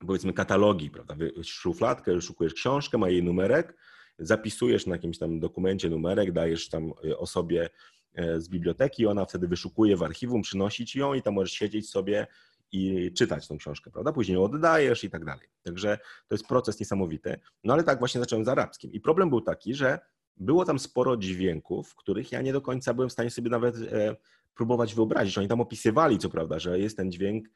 powiedzmy 0.07 0.33
katalogi, 0.33 0.91
prawda? 0.91 1.15
Szufladkę, 1.43 2.21
szukujesz 2.21 2.55
książkę, 2.55 2.99
ma 2.99 3.09
jej 3.09 3.23
numerek, 3.23 3.77
zapisujesz 4.19 4.87
na 4.87 4.95
jakimś 4.95 5.19
tam 5.19 5.41
dokumencie 5.41 5.91
numerek, 5.91 6.33
dajesz 6.33 6.69
tam 6.69 6.93
e, 7.05 7.19
osobie 7.19 7.71
e, 8.15 8.41
z 8.41 8.49
biblioteki, 8.49 9.07
ona 9.07 9.25
wtedy 9.25 9.49
wyszukuje 9.49 9.97
w 9.97 10.03
archiwum, 10.03 10.43
przynosi 10.43 10.87
ci 10.87 10.99
ją 10.99 11.15
i 11.15 11.23
tam 11.23 11.35
możesz 11.35 11.53
siedzieć 11.53 11.91
sobie 11.91 12.27
i 12.73 13.13
czytać 13.17 13.49
tą 13.49 13.59
książkę, 13.59 13.91
prawda? 13.91 14.13
Później 14.13 14.35
ją 14.35 14.45
oddajesz 14.45 15.05
i 15.05 15.11
tak 15.11 15.25
dalej. 15.25 15.49
Także 15.63 15.99
to 16.29 16.35
jest 16.35 16.47
proces 16.47 16.81
niesamowity. 16.81 17.41
No 17.65 17.73
ale 17.73 17.85
tak 17.85 17.99
właśnie 17.99 18.21
zacząłem 18.21 18.45
z 18.45 18.49
arabskim. 18.49 18.93
I 18.93 19.01
problem 19.01 19.31
był 19.31 19.41
taki, 19.41 19.75
że 19.75 19.99
było 20.37 20.65
tam 20.65 20.79
sporo 20.79 21.17
dźwięków, 21.17 21.95
których 21.95 22.33
ja 22.33 22.43
nie 22.43 22.53
do 22.53 22.61
końca 22.61 22.95
byłem 22.95 23.09
w 23.09 23.13
stanie 23.13 23.31
sobie 23.31 23.51
nawet 23.51 23.77
e, 23.77 24.17
próbować 24.55 24.95
wyobrazić. 24.95 25.39
Oni 25.39 25.49
tam 25.49 25.61
opisywali, 25.61 26.19
co 26.19 26.31
prawda, 26.31 26.59
że 26.59 26.79
jest 26.79 26.97
ten 26.97 27.13
dźwięk, 27.13 27.49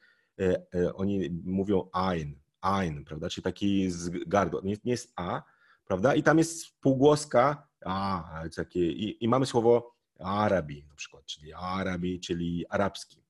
oni 0.93 1.29
mówią 1.43 1.89
ein, 1.93 2.35
ein, 2.61 3.05
prawda? 3.05 3.29
Czyli 3.29 3.43
taki 3.43 3.91
z 3.91 4.09
gardła. 4.27 4.61
Nie, 4.63 4.77
nie 4.83 4.91
jest 4.91 5.13
a, 5.15 5.43
prawda? 5.85 6.15
I 6.15 6.23
tam 6.23 6.37
jest 6.37 6.79
półgłoska 6.79 7.67
a, 7.85 8.43
takie, 8.55 8.91
i, 8.91 9.23
i 9.23 9.27
mamy 9.27 9.45
słowo 9.45 9.97
arabi 10.19 10.85
na 10.89 10.95
przykład, 10.95 11.25
czyli 11.25 11.53
arabi, 11.53 12.19
czyli 12.19 12.65
arabski. 12.69 13.23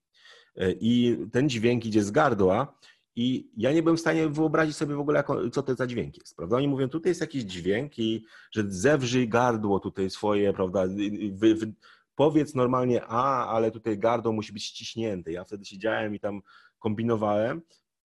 E, 0.56 0.72
I 0.72 1.18
ten 1.32 1.50
dźwięk 1.50 1.86
idzie 1.86 2.04
z 2.04 2.12
gardła 2.12 2.78
i 3.16 3.52
ja 3.58 3.72
nie 3.72 3.84
byłem 3.84 3.98
w 3.98 4.00
stanie 4.00 4.30
wyobrazić 4.30 4.76
sobie 4.76 4.96
w 4.96 5.00
ogóle, 5.00 5.24
co 5.52 5.64
to 5.64 5.76
za 5.76 5.88
dźwięk 5.88 6.18
jest, 6.18 6.36
prawda? 6.36 6.58
Oni 6.58 6.68
mówią, 6.68 6.90
tutaj 6.90 7.10
jest 7.10 7.22
jakiś 7.22 7.44
dźwięk 7.44 8.00
i 8.00 8.26
że 8.52 8.64
zewrzyj 8.68 9.30
gardło 9.30 9.80
tutaj 9.80 10.10
swoje, 10.10 10.54
prawda? 10.54 10.84
Wy, 11.32 11.56
wy, 11.56 11.74
powiedz 12.16 12.56
normalnie 12.56 13.06
a, 13.06 13.48
ale 13.48 13.72
tutaj 13.72 13.98
gardło 13.98 14.32
musi 14.32 14.54
być 14.54 14.64
ściśnięte. 14.64 15.32
Ja 15.32 15.44
wtedy 15.44 15.66
siedziałem 15.66 16.16
i 16.16 16.20
tam 16.20 16.42
kombinowałem, 16.80 17.62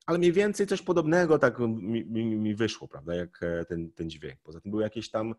ale 0.06 0.18
mniej 0.18 0.32
więcej 0.32 0.66
coś 0.66 0.82
podobnego 0.82 1.38
tak 1.38 1.58
mi, 1.58 2.04
mi, 2.04 2.24
mi 2.24 2.54
wyszło, 2.54 2.88
prawda, 2.88 3.14
jak 3.14 3.42
e, 3.42 3.64
ten, 3.64 3.92
ten 3.92 4.10
dźwięk. 4.10 4.40
Poza 4.42 4.60
tym 4.60 4.70
były 4.70 4.82
jakieś 4.82 5.10
tam 5.10 5.34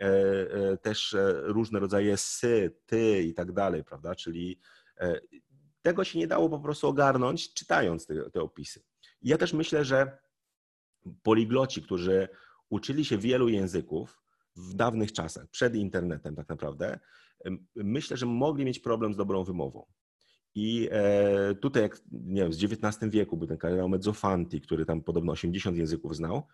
e, 0.00 0.04
e, 0.04 0.76
też 0.76 1.16
różne 1.42 1.80
rodzaje 1.80 2.16
sy, 2.16 2.76
ty 2.86 3.22
i 3.22 3.34
tak 3.34 3.52
dalej, 3.52 3.84
prawda, 3.84 4.14
czyli 4.14 4.60
tego 5.82 6.04
się 6.04 6.18
nie 6.18 6.26
dało 6.26 6.48
po 6.48 6.60
prostu 6.60 6.88
ogarnąć, 6.88 7.54
czytając 7.54 8.06
te, 8.06 8.30
te 8.30 8.40
opisy. 8.40 8.82
I 9.22 9.28
ja 9.28 9.38
też 9.38 9.52
myślę, 9.52 9.84
że 9.84 10.18
poligloci, 11.22 11.82
którzy 11.82 12.28
uczyli 12.68 13.04
się 13.04 13.18
wielu 13.18 13.48
języków 13.48 14.22
w 14.56 14.74
dawnych 14.74 15.12
czasach, 15.12 15.48
przed 15.50 15.74
internetem 15.74 16.36
tak 16.36 16.48
naprawdę, 16.48 16.98
myślę, 17.76 18.16
że 18.16 18.26
mogli 18.26 18.64
mieć 18.64 18.78
problem 18.78 19.14
z 19.14 19.16
dobrą 19.16 19.44
wymową. 19.44 19.86
I 20.54 20.88
e, 20.92 21.54
tutaj, 21.54 21.82
jak 21.82 22.00
nie 22.12 22.42
wiem, 22.42 22.52
z 22.52 22.64
XIX 22.64 23.12
wieku 23.12 23.36
był 23.36 23.46
ten 23.48 23.58
kardynał 23.58 23.88
Mezzofanti, 23.88 24.60
który 24.60 24.86
tam 24.86 25.02
podobno 25.02 25.32
80 25.32 25.76
języków 25.76 26.16
znał. 26.16 26.46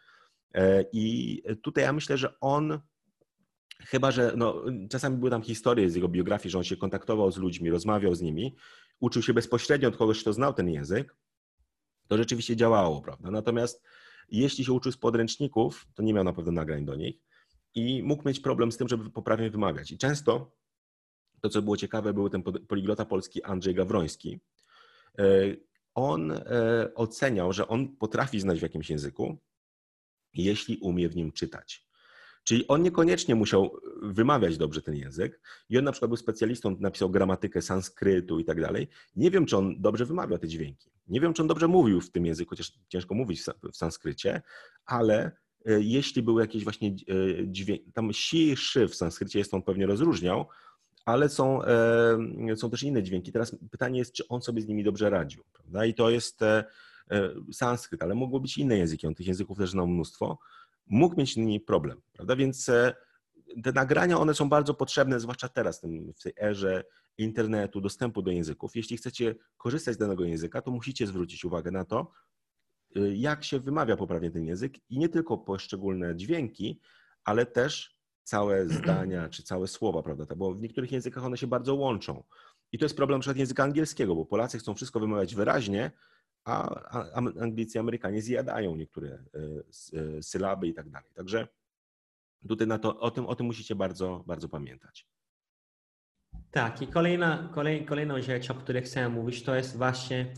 E, 0.55 0.85
I 0.93 1.43
tutaj 1.63 1.85
ja 1.85 1.93
myślę, 1.93 2.19
że 2.19 2.41
on, 2.41 2.81
chyba 3.81 4.11
że 4.11 4.33
no, 4.37 4.65
czasami 4.91 5.17
były 5.17 5.31
tam 5.31 5.43
historie 5.43 5.91
z 5.91 5.95
jego 5.95 6.09
biografii, 6.09 6.51
że 6.51 6.59
on 6.59 6.65
się 6.65 6.77
kontaktował 6.77 7.33
z 7.33 7.37
ludźmi, 7.37 7.71
rozmawiał 7.71 8.15
z 8.15 8.21
nimi, 8.21 8.57
uczył 9.01 9.23
się 9.23 9.35
bezpośrednio 9.35 9.89
od 9.89 9.97
kogoś, 9.97 10.21
kto 10.21 10.33
znał 10.33 10.55
ten 10.55 10.69
język, 10.69 11.17
to 12.09 12.17
rzeczywiście 12.17 12.57
działało, 12.57 13.03
prawda? 13.03 13.31
Natomiast 13.31 13.83
jeśli 14.31 14.65
się 14.65 14.73
uczył 14.73 14.93
z 14.93 14.97
podręczników, 14.97 15.87
to 15.95 16.03
nie 16.03 16.15
miał 16.15 16.25
na 16.25 16.33
pewno 16.33 16.53
nagrań 16.53 16.85
do 16.85 16.95
nich 16.95 17.17
i 17.75 18.03
mógł 18.03 18.29
mieć 18.29 18.41
problem 18.41 18.73
z 18.73 18.77
tym, 18.77 18.89
żeby 18.89 19.11
poprawnie 19.11 19.51
wymawiać. 19.51 19.91
I 19.91 19.99
często 19.99 20.53
to, 21.41 21.49
co 21.49 21.63
było 21.63 21.77
ciekawe, 21.77 22.15
był 22.15 22.29
ten 22.29 22.43
poliglota 22.43 23.05
polski 23.05 23.43
Andrzej 23.43 23.75
Gawroński. 23.75 24.41
E, 25.19 25.25
on 25.95 26.33
e, 26.33 26.43
oceniał, 26.95 27.53
że 27.53 27.69
on 27.69 27.97
potrafi 27.97 28.41
znać 28.41 28.59
w 28.59 28.63
jakimś 28.63 28.91
języku, 28.91 29.39
jeśli 30.35 30.77
umie 30.77 31.09
w 31.09 31.17
nim 31.17 31.33
czytać. 31.33 31.89
Czyli 32.45 32.69
on 32.69 32.83
niekoniecznie 32.83 33.35
musiał 33.35 33.77
wymawiać 34.03 34.59
dobrze 34.59 34.83
ten 34.83 34.95
język. 34.95 35.41
I 35.69 35.79
on 35.79 35.85
na 35.85 35.93
przykład 35.93 36.09
był 36.09 36.17
specjalistą, 36.17 36.77
napisał 36.81 37.11
gramatykę 37.11 37.63
sanskrytu 37.63 38.39
i 38.39 38.45
tak 38.45 38.61
dalej. 38.61 38.89
Nie 39.17 39.31
wiem, 39.31 39.47
czy 39.47 39.57
on 39.57 39.81
dobrze 39.81 40.07
wymawiał 40.07 40.39
te 40.39 40.49
dźwięki. 40.49 40.91
Nie 41.07 41.21
wiem, 41.21 41.35
czy 41.35 41.43
on 41.43 41.49
dobrze 41.49 41.69
mówił 41.69 42.01
w 42.01 42.11
tym 42.11 42.27
języku, 42.27 42.51
chociaż 42.51 42.73
ciężko 42.89 43.15
mówić 43.15 43.43
w 43.73 43.77
sanskrycie, 43.77 44.43
ale 44.87 45.33
e, 45.67 45.81
jeśli 45.81 46.23
były 46.23 46.43
jakieś 46.43 46.65
właśnie 46.65 46.97
dźwięki, 47.47 47.93
tam 47.93 48.13
si, 48.13 48.57
szy 48.57 48.89
w 48.89 48.95
sanskrycie 48.95 49.39
jest 49.39 49.55
on 49.55 49.63
pewnie 49.63 49.87
rozróżniał, 49.87 50.47
ale 51.09 51.29
są, 51.29 51.63
e, 51.63 52.57
są 52.57 52.71
też 52.71 52.83
inne 52.83 53.03
dźwięki. 53.03 53.33
Teraz 53.33 53.57
pytanie 53.71 53.99
jest, 53.99 54.13
czy 54.13 54.29
on 54.29 54.43
sobie 54.43 54.63
z 54.63 54.67
nimi 54.67 54.85
dobrze 54.85 55.11
radził. 55.11 55.45
Prawda? 55.53 55.85
I 55.85 55.95
to 55.95 56.11
jest 56.11 56.43
e, 56.43 56.65
e, 57.11 57.31
sanskryt, 57.53 58.03
ale 58.03 58.15
mogło 58.15 58.41
być 58.41 58.59
inne 58.59 58.79
języki. 58.79 59.07
On 59.07 59.15
tych 59.15 59.27
języków 59.27 59.59
też 59.59 59.71
znał 59.71 59.87
mnóstwo. 59.87 60.39
Mógł 60.87 61.17
mieć 61.17 61.35
z 61.35 61.37
nimi 61.37 61.61
problem, 61.61 62.01
prawda? 62.13 62.37
Więc 62.37 62.71
te 63.65 63.73
nagrania, 63.73 64.19
one 64.19 64.35
są 64.35 64.49
bardzo 64.49 64.75
potrzebne, 64.75 65.21
zwłaszcza 65.21 65.49
teraz, 65.49 65.83
w 66.17 66.23
tej 66.23 66.33
erze 66.41 66.85
internetu, 67.19 67.81
dostępu 67.81 68.23
do 68.23 68.31
języków. 68.31 68.77
Jeśli 68.77 68.97
chcecie 68.97 69.35
korzystać 69.57 69.95
z 69.95 69.99
danego 69.99 70.25
języka, 70.25 70.63
to 70.63 70.71
musicie 70.71 71.07
zwrócić 71.07 71.45
uwagę 71.45 71.71
na 71.71 71.85
to, 71.85 72.13
jak 73.15 73.45
się 73.45 73.61
wymawia 73.61 73.97
poprawnie 73.97 74.31
ten 74.31 74.45
język 74.45 74.75
i 74.91 74.99
nie 74.99 75.09
tylko 75.09 75.39
poszczególne 75.39 76.17
dźwięki, 76.17 76.81
ale 77.25 77.47
też 77.47 77.98
całe 78.29 78.69
zdania 78.69 79.29
czy 79.29 79.43
całe 79.43 79.69
słowa, 79.69 80.03
prawda? 80.03 80.35
Bo 80.37 80.55
w 80.55 80.61
niektórych 80.61 80.93
językach 80.93 81.25
one 81.25 81.37
się 81.37 81.47
bardzo 81.47 81.75
łączą. 81.75 82.25
I 82.73 82.79
to 82.79 82.85
jest 82.85 82.97
problem 82.97 83.21
przykład 83.21 83.37
języka 83.37 83.63
angielskiego, 83.65 84.15
bo 84.15 84.27
Polacy 84.27 84.59
chcą 84.59 84.75
wszystko 84.75 85.01
wymawiać 85.01 85.35
wyraźnie, 85.35 85.91
a 86.45 86.75
Anglicy 87.41 87.81
Amerykanie 87.81 88.23
zjadają 88.23 88.77
niektóre 88.77 89.09
e, 89.09 89.19
e, 90.19 90.23
sylaby 90.23 90.69
i 90.69 90.75
tak 90.75 90.91
dalej. 90.91 91.11
Także 91.15 91.49
tutaj 92.49 92.67
na 92.67 92.79
to, 92.79 93.01
o, 93.01 93.11
tym, 93.11 93.27
o 93.27 93.35
tym 93.35 93.47
musicie 93.47 93.75
bardzo, 93.75 94.25
bardzo 94.27 94.49
pamiętać. 94.49 95.07
Tak, 96.51 96.83
i 96.83 96.87
kolejna, 96.87 97.51
kolej, 97.55 97.85
kolejną 97.85 98.23
rzecz, 98.23 98.51
o 98.51 98.55
której 98.55 98.83
chcę 98.83 99.09
mówić, 99.09 99.43
to 99.43 99.55
jest 99.55 99.77
właśnie 99.77 100.35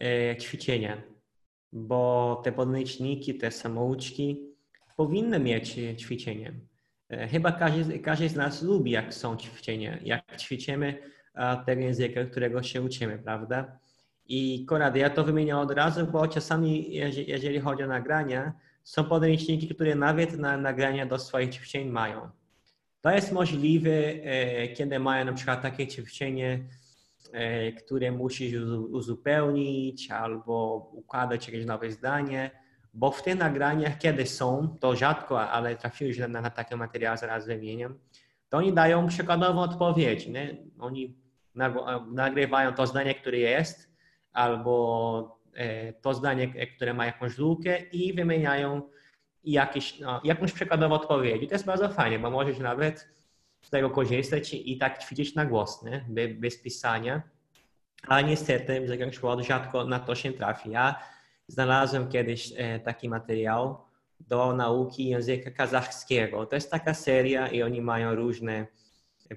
e, 0.00 0.36
ćwiczenie, 0.36 1.02
bo 1.72 2.40
te 2.44 2.52
podręczniki, 2.52 3.38
te 3.38 3.50
samouczki 3.50 4.54
powinny 4.96 5.38
mieć 5.38 5.76
ćwiczenie. 5.98 6.60
E, 7.08 7.28
chyba 7.28 7.52
każdy, 7.52 7.98
każdy 7.98 8.28
z 8.28 8.36
nas 8.36 8.62
lubi, 8.62 8.90
jak 8.90 9.14
są 9.14 9.36
ćwiczenia, 9.36 9.98
jak 10.02 10.36
ćwiczymy 10.36 11.14
tego 11.66 11.82
języka, 11.82 12.24
którego 12.24 12.62
się 12.62 12.82
uczymy, 12.82 13.18
prawda? 13.18 13.78
I 14.26 14.64
Konrad, 14.66 14.96
ja 14.96 15.10
to 15.10 15.24
wymieniam 15.24 15.58
od 15.58 15.70
razu, 15.70 16.06
bo 16.06 16.28
czasami, 16.28 16.94
jeżeli 17.26 17.60
chodzi 17.60 17.82
o 17.82 17.86
nagrania, 17.86 18.52
są 18.82 19.04
podręczniki, 19.04 19.74
które 19.74 19.94
nawet 19.94 20.38
na 20.38 20.56
nagrania 20.56 21.06
do 21.06 21.18
swoich 21.18 21.50
ćwiczeń 21.50 21.88
mają. 21.88 22.30
To 23.00 23.10
jest 23.10 23.32
możliwe, 23.32 23.90
e, 23.90 24.68
kiedy 24.68 24.98
mają 24.98 25.24
na 25.24 25.32
przykład 25.32 25.62
takie 25.62 25.86
ćwiczenie, 25.86 26.64
e, 27.32 27.72
które 27.72 28.12
musisz 28.12 28.54
uzupełnić 28.90 30.10
albo 30.10 30.90
układać 30.92 31.46
jakieś 31.46 31.66
nowe 31.66 31.90
zdanie 31.90 32.50
bo 32.94 33.10
w 33.10 33.22
tych 33.22 33.38
nagraniach, 33.38 33.98
kiedy 33.98 34.26
są, 34.26 34.76
to 34.80 34.96
rzadko, 34.96 35.50
ale 35.50 35.76
trafiłem 35.76 36.32
na, 36.32 36.40
na 36.40 36.50
takie 36.50 36.76
materiały, 36.76 37.18
zaraz 37.18 37.46
wymieniam, 37.46 37.98
to 38.48 38.56
oni 38.58 38.72
dają 38.72 39.06
przykładową 39.06 39.60
odpowiedź. 39.60 40.26
Nie? 40.26 40.56
Oni 40.78 41.16
nagrywają 42.12 42.74
to 42.74 42.86
zdanie, 42.86 43.14
które 43.14 43.38
jest, 43.38 43.94
albo 44.32 45.40
e, 45.54 45.92
to 45.92 46.14
zdanie, 46.14 46.66
które 46.66 46.94
ma 46.94 47.06
jakąś 47.06 47.38
lukę 47.38 47.78
i 47.78 48.12
wymieniają 48.12 48.82
jakieś, 49.44 50.00
no, 50.00 50.20
jakąś 50.24 50.52
przykładową 50.52 50.94
odpowiedź. 50.94 51.42
I 51.42 51.48
to 51.48 51.54
jest 51.54 51.66
bardzo 51.66 51.88
fajnie, 51.88 52.18
bo 52.18 52.30
możesz 52.30 52.58
nawet 52.58 53.08
z 53.60 53.70
tego 53.70 53.90
korzystać 53.90 54.54
i, 54.54 54.78
tak 54.78 55.04
ćwiczyć 55.04 55.34
na 55.34 55.46
głos, 55.46 55.82
nie? 55.82 56.04
bez 56.34 56.58
pisania. 56.58 57.22
A 58.08 58.20
niestety, 58.20 58.86
z 58.86 58.90
jakiegoś 58.90 59.18
powodu 59.18 59.44
rzadko 59.44 59.84
na 59.84 60.00
to 60.00 60.14
się 60.14 60.32
trafi. 60.32 60.70
Ja 60.70 61.00
znalazłem 61.48 62.08
kiedyś 62.08 62.52
e, 62.56 62.80
taki 62.80 63.08
materiał 63.08 63.78
do 64.20 64.52
nauki 64.56 65.08
języka 65.08 65.50
kazachskiego. 65.50 66.46
To 66.46 66.54
jest 66.54 66.70
taka 66.70 66.94
seria 66.94 67.48
i 67.48 67.62
oni 67.62 67.80
mają 67.80 68.14
różne 68.14 68.66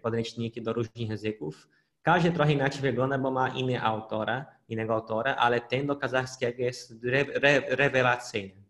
podręczniki 0.02 0.62
do 0.62 0.74
różnych 0.74 1.10
języków. 1.10 1.68
Każdy 2.02 2.32
trochę 2.32 2.54
inaczej 2.54 2.82
wygląda, 2.82 3.18
bo 3.18 3.32
ma 3.32 3.50
inny 3.50 3.82
autora, 3.82 4.46
innego 4.70 4.94
autora, 4.94 5.36
ale 5.36 5.62
ten 5.62 5.88
do 5.88 5.96
kazachskiego 5.96 6.64
jest 6.64 6.94
re, 7.04 7.26
re, 7.34 7.62
rewelacyjny. 7.76 8.64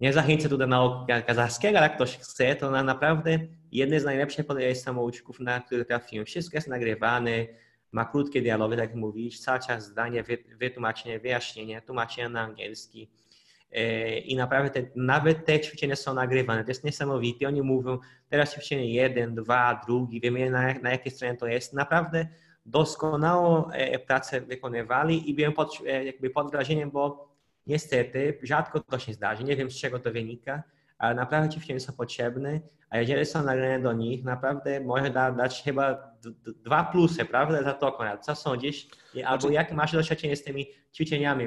Nie 0.00 0.12
zachęcę 0.12 0.48
tu 0.48 0.58
do 0.58 0.66
nauki 0.66 1.12
kazachskiego, 1.26 1.78
ale 1.78 1.86
jak 1.86 1.96
ktoś 1.96 2.18
chce, 2.18 2.56
to 2.56 2.70
na 2.70 2.82
naprawdę 2.82 3.38
jedne 3.72 4.00
z 4.00 4.04
najlepszych 4.04 4.46
samouczków, 4.74 5.40
na 5.40 5.60
które 5.60 5.84
trafiłem. 5.84 6.26
Wszystko 6.26 6.56
jest 6.56 6.68
nagrywane, 6.68 7.46
ma 7.92 8.04
krótkie 8.04 8.42
dialogi, 8.42 8.76
tak 8.76 8.88
jak 8.90 8.94
mówisz, 8.94 9.40
cały 9.40 9.60
czas 9.60 9.86
zdanie, 9.86 10.24
wytłumaczenie, 10.58 11.18
wyjaśnienie, 11.18 11.82
tłumaczenie 11.82 12.28
na 12.28 12.40
angielski. 12.40 13.10
i 14.24 14.36
naprawdę 14.36 14.70
te, 14.70 14.90
nawet 14.96 15.44
te 15.44 15.60
ćwiczenia 15.60 15.96
są 15.96 16.14
nagrywane. 16.14 16.64
To 16.64 16.70
jest 16.70 16.84
niesamowite. 16.84 17.48
Oni 17.48 17.62
mówią, 17.62 17.98
teraz 18.28 18.54
ćwiczenie 18.54 18.92
jeden, 18.94 19.34
dwa, 19.34 19.80
drugi, 19.86 20.20
wiemy 20.20 20.50
na, 20.50 20.74
na 20.74 20.90
jakiej 20.90 21.12
stronie 21.12 21.36
to 21.36 21.46
jest. 21.46 21.72
Naprawdę 21.72 22.28
doskonałą 22.66 23.70
pracę 24.06 24.40
wykonywali 24.40 25.30
i 25.30 25.34
byłem 25.34 25.52
pod, 25.52 25.80
jakby 26.04 26.30
pod 26.30 26.50
wrażeniem, 26.50 26.90
bo 26.90 27.28
niestety 27.66 28.38
rzadko 28.42 28.80
to 28.80 28.98
się 28.98 29.12
zdarzy. 29.12 29.44
Nie 29.44 29.56
wiem 29.56 29.70
z 29.70 29.80
czego 29.80 29.98
to 29.98 30.12
wynika, 30.12 30.62
ale 30.98 31.14
naprawdę 31.14 31.54
ćwiczenia 31.54 31.80
są 31.80 31.92
potrzebne, 31.92 32.60
a 32.90 32.98
jeżeli 32.98 33.26
są 33.26 33.44
nagrane 33.44 33.82
do 33.82 33.92
nich, 33.92 34.24
naprawdę 34.24 34.80
może 34.80 35.10
da, 35.10 35.32
dać 35.32 35.62
chyba 35.62 36.14
dwa 36.64 36.84
plusy, 36.84 37.24
prawda, 37.24 37.62
za 37.62 37.72
to 37.72 37.92
Konrad. 37.92 38.24
Co 38.24 38.34
sądzisz? 38.34 38.88
Albo 39.24 39.40
znaczy... 39.40 39.54
jak 39.54 39.72
masz 39.72 39.92
doświadczenie 39.92 40.36
z 40.36 40.44
tymi 40.44 40.66
ćwiczeniami 40.94 41.44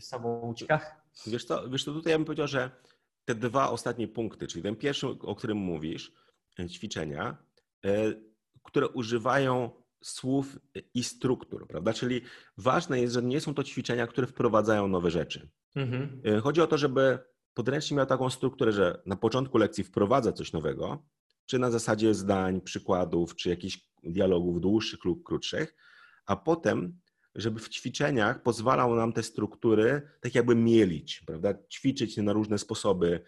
w 0.00 0.04
samouczkach? 0.04 0.96
Wiesz 1.26 1.44
co, 1.44 1.68
wiesz 1.70 1.84
co, 1.84 1.92
tutaj 1.92 2.10
ja 2.10 2.18
bym 2.18 2.24
powiedział, 2.24 2.46
że 2.46 2.70
te 3.24 3.34
dwa 3.34 3.70
ostatnie 3.70 4.08
punkty, 4.08 4.46
czyli 4.46 4.62
ten 4.62 4.76
pierwszy, 4.76 5.06
o 5.06 5.34
którym 5.34 5.58
mówisz, 5.58 6.12
e, 6.58 6.68
ćwiczenia, 6.68 7.36
e, 7.84 7.90
które 8.62 8.88
używają 8.88 9.70
słów 10.02 10.58
i 10.94 11.04
struktur, 11.04 11.68
prawda? 11.68 11.92
Czyli 11.92 12.20
ważne 12.58 13.00
jest, 13.00 13.14
że 13.14 13.22
nie 13.22 13.40
są 13.40 13.54
to 13.54 13.64
ćwiczenia, 13.64 14.06
które 14.06 14.26
wprowadzają 14.26 14.88
nowe 14.88 15.10
rzeczy. 15.10 15.48
Mhm. 15.76 16.22
E, 16.24 16.40
chodzi 16.40 16.60
o 16.60 16.66
to, 16.66 16.78
żeby 16.78 17.18
podręcznik 17.58 17.96
miał 17.96 18.06
taką 18.06 18.30
strukturę, 18.30 18.72
że 18.72 19.02
na 19.06 19.16
początku 19.16 19.58
lekcji 19.58 19.84
wprowadza 19.84 20.32
coś 20.32 20.52
nowego, 20.52 21.06
czy 21.46 21.58
na 21.58 21.70
zasadzie 21.70 22.14
zdań, 22.14 22.60
przykładów, 22.60 23.36
czy 23.36 23.48
jakichś 23.48 23.80
dialogów 24.02 24.60
dłuższych 24.60 25.04
lub 25.04 25.24
krótszych, 25.24 25.74
a 26.26 26.36
potem, 26.36 26.98
żeby 27.34 27.60
w 27.60 27.68
ćwiczeniach 27.68 28.42
pozwalał 28.42 28.94
nam 28.94 29.12
te 29.12 29.22
struktury 29.22 30.02
tak 30.20 30.34
jakby 30.34 30.54
mielić, 30.54 31.22
prawda? 31.26 31.54
Ćwiczyć 31.72 32.16
na 32.16 32.32
różne 32.32 32.58
sposoby. 32.58 33.20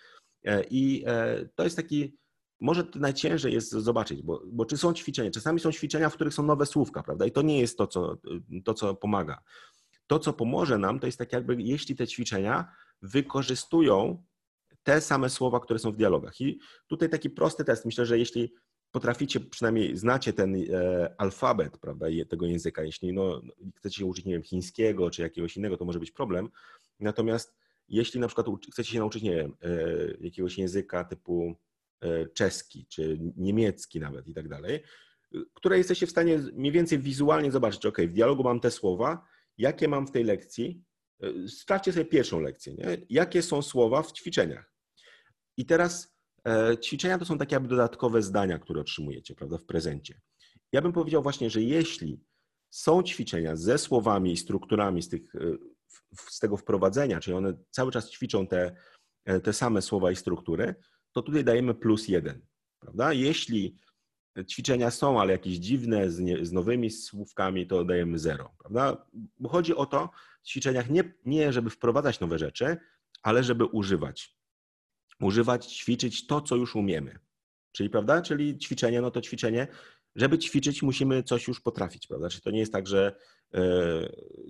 E, 0.45 0.64
I 0.70 1.05
e, 1.07 1.49
to 1.55 1.64
jest 1.64 1.76
taki, 1.76 2.16
może 2.61 2.87
najciężej 2.95 3.53
jest 3.53 3.70
zobaczyć, 3.70 4.22
bo, 4.22 4.43
bo 4.47 4.64
czy 4.64 4.76
są 4.76 4.95
ćwiczenia? 4.95 5.31
Czasami 5.31 5.61
są 5.61 5.72
ćwiczenia, 5.72 6.11
w 6.11 6.14
których 6.14 6.35
są 6.35 6.43
nowe 6.43 6.66
słówka, 6.66 7.03
prawda? 7.03 7.26
I 7.26 7.33
to 7.33 7.43
nie 7.43 7.61
jest 7.61 7.78
to, 7.78 7.87
co, 7.87 8.16
to, 8.64 8.74
co 8.74 8.95
pomaga. 8.95 9.43
To, 10.07 10.18
co 10.18 10.33
pomoże 10.33 10.78
nam, 10.78 11.01
to 11.01 11.07
jest 11.07 11.18
tak 11.18 11.33
jakby, 11.33 11.57
jeśli 11.59 11.97
te 11.97 12.07
ćwiczenia 12.07 12.72
wykorzystują 13.03 14.24
te 14.82 15.01
same 15.01 15.30
słowa, 15.30 15.61
które 15.61 15.78
są 15.78 15.92
w 15.92 15.96
dialogach. 15.96 16.40
I 16.40 16.61
tutaj 16.86 17.09
taki 17.09 17.30
prosty 17.30 17.64
test. 17.64 17.84
Myślę, 17.84 18.07
że 18.07 18.18
jeśli 18.18 18.55
potraficie, 18.90 19.40
przynajmniej 19.40 19.96
znacie 19.96 20.32
ten 20.32 20.55
e, 20.57 21.14
alfabet 21.18 21.78
prawda, 21.78 22.07
tego 22.28 22.46
języka, 22.46 22.82
jeśli 22.82 23.12
no, 23.12 23.42
chcecie 23.76 23.98
się 23.98 24.07
uczyć, 24.07 24.24
nie 24.24 24.32
wiem, 24.32 24.42
chińskiego 24.42 25.11
czy 25.11 25.22
jakiegoś 25.22 25.57
innego, 25.57 25.76
to 25.76 25.84
może 25.84 25.98
być 25.98 26.11
problem. 26.11 26.48
Natomiast 27.01 27.55
jeśli 27.88 28.20
na 28.20 28.26
przykład 28.26 28.46
chcecie 28.72 28.92
się 28.92 28.98
nauczyć, 28.98 29.22
nie 29.22 29.36
wiem, 29.36 29.57
e, 29.62 29.70
jakiegoś 30.20 30.59
języka 30.59 31.05
typu 31.05 31.55
e, 32.01 32.26
czeski 32.26 32.86
czy 32.86 33.18
niemiecki 33.36 34.01
nawet 34.01 34.28
i 34.28 34.34
tak 34.34 34.48
dalej, 34.48 34.82
które 35.55 35.78
jesteście 35.78 36.07
w 36.07 36.11
stanie 36.11 36.38
mniej 36.38 36.72
więcej 36.72 36.98
wizualnie 36.98 37.53
zobaczyć, 37.53 37.86
ok, 37.86 37.98
w 37.98 38.12
dialogu 38.12 38.42
mam 38.42 38.61
te 38.61 38.70
słowa, 38.70 39.26
jakie 39.59 39.88
mam 39.88 40.07
w 40.07 40.11
tej 40.11 40.24
lekcji, 40.24 40.82
sprawdźcie 41.48 41.92
sobie 41.92 42.04
pierwszą 42.04 42.40
lekcję, 42.40 42.74
nie? 42.74 42.96
jakie 43.10 43.42
są 43.42 43.62
słowa 43.62 44.02
w 44.02 44.12
ćwiczeniach. 44.12 44.72
I 45.56 45.66
teraz 45.66 46.14
e, 46.48 46.78
ćwiczenia 46.78 47.18
to 47.18 47.24
są 47.24 47.38
takie 47.38 47.54
jakby 47.54 47.68
dodatkowe 47.68 48.22
zdania, 48.22 48.58
które 48.58 48.80
otrzymujecie, 48.80 49.34
prawda, 49.34 49.58
w 49.58 49.64
prezencie. 49.64 50.20
Ja 50.72 50.82
bym 50.82 50.92
powiedział 50.92 51.22
właśnie, 51.22 51.50
że 51.50 51.62
jeśli 51.62 52.20
są 52.70 53.02
ćwiczenia 53.02 53.56
ze 53.56 53.78
słowami 53.78 54.32
i 54.32 54.36
strukturami 54.36 55.02
z, 55.02 55.08
tych, 55.08 55.34
e, 55.34 55.38
z 56.30 56.38
tego 56.38 56.56
wprowadzenia, 56.56 57.20
czyli 57.20 57.36
one 57.36 57.52
cały 57.70 57.92
czas 57.92 58.10
ćwiczą 58.10 58.46
te, 58.46 58.76
e, 59.24 59.40
te 59.40 59.52
same 59.52 59.82
słowa 59.82 60.10
i 60.10 60.16
struktury, 60.16 60.74
to 61.12 61.22
tutaj 61.22 61.44
dajemy 61.44 61.74
plus 61.74 62.08
jeden, 62.08 62.46
prawda? 62.78 63.12
Jeśli 63.12 63.78
ćwiczenia 64.49 64.91
są, 64.91 65.20
ale 65.20 65.33
jakieś 65.33 65.57
dziwne, 65.57 66.11
z, 66.11 66.18
nie, 66.18 66.45
z 66.47 66.53
nowymi 66.53 66.91
słówkami, 66.91 67.66
to 67.66 67.85
dajemy 67.85 68.18
zero, 68.18 68.55
prawda? 68.59 69.07
Bo 69.39 69.49
chodzi 69.49 69.74
o 69.74 69.87
to 69.87 70.11
w 70.43 70.49
ćwiczeniach 70.49 70.91
nie, 70.91 71.14
nie, 71.24 71.53
żeby 71.53 71.70
wprowadzać 71.70 72.20
nowe 72.20 72.39
rzeczy, 72.39 72.76
ale 73.22 73.45
żeby 73.45 73.64
używać. 73.64 74.37
Używać, 75.20 75.66
ćwiczyć 75.66 76.26
to, 76.26 76.41
co 76.41 76.57
już 76.57 76.76
umiemy. 76.76 77.18
Czyli, 77.72 77.91
prawda? 77.91 78.22
Czyli 78.22 78.59
ćwiczenie, 78.59 79.01
no 79.01 79.11
to 79.11 79.20
ćwiczenie. 79.20 79.66
Żeby 80.14 80.39
ćwiczyć, 80.39 80.83
musimy 80.83 81.22
coś 81.22 81.49
już 81.49 81.61
potrafić, 81.61 82.07
prawda? 82.07 82.28
Czyli 82.28 82.43
to 82.43 82.51
nie 82.51 82.59
jest 82.59 82.72
tak, 82.72 82.87
że 82.87 83.16
e, 83.55 83.62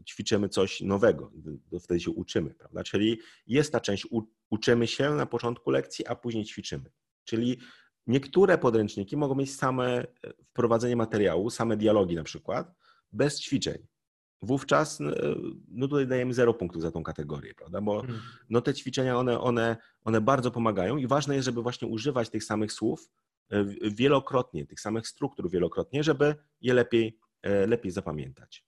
ćwiczymy 0.08 0.48
coś 0.48 0.80
nowego, 0.80 1.32
wtedy 1.82 2.00
się 2.00 2.10
uczymy, 2.10 2.54
prawda? 2.54 2.84
Czyli 2.84 3.18
jest 3.46 3.72
ta 3.72 3.80
część, 3.80 4.06
u, 4.10 4.22
uczymy 4.50 4.86
się 4.86 5.10
na 5.10 5.26
początku 5.26 5.70
lekcji, 5.70 6.06
a 6.06 6.14
później 6.14 6.44
ćwiczymy. 6.44 6.90
Czyli 7.24 7.58
Niektóre 8.06 8.58
podręczniki 8.58 9.16
mogą 9.16 9.34
mieć 9.34 9.54
same 9.54 9.86
e, 9.86 10.06
wprowadzenie 10.44 10.96
materiału, 10.96 11.50
same 11.50 11.76
dialogi 11.76 12.16
na 12.16 12.22
przykład, 12.22 12.74
bez 13.12 13.40
ćwiczeń. 13.40 13.86
Wówczas 14.42 15.00
e, 15.00 15.04
no 15.68 15.88
tutaj 15.88 16.06
dajemy 16.06 16.34
zero 16.34 16.54
punktów 16.54 16.82
za 16.82 16.90
tą 16.90 17.02
kategorię, 17.02 17.54
prawda? 17.54 17.80
Bo 17.80 18.00
hmm. 18.00 18.20
no 18.50 18.60
te 18.60 18.74
ćwiczenia, 18.74 19.18
one, 19.18 19.40
one, 19.40 19.76
one 20.04 20.20
bardzo 20.20 20.50
pomagają 20.50 20.96
i 20.96 21.06
ważne 21.06 21.34
jest, 21.34 21.44
żeby 21.44 21.62
właśnie 21.62 21.88
używać 21.88 22.30
tych 22.30 22.44
samych 22.44 22.72
słów 22.72 23.10
e, 23.50 23.64
wielokrotnie, 23.90 24.66
tych 24.66 24.80
samych 24.80 25.08
struktur 25.08 25.50
wielokrotnie, 25.50 26.04
żeby 26.04 26.34
je 26.60 26.74
lepiej, 26.74 27.18
lepiej 27.66 27.92
zapamiętać. 27.92 28.64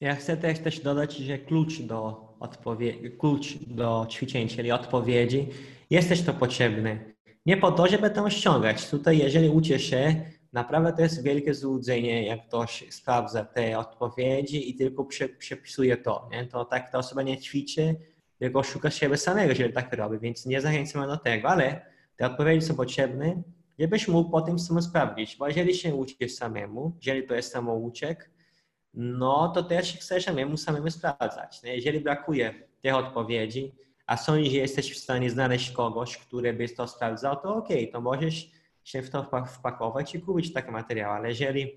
Ja 0.00 0.14
chcę 0.16 0.36
też, 0.36 0.58
też 0.58 0.80
dodać, 0.80 1.16
że 1.16 1.38
klucz 1.38 1.80
do, 1.80 2.28
odpowie- 2.40 3.16
klucz 3.18 3.58
do 3.66 4.06
ćwiczeń, 4.10 4.48
czyli 4.48 4.72
odpowiedzi, 4.72 5.48
jest 5.90 6.08
też 6.08 6.22
to 6.22 6.34
potrzebne 6.34 7.11
nie 7.46 7.56
po 7.56 7.72
to, 7.72 7.86
żeby 7.86 8.10
to 8.10 8.30
ściągać. 8.30 8.90
Tutaj, 8.90 9.18
jeżeli 9.18 9.48
uczy 9.48 9.78
się, 9.78 10.24
naprawdę 10.52 10.92
to 10.92 11.02
jest 11.02 11.22
wielkie 11.22 11.54
złudzenie, 11.54 12.26
jak 12.26 12.46
ktoś 12.46 12.84
sprawdza 12.90 13.44
te 13.44 13.78
odpowiedzi 13.78 14.70
i 14.70 14.74
tylko 14.74 15.06
przepisuje 15.38 15.96
to. 15.96 16.28
Nie? 16.32 16.46
To 16.46 16.64
tak 16.64 16.92
ta 16.92 16.98
osoba 16.98 17.22
nie 17.22 17.38
ćwiczy, 17.38 17.96
tylko 18.38 18.62
szuka 18.62 18.90
siebie 18.90 19.16
samego, 19.16 19.48
jeżeli 19.48 19.72
tak 19.72 19.92
robi, 19.92 20.18
więc 20.18 20.46
nie 20.46 20.60
zachęcamy 20.60 21.06
do 21.06 21.16
tego, 21.16 21.48
ale 21.48 21.86
te 22.16 22.26
odpowiedzi 22.26 22.66
są 22.66 22.74
potrzebne, 22.74 23.42
żebyś 23.78 24.08
mógł 24.08 24.30
potem 24.30 24.58
samemu 24.58 24.82
sprawdzić, 24.82 25.36
bo 25.36 25.48
jeżeli 25.48 25.74
się 25.74 25.94
uczysz 25.94 26.32
samemu, 26.32 26.96
jeżeli 27.06 27.26
to 27.26 27.34
jest 27.34 27.52
samouczek, 27.52 28.30
no 28.94 29.48
to 29.48 29.62
też 29.62 29.96
chcesz 29.96 30.24
samemu 30.24 30.56
samemu 30.56 30.90
sprawdzać. 30.90 31.62
Nie? 31.62 31.76
Jeżeli 31.76 32.00
brakuje 32.00 32.54
tych 32.80 32.94
odpowiedzi, 32.94 33.72
a 34.12 34.16
sądzisz, 34.16 34.52
że 34.52 34.58
jesteś 34.58 34.92
w 34.92 34.98
stanie 34.98 35.30
znaleźć 35.30 35.70
kogoś, 35.70 36.18
który 36.18 36.52
by 36.52 36.68
to 36.68 36.88
sprawdzał, 36.88 37.36
to 37.36 37.54
ok, 37.56 37.68
to 37.92 38.00
możesz 38.00 38.50
się 38.84 39.02
w 39.02 39.10
to 39.10 39.46
wpakować 39.46 40.14
i 40.14 40.20
kupić 40.20 40.52
takie 40.52 40.70
materiały, 40.70 41.14
ale 41.14 41.28
jeżeli 41.28 41.72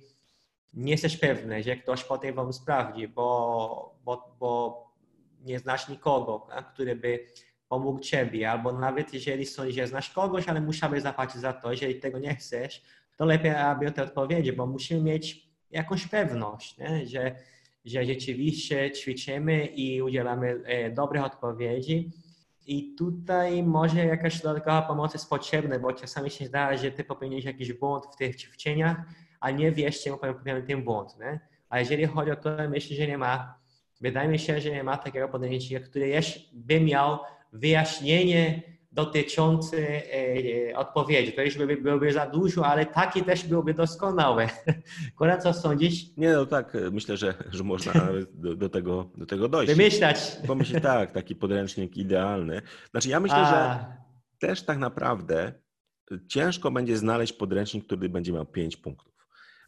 nie 0.74 0.92
jesteś 0.92 1.18
pewny, 1.18 1.64
że 1.64 1.76
ktoś 1.76 2.04
potem 2.04 2.36
wam 2.36 2.54
sprawdzi, 2.54 3.08
bo, 3.08 3.96
bo, 4.06 4.36
bo 4.40 4.84
nie 5.42 5.60
znasz 5.60 5.90
nikogo, 5.90 6.48
który 6.74 6.96
by 6.96 7.26
pomógł 7.70 8.00
ciebie, 8.00 8.52
albo 8.52 8.72
nawet 8.72 9.14
jeżeli 9.14 9.46
sądzisz, 9.46 9.76
że 9.76 9.88
znasz 9.88 10.10
kogoś, 10.10 10.48
ale 10.48 10.62
musiałbyś 10.62 11.02
zapłacić 11.02 11.42
za 11.42 11.54
to, 11.54 11.72
jeżeli 11.72 11.96
tego 11.96 12.20
nie 12.20 12.36
chcesz, 12.36 12.84
to 13.18 13.26
lepiej, 13.26 13.52
aby 13.52 13.88
o 13.88 13.92
te 13.92 14.04
odpowiedzi, 14.04 14.54
bo 14.54 14.68
musimy 14.68 15.02
mieć 15.02 15.50
jakąś 15.72 16.08
pewność, 16.08 16.78
nie? 16.78 17.06
że 17.08 17.36
że 17.86 18.06
rzeczywiście 18.06 18.92
ćwiczymy 18.92 19.66
i 19.66 20.02
udzielamy 20.02 20.62
e, 20.66 20.92
dobrych 20.92 21.24
odpowiedzi. 21.24 22.12
I 22.68 22.96
tutaj 22.96 23.64
może 23.64 24.06
jakaś 24.06 24.42
dodatkowa 24.42 24.82
pomoc 24.82 25.14
jest 25.14 25.30
potrzebna, 25.30 25.80
bo 25.80 25.94
czasami 25.94 26.30
się 26.30 26.46
zdarza, 26.46 26.84
że 26.84 26.92
ty 26.92 27.04
popełnisz 27.04 27.46
jakiś 27.46 27.74
błąd 27.74 28.06
w 28.06 28.16
tych 28.16 28.36
a 29.40 29.52
nie 29.52 29.72
wiesz, 29.72 30.04
czemu 30.04 30.18
popełniłem 30.18 30.68
ten 30.68 30.84
błąd. 30.84 31.20
Nie? 31.20 31.40
A 31.70 31.80
jeżeli 31.80 32.06
chodzi 32.06 32.32
o 32.32 32.36
to, 32.36 32.50
myślę, 32.70 32.96
że 32.96 33.08
nie 33.08 33.18
ma, 33.18 33.60
wydaje 34.02 34.30
mi 34.30 34.40
się, 34.40 34.62
że 34.62 34.72
nie 34.72 34.84
ma 34.84 34.98
takiego 34.98 35.28
podejścia, 35.28 35.80
który 35.80 36.08
by 36.54 36.82
miał 36.82 37.20
wyjaśnienie 37.54 38.62
dotyczący 38.96 39.88
e, 40.70 40.78
odpowiedzi. 40.78 41.34
To 41.34 41.42
już 41.42 41.58
by, 41.58 41.78
byłoby 41.78 42.14
za 42.14 42.26
dużo, 42.26 42.66
ale 42.66 42.86
takie 42.86 43.24
też 43.24 43.48
byłoby 43.48 43.74
doskonałe. 43.74 44.50
Kola, 45.18 45.38
co 45.38 45.54
sądzisz? 45.54 46.18
Nie, 46.18 46.34
no 46.34 46.46
tak, 46.46 46.78
myślę, 46.92 47.18
że, 47.18 47.34
że 47.52 47.64
można 47.64 47.94
do, 48.34 48.56
do, 48.56 48.70
tego, 48.70 49.10
do 49.18 49.26
tego 49.26 49.50
dojść. 49.50 49.74
Wymyślać. 49.74 50.38
Pomyśleć, 50.48 50.84
tak, 50.84 51.12
taki 51.12 51.36
podręcznik 51.36 51.98
idealny. 51.98 52.62
Znaczy 52.92 53.10
ja 53.10 53.20
myślę, 53.20 53.38
A. 53.38 53.50
że 53.52 53.86
też 54.40 54.64
tak 54.64 54.78
naprawdę 54.78 55.54
ciężko 56.28 56.72
będzie 56.72 56.98
znaleźć 56.98 57.34
podręcznik, 57.34 57.86
który 57.86 58.10
będzie 58.10 58.34
miał 58.34 58.46
5 58.46 58.78
punktów. 58.78 59.16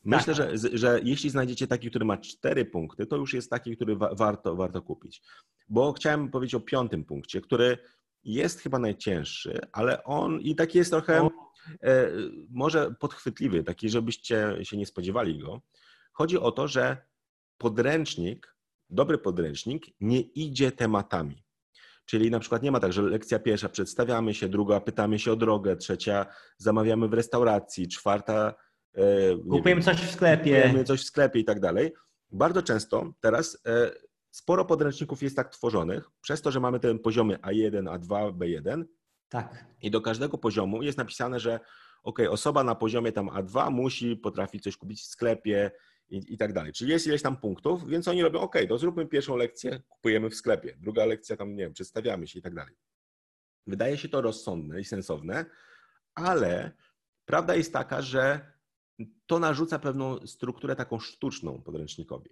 Myślę, 0.05 0.35
tak. 0.35 0.57
że, 0.57 0.77
że 0.77 0.99
jeśli 1.03 1.29
znajdziecie 1.29 1.67
taki, 1.67 1.89
który 1.89 2.05
ma 2.05 2.17
4 2.17 2.65
punkty, 2.65 3.05
to 3.05 3.15
już 3.15 3.33
jest 3.33 3.49
taki, 3.49 3.75
który 3.75 3.95
wa 3.95 4.15
warto, 4.15 4.55
warto 4.55 4.81
kupić. 4.81 5.21
Bo 5.69 5.93
chciałem 5.93 6.29
powiedzieć 6.31 6.55
o 6.55 6.59
piątym 6.59 7.05
punkcie, 7.05 7.41
który 7.41 7.77
jest 8.27 8.61
chyba 8.61 8.79
najcięższy, 8.79 9.59
ale 9.71 10.03
on 10.03 10.39
i 10.41 10.55
taki 10.55 10.77
jest 10.77 10.91
trochę 10.91 11.29
e, 11.83 12.09
może 12.49 12.95
podchwytliwy, 12.99 13.63
taki, 13.63 13.89
żebyście 13.89 14.57
się 14.63 14.77
nie 14.77 14.85
spodziewali 14.85 15.39
go. 15.39 15.61
Chodzi 16.13 16.37
o 16.37 16.51
to, 16.51 16.67
że 16.67 16.97
podręcznik, 17.57 18.55
dobry 18.89 19.17
podręcznik 19.17 19.85
nie 19.99 20.19
idzie 20.21 20.71
tematami. 20.71 21.43
Czyli 22.05 22.31
na 22.31 22.39
przykład 22.39 22.63
nie 22.63 22.71
ma 22.71 22.79
tak, 22.79 22.93
że 22.93 23.01
lekcja 23.01 23.39
pierwsza 23.39 23.69
przedstawiamy 23.69 24.33
się, 24.33 24.49
druga 24.49 24.79
pytamy 24.79 25.19
się 25.19 25.31
o 25.31 25.35
drogę, 25.35 25.75
trzecia 25.75 26.25
zamawiamy 26.57 27.07
w 27.07 27.13
restauracji, 27.13 27.87
czwarta. 27.87 28.53
E, 28.93 29.35
kupujemy 29.37 29.81
wiem, 29.81 29.81
coś 29.81 30.01
w 30.01 30.11
sklepie. 30.11 30.55
Kupujemy 30.55 30.83
coś 30.83 31.01
w 31.01 31.05
sklepie 31.05 31.39
i 31.39 31.45
tak 31.45 31.59
dalej. 31.59 31.93
Bardzo 32.31 32.63
często 32.63 33.13
teraz 33.21 33.57
e, 33.65 33.91
sporo 34.31 34.65
podręczników 34.65 35.23
jest 35.23 35.35
tak 35.35 35.49
tworzonych, 35.49 36.09
przez 36.21 36.41
to, 36.41 36.51
że 36.51 36.59
mamy 36.59 36.79
te 36.79 36.99
poziomy 36.99 37.37
A1, 37.37 37.99
A2, 37.99 38.37
B1. 38.37 38.83
Tak. 39.29 39.65
I 39.81 39.91
do 39.91 40.01
każdego 40.01 40.37
poziomu 40.37 40.83
jest 40.83 40.97
napisane, 40.97 41.39
że 41.39 41.59
ok, 42.03 42.19
osoba 42.29 42.63
na 42.63 42.75
poziomie 42.75 43.11
tam 43.11 43.27
A2 43.27 43.71
musi 43.71 44.15
potrafić 44.15 44.63
coś 44.63 44.77
kupić 44.77 45.01
w 45.01 45.05
sklepie 45.05 45.71
i, 46.09 46.33
i 46.33 46.37
tak 46.37 46.53
dalej. 46.53 46.73
Czyli 46.73 46.91
jest 46.91 47.07
ileś 47.07 47.21
tam 47.21 47.37
punktów, 47.37 47.87
więc 47.87 48.07
oni 48.07 48.23
robią, 48.23 48.39
ok, 48.39 48.55
to 48.69 48.77
zróbmy 48.77 49.05
pierwszą 49.05 49.35
lekcję, 49.35 49.81
kupujemy 49.89 50.29
w 50.29 50.35
sklepie, 50.35 50.77
druga 50.79 51.05
lekcja 51.05 51.37
tam, 51.37 51.55
nie 51.55 51.63
wiem, 51.63 51.73
przedstawiamy 51.73 52.27
się 52.27 52.39
i 52.39 52.41
tak 52.41 52.55
dalej. 52.55 52.75
Wydaje 53.67 53.97
się 53.97 54.09
to 54.09 54.21
rozsądne 54.21 54.79
i 54.79 54.85
sensowne, 54.85 55.45
ale 56.15 56.71
prawda 57.25 57.55
jest 57.55 57.73
taka, 57.73 58.01
że 58.01 58.51
to 59.25 59.39
narzuca 59.39 59.79
pewną 59.79 60.27
strukturę 60.27 60.75
taką 60.75 60.99
sztuczną 60.99 61.61
podręcznikowi. 61.61 62.29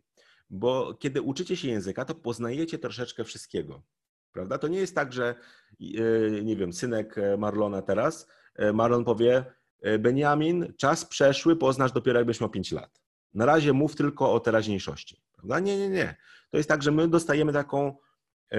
Bo 0.50 0.94
kiedy 0.94 1.22
uczycie 1.22 1.58
się 1.58 1.68
języka, 1.68 2.06
to 2.06 2.16
poznajecie 2.16 2.80
troszeczkę 2.80 3.24
wszystkiego. 3.24 3.84
Prawda? 4.32 4.58
To 4.58 4.68
nie 4.68 4.80
jest 4.80 4.96
tak, 4.96 5.14
że 5.14 5.36
e, 5.82 6.44
nie 6.44 6.56
wiem, 6.56 6.74
synek 6.74 7.16
Marlona 7.38 7.82
teraz, 7.82 8.28
e, 8.56 8.74
Marlon 8.74 9.06
powie, 9.06 9.46
e, 9.82 10.00
Benjamin, 10.00 10.74
czas 10.78 11.06
przeszły, 11.06 11.56
poznasz 11.56 11.92
dopiero 11.92 12.20
jakbyś 12.20 12.42
miał 12.42 12.50
5 12.50 12.72
lat. 12.72 13.02
Na 13.34 13.46
razie 13.46 13.74
mów 13.74 13.96
tylko 13.96 14.34
o 14.34 14.40
teraźniejszości. 14.40 15.22
Prawda? 15.34 15.60
Nie, 15.60 15.78
nie, 15.78 15.90
nie. 15.90 16.16
To 16.52 16.58
jest 16.58 16.70
tak, 16.70 16.84
że 16.84 16.92
my 16.92 17.08
dostajemy 17.08 17.54
taką 17.54 17.98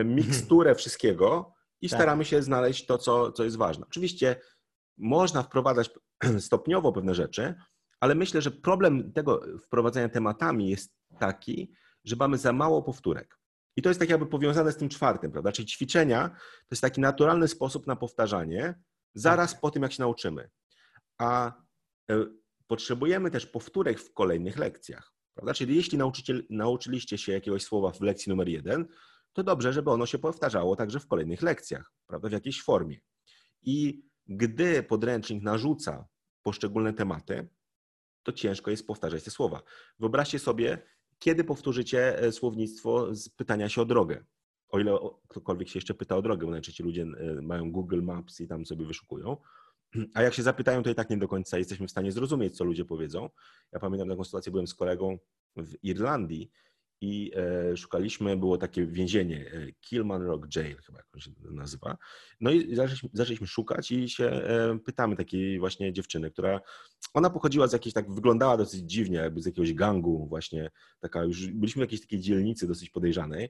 miksturę 0.05 0.74
wszystkiego 0.74 1.55
i 1.80 1.89
tak. 1.89 1.99
staramy 1.99 2.24
się 2.24 2.43
znaleźć 2.43 2.87
to, 2.87 2.99
co, 2.99 3.32
co 3.32 3.45
jest 3.45 3.57
ważne. 3.57 3.87
Oczywiście 3.87 4.37
można 4.99 5.43
wprowadzać 5.43 5.91
stopniowo 6.39 6.93
pewne 6.93 7.14
rzeczy, 7.14 7.55
ale 8.01 8.14
myślę, 8.14 8.43
że 8.43 8.51
problem 8.51 9.12
tego 9.12 9.43
wprowadzania 9.66 10.09
tematami 10.09 10.68
jest 10.68 10.95
taki, 11.18 11.72
że 12.04 12.16
mamy 12.16 12.38
za 12.38 12.52
mało 12.52 12.82
powtórek. 12.82 13.38
I 13.76 13.82
to 13.82 13.90
jest 13.90 14.00
tak 14.00 14.10
jakby 14.10 14.26
powiązane 14.26 14.72
z 14.72 14.76
tym 14.76 14.88
czwartym, 14.88 15.32
prawda? 15.32 15.52
Czyli 15.52 15.68
ćwiczenia 15.68 16.28
to 16.28 16.68
jest 16.70 16.82
taki 16.82 17.00
naturalny 17.00 17.48
sposób 17.48 17.86
na 17.86 17.96
powtarzanie 17.96 18.74
zaraz 19.14 19.52
tak. 19.52 19.60
po 19.60 19.70
tym, 19.70 19.82
jak 19.82 19.92
się 19.92 20.02
nauczymy. 20.02 20.50
A 21.18 21.52
e, 22.10 22.26
potrzebujemy 22.66 23.30
też 23.30 23.46
powtórek 23.46 24.00
w 24.00 24.12
kolejnych 24.12 24.58
lekcjach, 24.58 25.12
prawda? 25.34 25.54
Czyli 25.54 25.76
jeśli 25.76 25.98
nauczyliście 26.50 27.18
się 27.18 27.32
jakiegoś 27.32 27.62
słowa 27.62 27.92
w 27.92 28.00
lekcji 28.00 28.30
numer 28.30 28.48
jeden, 28.48 28.86
to 29.32 29.42
dobrze, 29.42 29.72
żeby 29.72 29.90
ono 29.90 30.06
się 30.06 30.18
powtarzało 30.18 30.76
także 30.76 31.00
w 31.00 31.06
kolejnych 31.06 31.42
lekcjach, 31.42 31.92
prawda? 32.06 32.28
W 32.28 32.32
jakiejś 32.32 32.62
formie. 32.62 33.00
I 33.62 34.04
gdy 34.26 34.82
podręcznik 34.82 35.42
narzuca 35.42 36.08
poszczególne 36.42 36.92
tematy, 36.92 37.48
to 38.22 38.32
ciężko 38.32 38.70
jest 38.70 38.86
powtarzać 38.86 39.24
te 39.24 39.30
słowa. 39.30 39.62
Wyobraźcie 39.98 40.38
sobie, 40.38 40.82
kiedy 41.18 41.44
powtórzycie 41.44 42.18
e, 42.18 42.32
słownictwo 42.32 43.14
z 43.14 43.28
pytania 43.28 43.68
się 43.68 43.82
o 43.82 43.84
drogę. 43.84 44.24
O 44.68 44.78
ile 44.78 44.98
ktokolwiek 45.28 45.68
się 45.68 45.76
jeszcze 45.78 45.94
pyta 45.94 46.16
o 46.16 46.22
drogę, 46.22 46.46
bo 46.46 46.52
najczęściej 46.52 46.86
ludzie 46.86 47.02
e, 47.02 47.42
mają 47.42 47.72
Google 47.72 48.02
Maps 48.02 48.40
i 48.40 48.48
tam 48.48 48.66
sobie 48.66 48.86
wyszukują. 48.86 49.36
A 50.14 50.22
jak 50.22 50.34
się 50.34 50.42
zapytają, 50.42 50.82
to 50.82 50.90
i 50.90 50.94
tak 50.94 51.10
nie 51.10 51.16
do 51.16 51.28
końca 51.28 51.58
jesteśmy 51.58 51.86
w 51.86 51.90
stanie 51.90 52.12
zrozumieć, 52.12 52.56
co 52.56 52.64
ludzie 52.64 52.84
powiedzą. 52.84 53.30
Ja 53.72 53.80
pamiętam 53.80 54.08
taką 54.08 54.24
sytuację, 54.24 54.52
byłem 54.52 54.66
z 54.66 54.74
kolegą 54.74 55.18
w 55.56 55.74
Irlandii 55.82 56.50
i 57.01 57.32
e, 57.36 57.76
szukaliśmy, 57.76 58.36
było 58.36 58.59
takie 58.59 58.86
więzienie, 58.86 59.53
e, 59.53 59.72
Kilman 59.80 60.22
Rock 60.22 60.57
Jail 60.57 60.76
chyba 60.76 60.99
jakoś 60.99 61.24
się 61.24 61.30
nazywa. 61.51 61.97
No 62.40 62.51
i 62.51 62.74
zaczęliśmy, 62.74 63.09
zaczęliśmy 63.12 63.47
szukać 63.47 63.90
i 63.90 64.09
się 64.09 64.24
e, 64.24 64.78
pytamy 64.84 65.16
takiej 65.16 65.59
właśnie 65.59 65.92
dziewczyny, 65.92 66.30
która, 66.30 66.61
ona 67.14 67.30
pochodziła 67.30 67.66
z 67.66 67.72
jakiejś, 67.72 67.94
tak 67.94 68.14
wyglądała 68.14 68.57
dosyć 68.57 68.80
dziwnie, 68.80 69.16
jakby 69.16 69.42
z 69.42 69.47
jakiegoś 69.47 69.74
gangu 69.74 70.26
właśnie, 70.28 70.70
taka 71.01 71.24
już, 71.24 71.47
byliśmy 71.47 71.80
w 71.80 71.84
jakiejś 71.86 72.01
takiej 72.01 72.20
dzielnicy 72.20 72.66
dosyć 72.66 72.90
podejrzanej. 72.90 73.49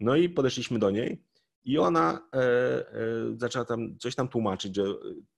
No 0.00 0.16
i 0.16 0.28
podeszliśmy 0.28 0.78
do 0.78 0.90
niej 0.90 1.22
i 1.64 1.78
ona 1.78 2.28
e, 2.34 2.38
e, 2.38 3.04
zaczęła 3.36 3.64
tam 3.64 3.98
coś 3.98 4.14
tam 4.14 4.28
tłumaczyć, 4.28 4.76
że 4.76 4.84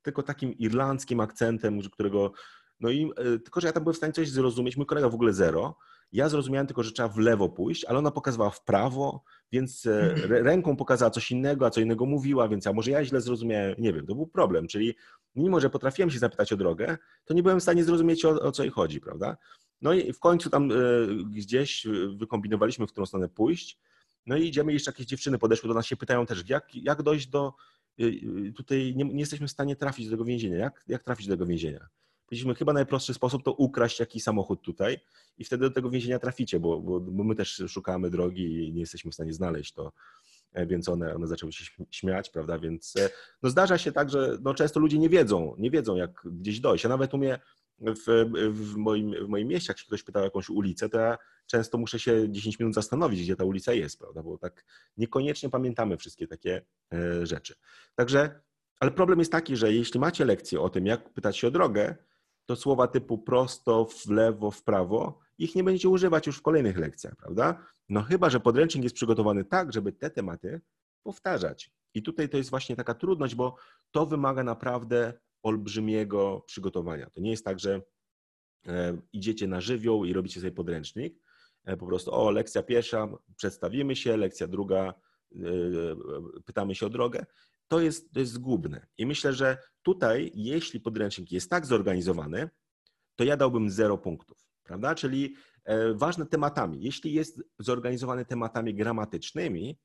tylko 0.02 0.22
takim 0.22 0.52
irlandzkim 0.58 1.20
akcentem, 1.20 1.80
którego, 1.92 2.32
no 2.80 2.90
i 2.90 3.10
e, 3.16 3.38
tylko, 3.38 3.60
że 3.60 3.66
ja 3.66 3.72
tam 3.72 3.82
byłem 3.82 3.94
w 3.94 3.96
stanie 3.96 4.12
coś 4.12 4.30
zrozumieć, 4.30 4.76
mój 4.76 4.86
kolega 4.86 5.08
w 5.08 5.14
ogóle 5.14 5.32
zero, 5.32 5.76
ja 6.12 6.28
zrozumiałem 6.28 6.66
tylko, 6.66 6.82
że 6.82 6.92
trzeba 6.92 7.08
w 7.08 7.18
lewo 7.18 7.48
pójść, 7.48 7.84
ale 7.84 7.98
ona 7.98 8.10
pokazywała 8.10 8.50
w 8.50 8.64
prawo, 8.64 9.24
więc 9.52 9.86
e, 9.86 10.14
ręką 10.28 10.76
pokazała 10.76 11.10
coś 11.10 11.30
innego, 11.30 11.66
a 11.66 11.70
co 11.70 11.80
innego 11.80 12.06
mówiła, 12.06 12.48
więc 12.48 12.64
ja 12.64 12.72
może 12.72 12.90
ja 12.90 13.04
źle 13.04 13.20
zrozumiałem, 13.20 13.74
nie 13.78 13.92
wiem, 13.92 14.06
to 14.06 14.14
był 14.14 14.26
problem, 14.26 14.66
czyli 14.68 14.94
mimo, 15.34 15.60
że 15.60 15.70
potrafiłem 15.70 16.10
się 16.10 16.18
zapytać 16.18 16.52
o 16.52 16.56
drogę, 16.56 16.98
to 17.24 17.34
nie 17.34 17.42
byłem 17.42 17.60
w 17.60 17.62
stanie 17.62 17.84
zrozumieć, 17.84 18.24
o, 18.24 18.30
o 18.30 18.52
co 18.52 18.62
jej 18.62 18.72
chodzi, 18.72 19.00
prawda? 19.00 19.36
No 19.80 19.92
i 19.92 20.12
w 20.12 20.18
końcu 20.18 20.50
tam 20.50 20.72
e, 20.72 20.74
gdzieś 21.30 21.86
wykombinowaliśmy, 22.16 22.86
w 22.86 22.92
którą 22.92 23.06
stronę 23.06 23.28
pójść, 23.28 23.78
no 24.26 24.36
i 24.36 24.46
idziemy, 24.46 24.72
jeszcze 24.72 24.90
jakieś 24.90 25.06
dziewczyny 25.06 25.38
podeszły 25.38 25.68
do 25.68 25.74
nas, 25.74 25.86
się 25.86 25.96
pytają 25.96 26.26
też, 26.26 26.48
jak, 26.48 26.74
jak 26.74 27.02
dojść 27.02 27.26
do, 27.26 27.54
e, 27.98 28.04
tutaj 28.52 28.94
nie, 28.96 29.04
nie, 29.04 29.20
jesteśmy 29.20 29.46
w 29.46 29.50
stanie 29.50 29.76
trafić 29.76 30.06
do 30.06 30.10
tego 30.10 30.24
więzienia, 30.24 30.56
jak, 30.56 30.84
jak 30.88 31.04
trafić 31.04 31.26
do 31.26 31.32
tego 31.32 31.46
więzienia? 31.46 31.88
Powiedzieliśmy, 32.34 32.54
chyba 32.54 32.72
najprostszy 32.72 33.14
sposób 33.14 33.42
to 33.44 33.52
ukraść 33.52 34.00
jakiś 34.00 34.22
samochód 34.22 34.62
tutaj 34.62 34.98
i 35.38 35.44
wtedy 35.44 35.68
do 35.68 35.74
tego 35.74 35.90
więzienia 35.90 36.18
traficie, 36.18 36.60
bo, 36.60 36.80
bo, 36.80 37.00
bo 37.00 37.24
my 37.24 37.34
też 37.34 37.62
szukamy 37.68 38.10
drogi 38.10 38.68
i 38.68 38.72
nie 38.72 38.80
jesteśmy 38.80 39.10
w 39.10 39.14
stanie 39.14 39.32
znaleźć 39.32 39.72
to 39.72 39.92
e, 40.52 40.66
więc 40.66 40.88
one, 40.88 41.14
one 41.14 41.26
zaczęły 41.26 41.52
się 41.52 41.64
śmiać, 41.90 42.30
prawda, 42.30 42.58
więc 42.58 42.96
e, 42.96 43.10
no 43.42 43.50
zdarza 43.50 43.78
się 43.78 43.92
tak, 43.92 44.10
że 44.10 44.38
no 44.42 44.54
często 44.54 44.80
ludzie 44.80 44.98
nie 44.98 45.08
wiedzą, 45.08 45.54
nie 45.58 45.70
wiedzą 45.70 45.96
jak 45.96 46.22
gdzieś 46.24 46.60
dojść. 46.60 46.84
Ja 46.84 46.90
nawet 46.90 47.14
umiem 47.14 47.38
w, 47.80 48.30
w, 48.50 48.76
moim, 48.76 49.24
w 49.24 49.28
moim 49.28 49.48
mieście, 49.48 49.70
jak 49.70 49.78
się 49.78 49.86
ktoś 49.86 50.02
pytał 50.02 50.22
o 50.22 50.24
jakąś 50.24 50.50
ulicę, 50.50 50.88
to 50.88 50.98
ja 50.98 51.18
często 51.46 51.78
muszę 51.78 51.98
się 51.98 52.30
10 52.30 52.58
minut 52.58 52.74
zastanowić, 52.74 53.22
gdzie 53.22 53.36
ta 53.36 53.44
ulica 53.44 53.72
jest, 53.72 53.98
prawda, 53.98 54.22
bo 54.22 54.38
tak 54.38 54.64
niekoniecznie 54.96 55.50
pamiętamy 55.50 55.96
wszystkie 55.96 56.26
takie 56.26 56.62
e, 56.92 57.26
rzeczy. 57.26 57.54
Także, 57.94 58.40
ale 58.80 58.90
problem 58.90 59.18
jest 59.18 59.32
taki, 59.32 59.56
że 59.56 59.72
jeśli 59.72 60.00
macie 60.00 60.24
lekcję 60.24 60.60
o 60.60 60.68
tym, 60.68 60.86
jak 60.86 61.12
pytać 61.12 61.36
się 61.36 61.48
o 61.48 61.50
drogę, 61.50 61.96
to 62.46 62.56
słowa 62.56 62.88
typu 62.88 63.18
prosto, 63.18 63.84
w 63.84 64.10
lewo, 64.10 64.50
w 64.50 64.62
prawo, 64.62 65.18
ich 65.38 65.54
nie 65.54 65.64
będziecie 65.64 65.88
używać 65.88 66.26
już 66.26 66.38
w 66.38 66.42
kolejnych 66.42 66.78
lekcjach, 66.78 67.16
prawda? 67.16 67.66
No 67.88 68.02
chyba, 68.02 68.30
że 68.30 68.40
podręcznik 68.40 68.84
jest 68.84 68.94
przygotowany 68.94 69.44
tak, 69.44 69.72
żeby 69.72 69.92
te 69.92 70.10
tematy 70.10 70.60
powtarzać. 71.02 71.72
I 71.94 72.02
tutaj 72.02 72.28
to 72.28 72.36
jest 72.36 72.50
właśnie 72.50 72.76
taka 72.76 72.94
trudność, 72.94 73.34
bo 73.34 73.56
to 73.90 74.06
wymaga 74.06 74.44
naprawdę 74.44 75.12
olbrzymiego 75.42 76.44
przygotowania. 76.46 77.10
To 77.10 77.20
nie 77.20 77.30
jest 77.30 77.44
tak, 77.44 77.60
że 77.60 77.82
e, 78.66 78.98
idziecie 79.12 79.48
na 79.48 79.60
żywioł 79.60 80.04
i 80.04 80.12
robicie 80.12 80.40
sobie 80.40 80.52
podręcznik. 80.52 81.20
E, 81.64 81.76
po 81.76 81.86
prostu, 81.86 82.14
o, 82.14 82.30
lekcja 82.30 82.62
pierwsza, 82.62 83.08
przedstawimy 83.36 83.96
się, 83.96 84.16
lekcja 84.16 84.48
druga, 84.48 84.94
e, 85.34 85.38
pytamy 86.44 86.74
się 86.74 86.86
o 86.86 86.90
drogę 86.90 87.26
to 87.68 87.80
jest, 87.80 88.12
to 88.12 88.20
jest 88.20 88.32
zgubne. 88.32 88.86
I 88.98 89.06
myślę, 89.06 89.32
że 89.32 89.58
tutaj, 89.82 90.32
jeśli 90.34 90.80
podręcznik 90.80 91.32
jest 91.32 91.50
tak 91.50 91.66
zorganizowany, 91.66 92.50
to 93.16 93.24
ja 93.24 93.36
dałbym 93.36 93.70
zero 93.70 93.98
punktów, 93.98 94.38
prawda? 94.62 94.94
Czyli 94.94 95.34
e, 95.64 95.94
ważne 95.94 96.26
tematami. 96.26 96.82
Jeśli 96.82 97.12
jest 97.12 97.42
zorganizowany 97.58 98.24
tematami 98.24 98.74
gramatycznymi, 98.74 99.78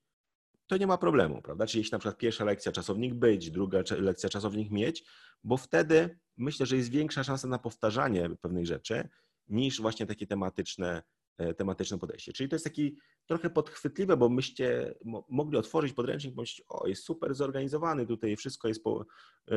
to 0.66 0.76
nie 0.76 0.86
ma 0.86 0.98
problemu, 0.98 1.42
prawda? 1.42 1.66
Czyli 1.66 1.80
jeśli 1.80 1.92
na 1.92 1.98
przykład 1.98 2.18
pierwsza 2.18 2.44
lekcja 2.44 2.72
czasownik 2.72 3.14
być, 3.14 3.50
druga 3.50 3.82
lekcja 3.98 4.28
czasownik 4.28 4.70
mieć, 4.70 5.04
bo 5.44 5.56
wtedy 5.56 6.18
myślę, 6.36 6.66
że 6.66 6.76
jest 6.76 6.90
większa 6.90 7.24
szansa 7.24 7.48
na 7.48 7.58
powtarzanie 7.58 8.30
pewnych 8.40 8.66
rzeczy 8.66 9.08
niż 9.48 9.80
właśnie 9.80 10.06
takie 10.06 10.26
tematyczne 10.26 11.02
E, 11.40 11.54
tematyczne 11.54 11.98
podejście. 11.98 12.32
Czyli 12.32 12.48
to 12.48 12.54
jest 12.54 12.64
taki 12.64 12.96
trochę 13.26 13.50
podchwytliwe, 13.50 14.16
bo 14.16 14.28
myście 14.28 14.94
mogli 15.28 15.58
otworzyć 15.58 15.92
podręcznik, 15.92 16.36
myśleć, 16.36 16.66
o 16.68 16.86
jest 16.86 17.04
super 17.04 17.34
zorganizowany, 17.34 18.06
tutaj 18.06 18.36
wszystko 18.36 18.68
jest 18.68 18.84
po, 18.84 19.06
y, 19.50 19.54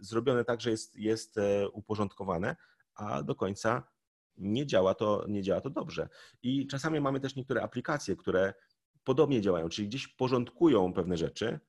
zrobione 0.00 0.44
tak, 0.44 0.60
że 0.60 0.70
jest, 0.70 0.96
jest 0.96 1.38
e, 1.38 1.68
uporządkowane, 1.68 2.56
a 2.94 3.22
do 3.22 3.34
końca 3.34 3.82
nie 4.36 4.66
działa, 4.66 4.94
to, 4.94 5.24
nie 5.28 5.42
działa 5.42 5.60
to 5.60 5.70
dobrze. 5.70 6.08
I 6.42 6.66
czasami 6.66 7.00
mamy 7.00 7.20
też 7.20 7.36
niektóre 7.36 7.62
aplikacje, 7.62 8.16
które 8.16 8.54
podobnie 9.04 9.40
działają, 9.40 9.68
czyli 9.68 9.88
gdzieś 9.88 10.08
porządkują 10.08 10.92
pewne 10.92 11.16
rzeczy 11.16 11.60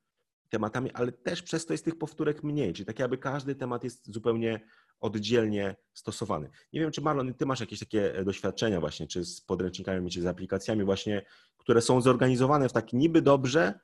tematami, 0.49 0.91
ale 0.91 1.11
też 1.11 1.41
przez 1.41 1.65
to 1.65 1.73
jest 1.73 1.85
tych 1.85 1.97
powtórek 1.97 2.43
mniej, 2.43 2.73
czyli 2.73 2.85
tak 2.85 2.99
jakby 2.99 3.17
każdy 3.17 3.55
temat 3.55 3.83
jest 3.83 4.13
zupełnie 4.13 4.67
oddzielnie 5.01 5.75
stosowany. 5.93 6.49
Nie 6.73 6.79
wiem, 6.79 6.91
czy 6.91 7.01
Marlon, 7.01 7.33
ty 7.33 7.45
masz 7.45 7.59
jakieś 7.59 7.79
takie 7.79 8.15
e, 8.15 8.23
doświadczenia 8.23 8.79
właśnie, 8.79 9.07
czy 9.07 9.25
z 9.25 9.41
podręcznikami, 9.41 10.11
czy 10.11 10.21
z 10.21 10.25
aplikacjami 10.25 10.83
właśnie, 10.83 11.21
które 11.57 11.81
są 11.81 12.01
zorganizowane 12.01 12.69
w 12.69 12.73
taki 12.73 12.97
niby 12.97 13.21
dobrze, 13.21 13.79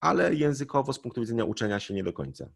ale 0.00 0.34
językowo 0.34 0.92
z 0.92 0.98
punktu 0.98 1.20
widzenia 1.20 1.44
uczenia 1.44 1.80
się 1.80 1.94
nie 1.94 2.04
do 2.04 2.12
końca. 2.12 2.48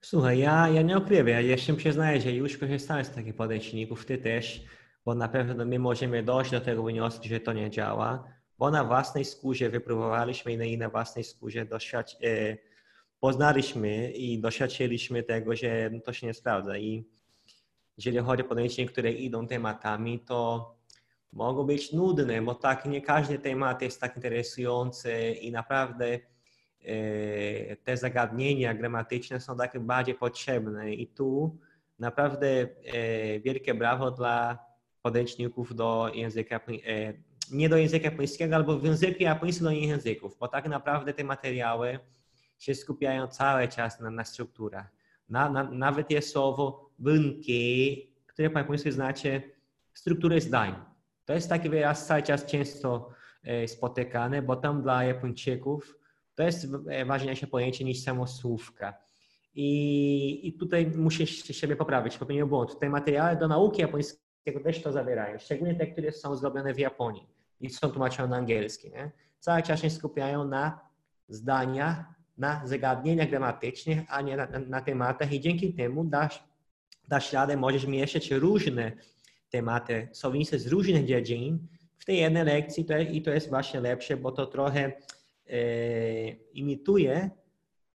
Słuchaj, 0.00 0.38
ja, 0.38 0.68
ja 0.68 0.82
nie 0.82 0.98
ukrywam, 0.98 1.28
ja 1.28 1.40
jeszcze 1.40 1.74
przyznaję, 1.74 2.20
że 2.20 2.32
już 2.32 2.58
korzystałem 2.58 3.04
z 3.04 3.10
takich 3.10 3.36
podręczników, 3.36 4.06
ty 4.06 4.18
też, 4.18 4.64
bo 5.04 5.14
na 5.14 5.28
pewno 5.28 5.64
my 5.64 5.78
możemy 5.78 6.22
dojść 6.22 6.50
do 6.50 6.60
tego 6.60 6.82
wniosku, 6.82 7.28
że 7.28 7.40
to 7.40 7.52
nie 7.52 7.70
działa, 7.70 8.28
bo 8.58 8.70
na 8.70 8.84
własnej 8.84 9.24
skórze 9.24 9.70
wypróbowaliśmy 9.70 10.68
i 10.68 10.78
na 10.78 10.88
własnej 10.88 11.24
skórze 11.24 11.66
doświadcz, 11.66 12.16
e, 12.22 12.56
poznaliśmy 13.20 14.10
i 14.12 14.40
doświadczyliśmy 14.40 15.22
tego, 15.22 15.56
że 15.56 15.90
to 16.04 16.12
się 16.12 16.26
nie 16.26 16.34
sprawdza. 16.34 16.78
I 16.78 17.08
jeżeli 17.96 18.18
chodzi 18.18 18.42
o 18.42 18.48
podejście, 18.48 18.86
które 18.86 19.12
idą 19.12 19.46
tematami, 19.46 20.20
to 20.20 20.70
mogą 21.32 21.64
być 21.64 21.92
nudne, 21.92 22.42
bo 22.42 22.54
tak 22.54 22.86
nie 22.86 23.02
każdy 23.02 23.38
temat 23.38 23.82
jest 23.82 24.00
tak 24.00 24.16
interesujący 24.16 25.32
i 25.32 25.52
naprawdę 25.52 26.06
e, 26.84 27.76
te 27.76 27.96
zagadnienia 27.96 28.74
gramatyczne 28.74 29.40
są 29.40 29.56
takie 29.56 29.80
bardziej 29.80 30.14
potrzebne. 30.14 30.94
I 30.94 31.06
tu 31.06 31.58
naprawdę 31.98 32.46
e, 32.48 33.40
wielkie 33.40 33.74
brawo 33.74 34.10
dla 34.10 34.58
podręczników 35.02 35.74
do 35.74 36.10
języka, 36.14 36.60
e, 36.86 37.14
nie 37.52 37.68
do 37.68 37.76
języka 37.76 38.04
japońskiego, 38.10 38.56
albo 38.56 38.78
w 38.78 38.84
języku 38.84 39.22
japońskim 39.22 39.64
do 39.64 39.70
innych 39.70 39.90
języków, 39.90 40.36
bo 40.38 40.48
tak 40.48 40.68
naprawdę 40.68 41.12
te 41.12 41.24
materiały 41.24 41.98
się 42.58 42.74
skupiają 42.74 43.28
cały 43.28 43.68
czas 43.68 44.00
na, 44.00 44.10
na 44.10 44.24
strukturach. 44.24 44.86
Na, 45.28 45.50
na, 45.50 45.64
nawet 45.64 46.10
jest 46.10 46.32
słowo 46.32 46.83
bunkie, 46.98 47.96
które 48.26 48.50
japońsku 48.54 48.90
znaczy 48.90 49.42
strukturę 49.94 50.40
zdań. 50.40 50.74
To 51.24 51.32
jest 51.32 51.48
taki 51.48 51.68
wyraz 51.68 52.06
cały 52.06 52.22
czas 52.22 52.46
często 52.46 53.10
e, 53.42 53.68
spotykany, 53.68 54.42
bo 54.42 54.56
tam 54.56 54.82
dla 54.82 55.04
Japończyków 55.04 55.98
to 56.34 56.42
jest 56.42 56.66
ważniejsze 57.06 57.46
pojęcie 57.46 57.84
niż 57.84 58.00
samo 58.00 58.26
słówka. 58.26 58.94
I, 59.54 60.48
I 60.48 60.52
tutaj 60.52 60.86
muszę 60.96 61.26
siebie 61.26 61.76
poprawić, 61.76 62.18
popełniłem 62.18 62.48
błąd. 62.48 62.78
Te 62.78 62.88
materiały 62.88 63.36
do 63.36 63.48
nauki 63.48 63.80
japońskiego 63.80 64.60
też 64.64 64.82
to 64.82 64.92
zawierają, 64.92 65.38
szczególnie 65.38 65.74
te, 65.74 65.86
które 65.86 66.12
są 66.12 66.36
zrobione 66.36 66.74
w 66.74 66.78
Japonii 66.78 67.26
i 67.60 67.70
są 67.70 67.90
tłumaczone 67.90 68.28
na 68.28 68.36
angielski. 68.36 68.90
Nie? 68.90 69.10
Cały 69.38 69.62
czas 69.62 69.82
się 69.82 69.90
skupiają 69.90 70.44
na 70.44 70.80
zdaniach, 71.28 72.04
na 72.38 72.66
zagadnieniach 72.66 73.30
gramatycznych, 73.30 73.98
a 74.08 74.20
nie 74.20 74.36
na, 74.36 74.46
na, 74.46 74.58
na 74.58 74.80
tematach 74.80 75.32
i 75.32 75.40
dzięki 75.40 75.74
temu 75.74 76.04
dasz, 76.04 76.44
dasz 77.08 77.32
radę, 77.32 77.56
możesz 77.56 77.86
mieszać 77.86 78.30
różne 78.30 78.92
tematy 79.50 80.08
słownicze 80.12 80.58
z 80.58 80.66
różnych 80.66 81.06
dziedzin 81.06 81.66
w 81.98 82.04
tej 82.04 82.18
jednej 82.18 82.44
lekcji 82.44 82.84
to, 82.84 82.98
i 82.98 83.22
to 83.22 83.30
jest 83.30 83.48
właśnie 83.48 83.80
lepsze, 83.80 84.16
bo 84.16 84.32
to 84.32 84.46
trochę 84.46 84.92
e, 85.46 86.28
imituje 86.52 87.30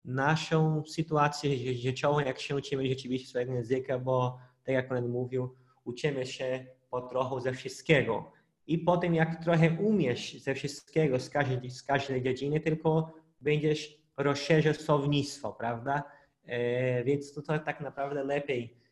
naszą 0.05 0.85
sytuację 0.87 1.75
życiową, 1.75 2.21
jak 2.21 2.41
się 2.41 2.57
uczymy 2.57 2.89
rzeczywiście 2.89 3.29
swojego 3.29 3.53
języka, 3.53 3.99
bo 3.99 4.39
tak 4.65 4.75
jak 4.75 4.89
Pan 4.89 5.09
mówił, 5.09 5.55
uczymy 5.85 6.27
się 6.27 6.67
po 6.91 7.01
trochu 7.01 7.41
ze 7.41 7.53
wszystkiego. 7.53 8.33
I 8.67 8.79
potem 8.79 9.15
jak 9.15 9.45
trochę 9.45 9.71
umiesz 9.71 10.43
ze 10.43 10.55
wszystkiego, 10.55 11.21
z 11.21 11.31
każdej, 11.31 11.71
z 11.71 11.83
każdej 11.83 12.23
dziedziny, 12.23 12.61
tylko 12.61 13.13
będziesz 13.41 13.99
rozszerzał 14.17 14.75
słownictwo, 14.75 15.53
prawda? 15.53 16.03
E, 16.47 17.05
więc 17.05 17.33
to, 17.33 17.43
to 17.43 17.59
tak 17.59 17.81
naprawdę 17.81 18.25
lepiej 18.25 18.65
e, 18.65 18.88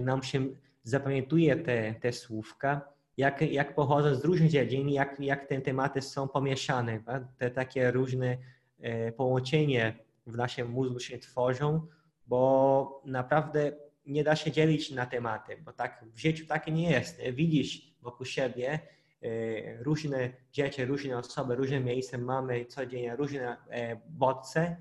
nam 0.00 0.22
się 0.22 0.48
zapamiętuje 0.82 1.56
te, 1.56 1.94
te 1.94 2.12
słówka, 2.12 2.80
jak, 3.16 3.40
jak 3.40 3.74
pochodzą 3.74 4.14
z 4.14 4.24
różnych 4.24 4.50
dziedzin, 4.50 4.88
jak, 4.88 5.20
jak 5.20 5.46
te 5.46 5.60
tematy 5.60 6.02
są 6.02 6.28
pomieszane. 6.28 7.02
Te 7.38 7.50
takie 7.50 7.90
różne 7.90 8.36
e, 8.80 9.12
połączenia 9.12 9.92
w 10.26 10.36
naszym 10.36 10.70
mózgu 10.70 11.00
się 11.00 11.18
tworzą, 11.18 11.86
bo 12.26 13.02
naprawdę 13.04 13.72
nie 14.06 14.24
da 14.24 14.36
się 14.36 14.50
dzielić 14.50 14.90
na 14.90 15.06
tematy, 15.06 15.56
bo 15.64 15.72
tak 15.72 16.04
w 16.14 16.18
życiu 16.18 16.46
takie 16.46 16.72
nie 16.72 16.90
jest. 16.90 17.20
Widzisz 17.32 17.94
wokół 18.02 18.26
siebie 18.26 18.78
e, 19.22 19.82
różne 19.82 20.30
dzieci, 20.52 20.84
różne 20.84 21.18
osoby, 21.18 21.54
różne 21.54 21.80
miejsca, 21.80 22.18
mamy 22.18 22.64
codziennie 22.64 23.16
różne 23.16 23.56
e, 23.70 23.96
bodźce 24.08 24.76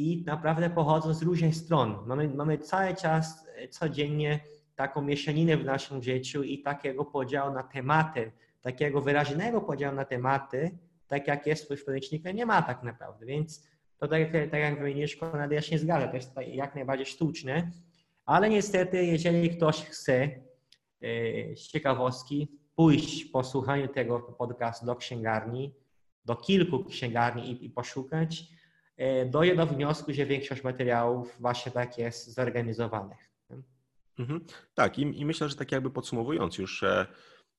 i 0.00 0.24
naprawdę 0.26 0.70
pochodzą 0.70 1.14
z 1.14 1.22
różnych 1.22 1.56
stron. 1.56 1.96
Mamy, 2.06 2.28
mamy 2.28 2.58
cały 2.58 2.94
czas 2.94 3.46
codziennie 3.70 4.40
taką 4.76 5.02
mieszaninę 5.02 5.56
w 5.56 5.64
naszym 5.64 6.02
życiu 6.02 6.42
i 6.42 6.62
takiego 6.62 7.04
podziału 7.04 7.54
na 7.54 7.62
tematy, 7.62 8.32
takiego 8.62 9.00
wyraźnego 9.00 9.60
podziału 9.60 9.96
na 9.96 10.04
tematy, 10.04 10.78
tak 11.08 11.26
jak 11.26 11.46
jest 11.46 11.64
w 11.74 11.84
podręczniku, 11.84 12.30
nie 12.30 12.46
ma 12.46 12.62
tak 12.62 12.82
naprawdę. 12.82 13.26
Więc 13.26 13.66
to 13.98 14.08
tak, 14.08 14.32
tak 14.50 14.60
jak 14.60 14.78
wymienisz, 14.78 15.16
Konrad, 15.16 15.52
ja 15.52 15.62
się 15.62 15.78
zgadzam, 15.78 16.08
to 16.08 16.16
jest 16.16 16.32
jak 16.46 16.74
najbardziej 16.74 17.06
sztuczne, 17.06 17.70
ale 18.24 18.50
niestety, 18.50 19.04
jeżeli 19.04 19.50
ktoś 19.50 19.84
chce 19.84 20.14
e, 20.14 20.30
z 21.56 21.68
ciekawostki 21.68 22.48
pójść 22.76 23.24
po 23.24 23.44
słuchaniu 23.44 23.88
tego 23.88 24.20
podcastu 24.20 24.86
do 24.86 24.96
księgarni, 24.96 25.74
do 26.24 26.36
kilku 26.36 26.84
księgarni 26.84 27.50
i, 27.50 27.64
i 27.64 27.70
poszukać, 27.70 28.44
e, 29.00 29.26
dojdzie 29.26 29.56
do 29.56 29.66
wniosku, 29.66 30.12
że 30.12 30.26
większość 30.26 30.64
materiałów 30.64 31.36
właśnie 31.40 31.72
tak 31.72 31.98
jest 31.98 32.34
zorganizowanych. 32.34 33.30
Mhm. 34.18 34.44
Tak, 34.74 34.98
i, 34.98 35.20
i 35.20 35.24
myślę, 35.24 35.48
że 35.48 35.56
tak 35.56 35.72
jakby 35.72 35.90
podsumowując 35.90 36.58
już 36.58 36.82
e, 36.82 37.06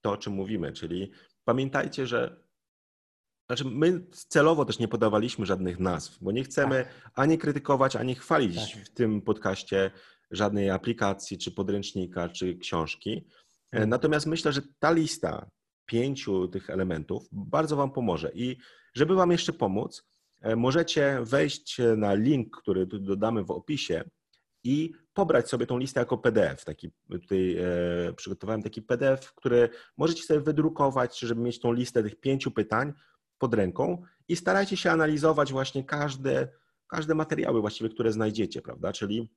to, 0.01 0.11
o 0.11 0.17
czym 0.17 0.33
mówimy, 0.33 0.73
czyli 0.73 1.11
pamiętajcie, 1.45 2.07
że 2.07 2.43
znaczy 3.47 3.65
my 3.65 4.05
celowo 4.11 4.65
też 4.65 4.79
nie 4.79 4.87
podawaliśmy 4.87 5.45
żadnych 5.45 5.79
nazw, 5.79 6.17
bo 6.21 6.31
nie 6.31 6.43
chcemy 6.43 6.83
tak. 6.83 7.11
ani 7.15 7.37
krytykować, 7.37 7.95
ani 7.95 8.15
chwalić 8.15 8.73
tak. 8.73 8.83
w 8.83 8.93
tym 8.93 9.21
podcaście 9.21 9.91
żadnej 10.31 10.69
aplikacji, 10.69 11.37
czy 11.37 11.51
podręcznika, 11.51 12.29
czy 12.29 12.57
książki. 12.57 13.27
Hmm. 13.71 13.89
Natomiast 13.89 14.25
myślę, 14.25 14.53
że 14.53 14.61
ta 14.79 14.91
lista 14.91 15.49
pięciu 15.85 16.47
tych 16.47 16.69
elementów 16.69 17.27
bardzo 17.31 17.75
Wam 17.75 17.91
pomoże. 17.91 18.31
I 18.33 18.57
żeby 18.95 19.15
Wam 19.15 19.31
jeszcze 19.31 19.53
pomóc, 19.53 20.03
e, 20.03 20.10
możecie 20.55 21.17
wejść 21.21 21.77
na 21.97 22.13
link, 22.13 22.57
który 22.57 22.85
dodamy 22.85 23.43
w 23.43 23.51
opisie 23.51 24.03
i 24.63 24.91
pobrać 25.13 25.49
sobie 25.49 25.65
tą 25.65 25.77
listę 25.77 25.99
jako 25.99 26.17
PDF. 26.17 26.65
Taki, 26.65 26.91
tutaj 27.11 27.57
e, 27.57 28.13
przygotowałem 28.13 28.63
taki 28.63 28.81
PDF, 28.81 29.33
który 29.33 29.69
możecie 29.97 30.23
sobie 30.23 30.39
wydrukować, 30.39 31.19
żeby 31.19 31.41
mieć 31.41 31.59
tą 31.59 31.73
listę 31.73 32.03
tych 32.03 32.19
pięciu 32.19 32.51
pytań 32.51 32.93
pod 33.37 33.53
ręką 33.53 34.03
i 34.27 34.35
starajcie 34.35 34.77
się 34.77 34.91
analizować 34.91 35.51
właśnie 35.51 35.83
każde, 35.83 36.47
każde 36.87 37.15
materiały 37.15 37.61
właściwie, 37.61 37.89
które 37.89 38.11
znajdziecie, 38.11 38.61
prawda? 38.61 38.93
Czyli 38.93 39.29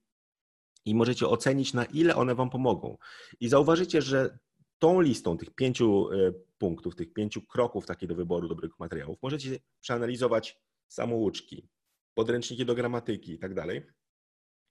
i 0.84 0.94
możecie 0.94 1.28
ocenić, 1.28 1.74
na 1.74 1.84
ile 1.84 2.16
one 2.16 2.34
Wam 2.34 2.50
pomogą. 2.50 2.98
I 3.40 3.48
zauważycie, 3.48 4.02
że 4.02 4.38
tą 4.78 5.00
listą 5.00 5.36
tych 5.36 5.55
pięciu 5.55 6.11
e, 6.12 6.32
punktów, 6.59 6.96
tych 6.96 7.12
pięciu 7.12 7.42
kroków 7.42 7.86
takie 7.86 8.07
do 8.07 8.14
wyboru 8.14 8.48
dobrych 8.48 8.78
materiałów, 8.78 9.18
możecie 9.22 9.59
przeanalizować 9.80 10.61
samouczki, 10.95 11.68
podręczniki 12.14 12.66
do 12.66 12.74
gramatyki 12.74 13.32
i 13.32 13.38
tak 13.38 13.55
dalej 13.55 13.86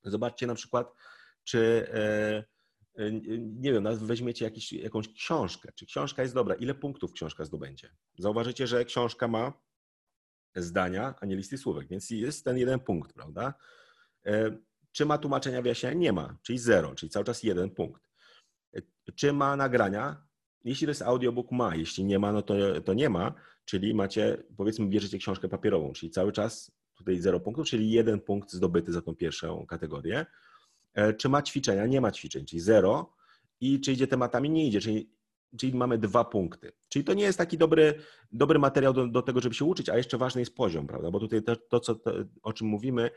Zobaczcie 0.03 0.47
na 0.47 0.55
przykład, 0.55 0.93
czy 1.43 1.87
e, 1.93 3.03
e, 3.03 3.11
nie 3.39 3.73
wiem, 3.73 3.87
weźmiecie 3.97 4.45
jakiś, 4.45 4.73
jakąś 4.73 5.13
książkę, 5.13 5.71
czy 5.75 5.85
książka 5.85 6.21
jest 6.21 6.33
dobra, 6.33 6.55
ile 6.55 6.75
punktów 6.75 7.13
książka 7.13 7.45
zdobędzie. 7.45 7.89
Zauważycie, 8.17 8.67
że 8.67 8.85
książka 8.85 9.27
ma 9.27 9.53
zdania, 10.55 11.15
a 11.21 11.25
nie 11.25 11.35
listy 11.35 11.57
słówek, 11.57 11.87
więc 11.87 12.09
jest 12.09 12.45
ten 12.45 12.57
jeden 12.57 12.79
punkt, 12.79 13.13
prawda? 13.13 13.53
E, 14.25 14.57
czy 14.91 15.05
ma 15.05 15.17
tłumaczenia 15.17 15.61
wyjaśnienia? 15.61 15.95
Nie 15.95 16.13
ma, 16.13 16.37
czyli 16.41 16.59
zero, 16.59 16.95
czyli 16.95 17.09
cały 17.09 17.25
czas 17.25 17.43
jeden 17.43 17.69
punkt. 17.69 18.09
Czy 19.15 19.33
ma 19.33 19.55
nagrania? 19.55 20.27
Jeśli 20.63 20.87
to 20.87 20.91
jest 20.91 21.01
audiobook, 21.01 21.51
ma. 21.51 21.75
Jeśli 21.75 22.05
nie 22.05 22.19
ma, 22.19 22.31
no 22.31 22.41
to, 22.41 22.53
to 22.85 22.93
nie 22.93 23.09
ma, 23.09 23.33
czyli 23.65 23.93
macie, 23.93 24.43
powiedzmy, 24.57 24.87
bierzecie 24.87 25.17
książkę 25.17 25.49
papierową, 25.49 25.93
czyli 25.93 26.11
cały 26.11 26.31
czas 26.31 26.71
tutaj 26.95 27.19
0 27.19 27.39
punktów, 27.39 27.67
czyli 27.67 27.91
jeden 27.91 28.21
punkt 28.21 28.51
zdobyty 28.51 28.93
za 28.93 29.01
tą 29.01 29.15
pierwszą 29.15 29.65
kategorię. 29.65 30.25
E, 30.93 31.13
czy 31.13 31.29
ma 31.29 31.41
ćwiczenia? 31.41 31.85
Nie 31.85 32.01
ma 32.01 32.11
ćwiczeń, 32.11 32.45
czyli 32.45 32.59
0. 32.59 33.13
I 33.61 33.79
czy 33.79 33.91
idzie 33.91 34.07
tematami? 34.07 34.49
Nie 34.49 34.67
idzie, 34.67 34.81
czyli, 34.81 35.09
czyli 35.57 35.73
mamy 35.73 35.97
dwa 35.97 36.25
punkty. 36.25 36.71
Czyli 36.89 37.05
to 37.05 37.13
nie 37.13 37.23
jest 37.23 37.37
taki 37.37 37.57
dobry, 37.57 37.93
dobry 38.31 38.59
materiał 38.59 38.93
do, 38.93 39.07
do 39.07 39.21
tego, 39.21 39.41
żeby 39.41 39.55
się 39.55 39.65
uczyć, 39.65 39.89
a 39.89 39.97
jeszcze 39.97 40.17
ważny 40.17 40.41
jest 40.41 40.55
poziom, 40.55 40.87
prawda? 40.87 41.11
Bo 41.11 41.19
tutaj 41.19 41.43
to, 41.43 41.55
to, 41.55 41.79
co, 41.79 41.95
to, 41.95 42.13
o 42.43 42.53
czym 42.53 42.67
mówimy, 42.67 43.09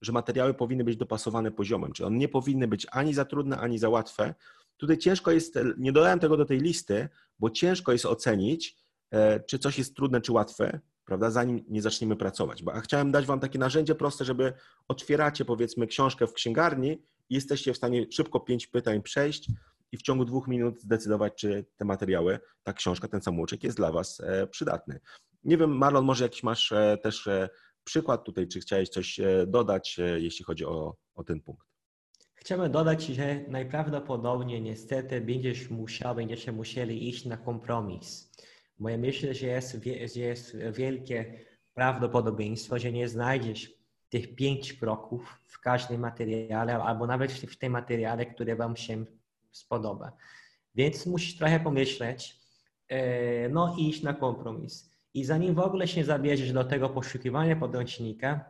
że 0.00 0.12
materiały 0.12 0.54
powinny 0.54 0.84
być 0.84 0.96
dopasowane 0.96 1.50
poziomem, 1.50 1.92
czyli 1.92 2.06
one 2.06 2.18
nie 2.18 2.28
powinny 2.28 2.68
być 2.68 2.86
ani 2.90 3.14
za 3.14 3.24
trudne, 3.24 3.58
ani 3.58 3.78
za 3.78 3.88
łatwe. 3.88 4.34
Tutaj 4.76 4.98
ciężko 4.98 5.30
jest, 5.30 5.58
nie 5.78 5.92
dodałem 5.92 6.18
tego 6.18 6.36
do 6.36 6.44
tej 6.44 6.60
listy, 6.60 7.08
bo 7.38 7.50
ciężko 7.50 7.92
jest 7.92 8.06
ocenić, 8.06 8.76
e, 9.10 9.40
czy 9.40 9.58
coś 9.58 9.78
jest 9.78 9.96
trudne, 9.96 10.20
czy 10.20 10.32
łatwe, 10.32 10.80
prawda, 11.04 11.30
zanim 11.30 11.64
nie 11.68 11.82
zaczniemy 11.82 12.16
pracować. 12.16 12.62
Bo 12.62 12.80
chciałem 12.80 13.12
dać 13.12 13.26
Wam 13.26 13.40
takie 13.40 13.58
narzędzie 13.58 13.94
proste, 13.94 14.24
żeby 14.24 14.52
otwieracie 14.88 15.44
powiedzmy 15.44 15.86
książkę 15.86 16.26
w 16.26 16.32
księgarni 16.32 17.02
i 17.30 17.34
jesteście 17.34 17.72
w 17.72 17.76
stanie 17.76 18.06
szybko 18.10 18.40
pięć 18.40 18.66
pytań 18.66 19.02
przejść 19.02 19.50
i 19.92 19.96
w 19.96 20.02
ciągu 20.02 20.24
dwóch 20.24 20.48
minut 20.48 20.80
zdecydować, 20.80 21.32
czy 21.34 21.64
te 21.76 21.84
materiały, 21.84 22.38
ta 22.62 22.72
książka, 22.72 23.08
ten 23.08 23.22
samouczek 23.22 23.64
jest 23.64 23.76
dla 23.76 23.92
Was 23.92 24.20
e, 24.20 24.46
przydatny. 24.46 25.00
Nie 25.44 25.56
wiem, 25.56 25.76
Marlon, 25.76 26.04
może 26.04 26.24
jakiś 26.24 26.42
masz 26.42 26.72
e, 26.72 26.98
też 27.02 27.28
przykład 27.84 28.24
tutaj, 28.24 28.48
czy 28.48 28.60
chciałeś 28.60 28.88
coś 28.88 29.20
dodać, 29.46 29.96
jeśli 30.16 30.44
chodzi 30.44 30.64
o, 30.64 30.96
o 31.14 31.24
ten 31.24 31.40
punkt? 31.40 31.66
Chciałbym 32.34 32.72
dodać, 32.72 33.06
że 33.06 33.44
najprawdopodobniej 33.48 34.62
niestety 34.62 35.20
będziesz 35.20 35.70
musiał, 35.70 36.14
będziecie 36.14 36.52
musieli 36.52 37.08
iść 37.08 37.24
na 37.24 37.36
kompromis 37.36 38.28
bo 38.78 38.88
ja 38.88 38.98
myślę, 38.98 39.34
że 39.34 39.46
jest, 39.46 39.76
że 40.14 40.20
jest 40.20 40.56
wielkie 40.72 41.44
prawdopodobieństwo, 41.74 42.78
że 42.78 42.92
nie 42.92 43.08
znajdziesz 43.08 43.72
tych 44.08 44.34
pięć 44.34 44.72
kroków 44.72 45.40
w 45.46 45.60
każdym 45.60 46.00
materiale, 46.00 46.74
albo 46.74 47.06
nawet 47.06 47.32
w 47.32 47.58
tym 47.58 47.72
materiale, 47.72 48.26
który 48.26 48.56
Wam 48.56 48.76
się 48.76 49.04
spodoba. 49.50 50.12
Więc 50.74 51.06
musisz 51.06 51.36
trochę 51.36 51.60
pomyśleć, 51.60 52.40
e, 52.88 53.48
no 53.48 53.76
i 53.78 53.88
iść 53.88 54.02
na 54.02 54.14
kompromis. 54.14 54.87
I 55.14 55.24
zanim 55.24 55.54
w 55.54 55.58
ogóle 55.58 55.88
się 55.88 56.04
zabierzesz 56.04 56.52
do 56.52 56.64
tego 56.64 56.88
poszukiwania 56.88 57.56
podręcznika, 57.56 58.44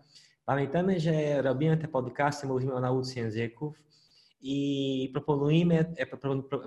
pamiętamy, 0.44 1.00
że 1.00 1.42
robimy 1.42 1.76
te 1.76 1.88
podcasty, 1.88 2.46
mówimy 2.46 2.74
o 2.74 2.80
nauce 2.80 3.20
języków 3.20 3.82
i 4.40 5.10
proponujemy, 5.12 5.94
e, 5.96 6.06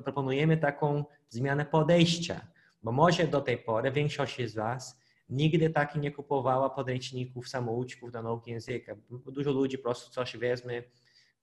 proponujemy 0.03 0.57
taką 0.57 1.03
zmianę 1.29 1.65
podejścia, 1.65 2.47
bo 2.83 2.91
może 2.91 3.27
do 3.27 3.41
tej 3.41 3.57
pory 3.57 3.91
większość 3.91 4.49
z 4.49 4.55
Was 4.55 5.01
nigdy 5.31 5.69
tak 5.69 5.95
nie 5.95 6.11
kupowała 6.11 6.69
podręczników 6.69 7.49
samouczków 7.49 8.11
do 8.11 8.21
nauki 8.23 8.51
języka. 8.51 8.95
Dużo 9.09 9.51
ludzi 9.51 9.77
po 9.77 9.83
prostu 9.83 10.11
coś 10.11 10.37
weźmie, 10.37 10.83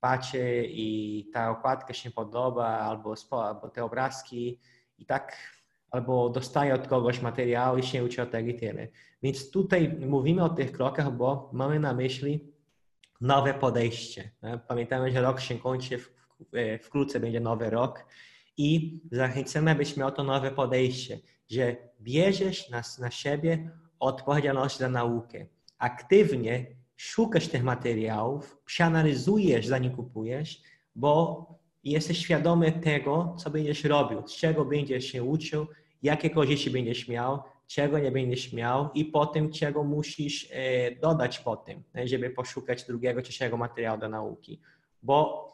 patrzy 0.00 0.64
i 0.68 1.30
ta 1.32 1.50
okładka 1.50 1.94
się 1.94 2.10
podoba, 2.10 2.66
albo, 2.66 3.14
albo 3.30 3.68
te 3.68 3.84
obrazki 3.84 4.58
i 4.98 5.06
tak, 5.06 5.36
albo 5.90 6.28
dostaje 6.28 6.74
od 6.74 6.88
kogoś 6.88 7.22
materiał 7.22 7.78
i 7.78 7.82
się 7.82 8.04
uczy 8.04 8.22
od 8.22 8.30
tego 8.30 8.50
i. 8.50 8.88
Więc 9.22 9.50
tutaj 9.50 9.96
mówimy 10.06 10.44
o 10.44 10.48
tych 10.48 10.72
krokach, 10.72 11.16
bo 11.16 11.50
mamy 11.52 11.80
na 11.80 11.94
myśli 11.94 12.52
nowe 13.20 13.54
podejście. 13.54 14.30
Pamiętamy, 14.68 15.12
że 15.12 15.20
rok 15.20 15.40
się 15.40 15.58
kończy, 15.58 15.98
wkrótce 16.82 17.20
będzie 17.20 17.40
nowy 17.40 17.70
rok 17.70 18.06
i 18.56 19.00
zachęcamy, 19.12 19.70
abyś 19.70 19.96
miał 19.96 20.12
to 20.12 20.24
nowe 20.24 20.50
podejście, 20.50 21.18
że 21.50 21.76
bierzesz 22.00 22.70
na, 22.70 22.82
na 22.98 23.10
siebie 23.10 23.70
odpowiedzialność 24.00 24.78
za 24.78 24.88
naukę. 24.88 25.46
Aktywnie 25.78 26.66
szukasz 26.96 27.48
tych 27.48 27.64
materiałów, 27.64 28.58
przeanalizujesz 28.64 29.66
zanim 29.66 29.92
kupujesz, 29.92 30.62
bo 30.94 31.46
jesteś 31.90 32.18
świadomy 32.18 32.72
tego, 32.72 33.36
co 33.38 33.50
będziesz 33.50 33.84
robił, 33.84 34.28
z 34.28 34.36
czego 34.36 34.64
będziesz 34.64 35.04
się 35.04 35.24
uczył, 35.24 35.66
jakie 36.02 36.30
korzyści 36.30 36.70
będziesz 36.70 37.08
miał, 37.08 37.42
czego 37.66 37.98
nie 37.98 38.10
będziesz 38.10 38.52
miał 38.52 38.90
i 38.94 39.04
potem 39.04 39.52
czego 39.52 39.84
musisz 39.84 40.48
e, 40.50 40.94
dodać 40.94 41.38
potem, 41.38 41.82
żeby 42.04 42.30
poszukać 42.30 42.84
drugiego, 42.84 43.22
trzeciego 43.22 43.56
materiału 43.56 44.00
do 44.00 44.08
nauki. 44.08 44.60
Bo 45.02 45.48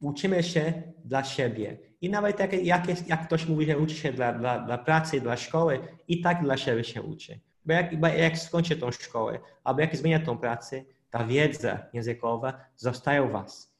uczymy 0.00 0.42
się 0.42 0.82
dla 1.04 1.24
siebie. 1.24 1.78
I 2.00 2.10
nawet 2.10 2.40
jak, 2.40 2.52
jak, 2.52 3.08
jak 3.08 3.26
ktoś 3.26 3.46
mówi, 3.46 3.66
że 3.66 3.78
uczy 3.78 3.94
się 3.94 4.12
dla, 4.12 4.32
dla, 4.32 4.58
dla 4.58 4.78
pracy, 4.78 5.20
dla 5.20 5.36
szkoły, 5.36 5.80
i 6.08 6.20
tak 6.20 6.42
dla 6.42 6.56
siebie 6.56 6.84
się 6.84 7.02
uczy. 7.02 7.40
Bo 7.64 7.72
jak, 7.72 8.18
jak 8.18 8.38
skończy 8.38 8.76
tą 8.76 8.90
szkołę, 8.90 9.38
albo 9.64 9.80
jak 9.80 9.96
zmienia 9.96 10.20
tą 10.20 10.38
pracę, 10.38 10.84
ta 11.10 11.24
wiedza 11.24 11.78
językowa 11.92 12.64
zostaje 12.76 13.22
u 13.22 13.28
Was. 13.28 13.71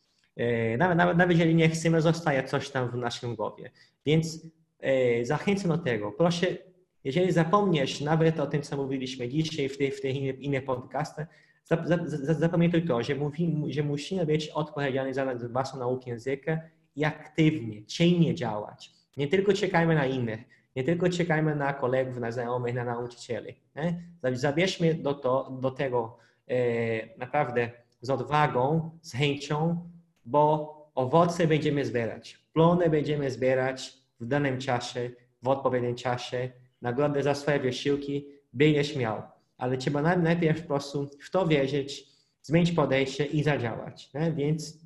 Nawet, 0.78 0.99
nawet, 0.99 1.16
nawet 1.16 1.39
jeżeli 1.39 1.55
nie 1.55 1.68
chcemy, 1.68 2.01
zostaje 2.01 2.45
coś 2.45 2.70
tam 2.70 2.91
w 2.91 2.95
naszym 2.95 3.37
głowie. 3.37 3.70
Więc 4.07 4.47
e, 4.80 5.24
zachęcam 5.24 5.68
do 5.68 5.78
tego. 5.78 6.12
Proszę, 6.12 6.47
jeżeli 7.05 7.33
zapomniesz 7.33 8.01
nawet 8.01 8.41
o 8.41 8.47
tym, 8.47 8.62
co 8.62 8.76
mówiliśmy 8.76 9.28
dzisiaj 9.28 9.68
w 9.68 9.78
tych, 9.78 9.97
w 9.97 10.01
tych 10.01 10.16
innych, 10.16 10.41
innych 10.41 10.64
podcastach, 10.64 11.26
Zapamiętaj 12.39 12.85
to, 12.85 13.03
że, 13.03 13.14
mówi, 13.14 13.64
że 13.68 13.83
musimy 13.83 14.26
być 14.26 14.49
odpowiedzialni 14.49 15.14
za 15.14 15.35
własną 15.35 15.80
naukę 15.80 16.11
języka 16.11 16.61
i 16.97 17.05
aktywnie, 17.05 17.83
czynnie 17.83 18.35
działać. 18.35 18.91
Nie 19.16 19.28
tylko 19.28 19.53
czekajmy 19.53 19.95
na 19.95 20.07
innych, 20.07 20.41
nie 20.76 20.85
tylko 20.85 21.09
czekajmy 21.09 21.57
na 21.57 21.72
kolegów, 21.72 22.18
na 22.18 22.33
znajomych, 22.33 22.74
na 22.74 22.85
nauczycieli. 22.85 23.57
Nie? 23.76 24.03
Zabierzmy 24.33 24.95
do, 24.95 25.14
to, 25.14 25.59
do 25.61 25.70
tego 25.70 26.18
e, 26.49 27.18
naprawdę 27.18 27.70
z 28.01 28.11
odwagą, 28.11 28.91
z 29.03 29.12
chęcią, 29.12 29.89
bo 30.25 30.73
owoce 30.95 31.47
będziemy 31.47 31.85
zbierać, 31.85 32.39
plony 32.53 32.91
będziemy 32.91 33.31
zbierać 33.31 33.93
w 34.20 34.27
danym 34.27 34.59
czasie, 34.59 35.11
w 35.43 35.49
odpowiednim 35.49 35.95
czasie, 35.95 36.51
nagrodę 36.83 37.23
za 37.23 37.35
swoje 37.35 37.61
wysiłki 37.61 38.27
będziesz 38.53 38.97
miał 38.97 39.23
ale 39.62 39.77
trzeba 39.77 40.16
najpierw 40.16 40.62
po 40.62 40.66
prostu 40.66 41.11
w 41.20 41.31
to 41.31 41.47
wierzyć, 41.47 42.07
zmienić 42.43 42.73
podejście 42.73 43.25
i 43.25 43.43
zadziałać. 43.43 44.12
Nie? 44.14 44.33
Więc 44.33 44.79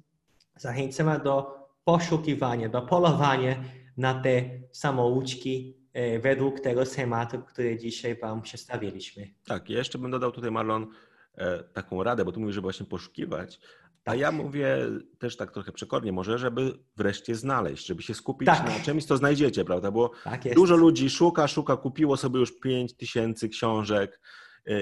zachęcamy 0.57 1.21
do 1.25 1.55
poszukiwania, 1.85 2.69
do 2.69 2.83
polowania 2.83 3.65
na 3.97 4.23
te 4.23 4.43
samouczki 4.73 5.77
e, 5.93 6.19
według 6.19 6.61
tego 6.61 6.87
schematu, 6.87 7.43
który 7.43 7.79
dzisiaj 7.79 8.17
Wam 8.17 8.43
przedstawiliśmy. 8.43 9.31
Tak, 9.47 9.71
jeszcze 9.71 9.99
bym 9.99 10.11
dodał 10.11 10.33
tutaj, 10.33 10.51
Marlon, 10.51 10.87
e, 11.35 11.63
taką 11.63 12.03
radę, 12.03 12.25
bo 12.25 12.33
tu 12.33 12.41
mówisz, 12.41 12.55
żeby 12.55 12.65
właśnie 12.65 12.87
poszukiwać, 12.87 13.61
a 14.07 14.15
ja 14.15 14.33
mówię 14.33 14.79
też 15.19 15.37
tak 15.37 15.53
trochę 15.53 15.73
przekornie 15.73 16.13
może, 16.13 16.39
żeby 16.39 16.79
wreszcie 16.97 17.35
znaleźć, 17.35 17.87
żeby 17.87 18.03
się 18.03 18.15
skupić 18.15 18.47
tak. 18.47 18.67
na 18.67 18.85
czymś, 18.85 19.05
co 19.05 19.17
znajdziecie, 19.17 19.65
prawda? 19.65 19.91
Bo 19.91 20.11
tak 20.25 20.55
dużo 20.55 20.77
ludzi 20.77 21.11
szuka, 21.11 21.49
szuka, 21.49 21.77
kupiło 21.77 22.17
sobie 22.17 22.41
już 22.41 22.61
5 22.61 22.97
tysięcy 22.97 23.49
książek, 23.49 24.21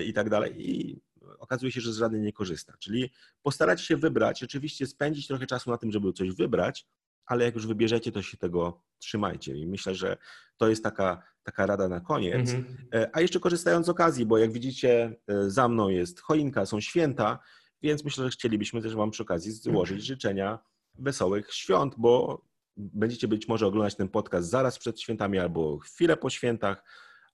i 0.07 0.13
tak 0.13 0.31
dalej. 0.31 0.71
I 0.71 1.01
okazuje 1.39 1.73
się, 1.73 1.81
że 1.81 1.93
z 1.93 1.97
żadnej 1.97 2.21
nie 2.21 2.33
korzysta. 2.33 2.75
Czyli 2.79 3.11
postarać 3.43 3.81
się 3.81 3.97
wybrać, 3.97 4.43
oczywiście 4.43 4.87
spędzić 4.87 5.27
trochę 5.27 5.47
czasu 5.47 5.71
na 5.71 5.79
tym, 5.79 5.93
żeby 5.93 6.13
coś 6.13 6.31
wybrać, 6.31 6.87
ale 7.27 7.45
jak 7.45 7.55
już 7.55 7.67
wybierzecie, 7.67 8.13
to 8.13 8.23
się 8.23 8.37
tego 8.37 8.83
trzymajcie. 8.99 9.57
I 9.57 9.67
myślę, 9.67 9.95
że 9.95 10.17
to 10.57 10.69
jest 10.69 10.85
taka, 10.85 11.23
taka 11.43 11.67
rada 11.67 11.89
na 11.89 12.01
koniec. 12.01 12.51
Mhm. 12.51 12.77
E, 12.95 13.11
a 13.13 13.21
jeszcze 13.21 13.41
korzystając 13.41 13.87
z 13.87 13.89
okazji, 13.89 14.27
bo 14.27 14.39
jak 14.39 14.53
widzicie, 14.53 15.17
e, 15.29 15.51
za 15.51 15.69
mną 15.69 15.89
jest 15.89 16.21
choinka, 16.21 16.67
są 16.67 16.81
święta, 16.81 17.39
więc 17.85 18.05
myślę, 18.05 18.25
że 18.25 18.31
chcielibyśmy 18.31 18.83
też 18.83 18.95
Wam 18.95 19.11
przy 19.11 19.23
okazji 19.23 19.53
złożyć 19.53 20.05
życzenia 20.05 20.59
wesołych 20.99 21.55
świąt, 21.55 21.95
bo 21.97 22.43
będziecie 22.77 23.29
być 23.29 23.49
może 23.49 23.67
oglądać 23.67 23.95
ten 23.95 24.09
podcast 24.09 24.49
zaraz 24.49 24.79
przed 24.79 25.01
świętami 25.01 25.39
albo 25.39 25.79
chwilę 25.79 26.17
po 26.17 26.31
świętach 26.31 26.85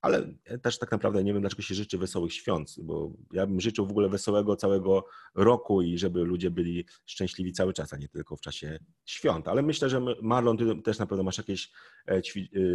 ale 0.01 0.33
też 0.63 0.79
tak 0.79 0.91
naprawdę 0.91 1.25
nie 1.25 1.33
wiem, 1.33 1.41
dlaczego 1.41 1.63
się 1.63 1.75
życzy 1.75 1.99
wesołych 1.99 2.35
świąt, 2.35 2.75
bo 2.83 3.13
ja 3.33 3.47
bym 3.47 3.61
życzył 3.61 3.87
w 3.87 3.91
ogóle 3.91 4.09
wesołego 4.09 4.57
całego 4.57 5.05
roku 5.35 5.83
i 5.83 5.99
żeby 5.99 6.25
ludzie 6.25 6.51
byli 6.51 6.87
szczęśliwi 7.07 7.53
cały 7.53 7.73
czas, 7.73 7.93
a 7.93 7.97
nie 7.97 8.09
tylko 8.09 8.37
w 8.37 8.41
czasie 8.41 8.79
świąt. 9.05 9.49
Ale 9.49 9.63
myślę, 9.63 9.89
że 9.89 10.01
Marlon, 10.23 10.57
ty 10.57 10.83
też 10.83 10.99
na 10.99 11.07
pewno 11.07 11.25
masz 11.25 11.39
jakieś 11.39 11.71
e, 12.09 12.17
e, 12.17 12.21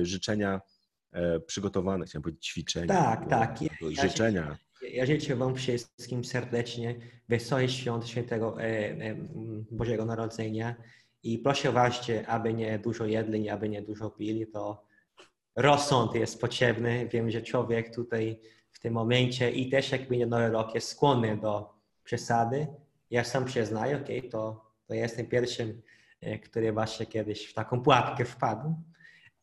życzenia 0.05 0.61
e, 1.11 1.39
przygotowane, 1.39 2.05
chciałem 2.05 2.23
powiedzieć 2.23 2.47
ćwiczenia. 2.47 2.87
Tak, 2.87 3.29
tak. 3.29 3.61
Ja, 3.61 3.69
życzenia. 4.07 4.57
Ja 4.93 5.05
życzę 5.05 5.35
Wam 5.35 5.55
wszystkim 5.55 6.25
serdecznie 6.25 6.95
wesołych 7.29 7.71
świąt 7.71 8.07
świętego 8.07 8.57
Bożego 9.71 10.05
Narodzenia 10.05 10.75
i 11.23 11.39
proszę 11.39 11.71
właśnie, 11.71 12.27
aby 12.27 12.53
nie 12.53 12.79
dużo 12.79 13.05
jedli, 13.05 13.49
aby 13.49 13.69
nie 13.69 13.81
dużo 13.81 14.09
pili, 14.09 14.47
to 14.47 14.85
rozsąd 15.55 16.15
jest 16.15 16.41
potrzebny. 16.41 17.07
Wiem, 17.07 17.31
że 17.31 17.41
człowiek 17.41 17.95
tutaj 17.95 18.39
w 18.71 18.79
tym 18.79 18.93
momencie 18.93 19.51
i 19.51 19.69
też 19.69 19.91
jak 19.91 20.07
będzie 20.07 20.25
nowy 20.25 20.49
rok 20.49 20.75
jest 20.75 20.87
skłonny 20.87 21.37
do 21.37 21.73
przesady. 22.03 22.67
Ja 23.11 23.23
sam 23.23 23.45
przyznaję, 23.45 23.97
ok, 23.97 24.31
to, 24.31 24.71
to 24.87 24.93
jestem 24.93 25.25
pierwszym, 25.25 25.81
e, 26.21 26.39
który 26.39 26.73
właśnie 26.73 27.05
kiedyś 27.05 27.45
w 27.45 27.53
taką 27.53 27.81
pułapkę 27.81 28.25
wpadł. 28.25 28.75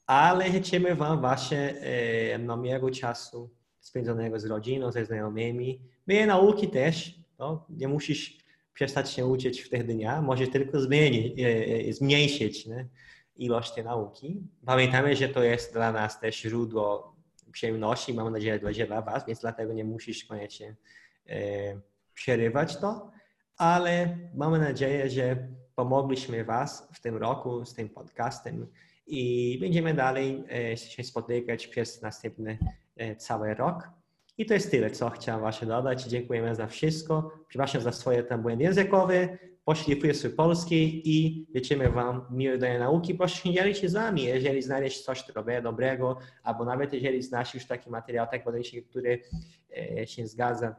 Ale 0.06 0.52
życzymy 0.52 0.94
Wam 0.94 1.20
właśnie 1.20 1.74
e, 1.80 2.38
no, 2.38 2.56
miłego 2.56 2.90
czasu 2.90 3.50
spędzonego 3.82 4.40
z 4.40 4.44
rodziną, 4.44 4.92
ze 4.92 5.04
znajomymi. 5.04 5.80
My 6.06 6.26
nauki 6.26 6.68
też, 6.68 7.14
no, 7.38 7.66
nie 7.70 7.88
musisz 7.88 8.38
przestać 8.74 9.10
się 9.10 9.26
uczyć 9.26 9.60
w 9.60 9.68
tych 9.68 9.86
dniach, 9.86 10.22
może 10.22 10.46
tylko 10.46 10.80
zmienić, 10.80 11.40
e, 11.40 11.92
zmniejszyć 11.92 12.66
nie? 12.66 12.88
ilość 13.36 13.74
tej 13.74 13.84
nauki. 13.84 14.42
Pamiętamy, 14.66 15.16
że 15.16 15.28
to 15.28 15.42
jest 15.42 15.72
dla 15.72 15.92
nas 15.92 16.20
też 16.20 16.40
źródło 16.40 17.16
przyjemności, 17.52 18.14
mam 18.14 18.32
nadzieję, 18.32 18.60
że 18.70 18.86
dla 18.86 19.02
Was, 19.02 19.26
więc 19.26 19.40
dlatego 19.40 19.72
nie 19.72 19.84
musisz 19.84 20.24
koniecznie 20.24 20.76
e, 21.26 21.80
przerywać 22.14 22.76
to, 22.76 23.10
ale 23.56 24.18
mamy 24.34 24.58
nadzieję, 24.58 25.10
że 25.10 25.48
pomogliśmy 25.74 26.44
Was 26.44 26.88
w 26.94 27.00
tym 27.00 27.16
roku 27.16 27.64
z 27.64 27.74
tym 27.74 27.88
podcastem 27.88 28.66
i 29.06 29.58
będziemy 29.60 29.94
dalej 29.94 30.44
e, 30.72 30.76
się 30.76 31.04
spotykać 31.04 31.66
przez 31.66 32.02
następny 32.02 32.58
e, 32.60 32.81
cały 33.18 33.54
rok. 33.54 33.88
I 34.38 34.46
to 34.46 34.54
jest 34.54 34.70
tyle, 34.70 34.90
co 34.90 35.10
chciałem 35.10 35.40
Właśnie 35.40 35.68
dodać. 35.68 36.04
Dziękujemy 36.04 36.54
za 36.54 36.66
wszystko. 36.66 37.30
Przepraszam 37.48 37.82
za 37.82 37.92
swoje 37.92 38.22
tam 38.22 38.42
błędy 38.42 38.64
językowe 38.64 39.38
poszlifuję 39.64 40.14
swój 40.14 40.30
polski 40.30 41.02
i 41.04 41.46
życzymy 41.54 41.88
Wam 41.88 42.26
miłej 42.30 42.78
nauki. 42.78 43.14
Proszę 43.14 43.36
się 43.36 43.52
dzielić 43.52 43.90
z 43.90 43.92
nami, 43.92 44.22
jeżeli 44.22 44.62
znajdziesz 44.62 45.02
coś 45.02 45.24
dobrego, 45.62 46.18
albo 46.42 46.64
nawet 46.64 46.92
jeżeli 46.92 47.22
znasz 47.22 47.54
już 47.54 47.66
taki 47.66 47.90
materiał, 47.90 48.26
tak 48.30 48.44
podejście, 48.44 48.82
który 48.82 49.22
e, 50.00 50.06
się 50.06 50.26
zgadza, 50.26 50.76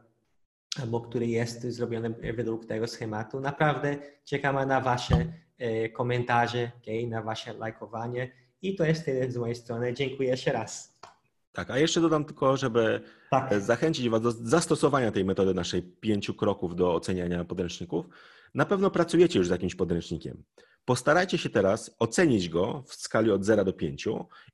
albo 0.82 1.00
który 1.00 1.26
jest 1.26 1.62
zrobiony 1.62 2.14
według 2.34 2.66
tego 2.66 2.86
schematu. 2.86 3.40
Naprawdę 3.40 3.96
czekamy 4.24 4.66
na 4.66 4.80
Wasze 4.80 5.26
e, 5.58 5.88
komentarze, 5.88 6.70
okay, 6.82 7.06
na 7.06 7.22
Wasze 7.22 7.52
lajkowanie 7.52 8.32
i 8.62 8.74
to 8.74 8.84
jest 8.84 9.04
tyle 9.04 9.30
z 9.30 9.36
mojej 9.36 9.54
strony. 9.54 9.94
Dziękuję 9.94 10.28
jeszcze 10.28 10.52
raz. 10.52 11.00
Tak, 11.54 11.70
a 11.70 11.78
jeszcze 11.78 12.00
dodam 12.00 12.24
tylko, 12.24 12.56
żeby 12.56 13.00
Tak. 13.30 13.60
zachęcić 13.60 14.08
Was 14.08 14.22
do 14.22 14.32
zastosowania 14.32 15.10
tej 15.12 15.24
metody 15.24 15.54
naszej 15.54 15.82
pięciu 15.82 16.34
kroków 16.34 16.76
do 16.76 16.94
oceniania 16.94 17.44
podręczników. 17.44 18.06
Na 18.54 18.64
pewno 18.64 18.90
pracujecie 18.90 19.38
już 19.38 19.48
z 19.48 19.50
jakimś 19.50 19.74
podręcznikiem. 19.74 20.42
Postarajcie 20.84 21.38
się 21.38 21.50
teraz 21.50 21.96
ocenić 21.98 22.48
go 22.48 22.82
w 22.86 22.94
skali 22.94 23.30
od 23.30 23.44
0 23.44 23.64
do 23.64 23.72
5 23.72 24.08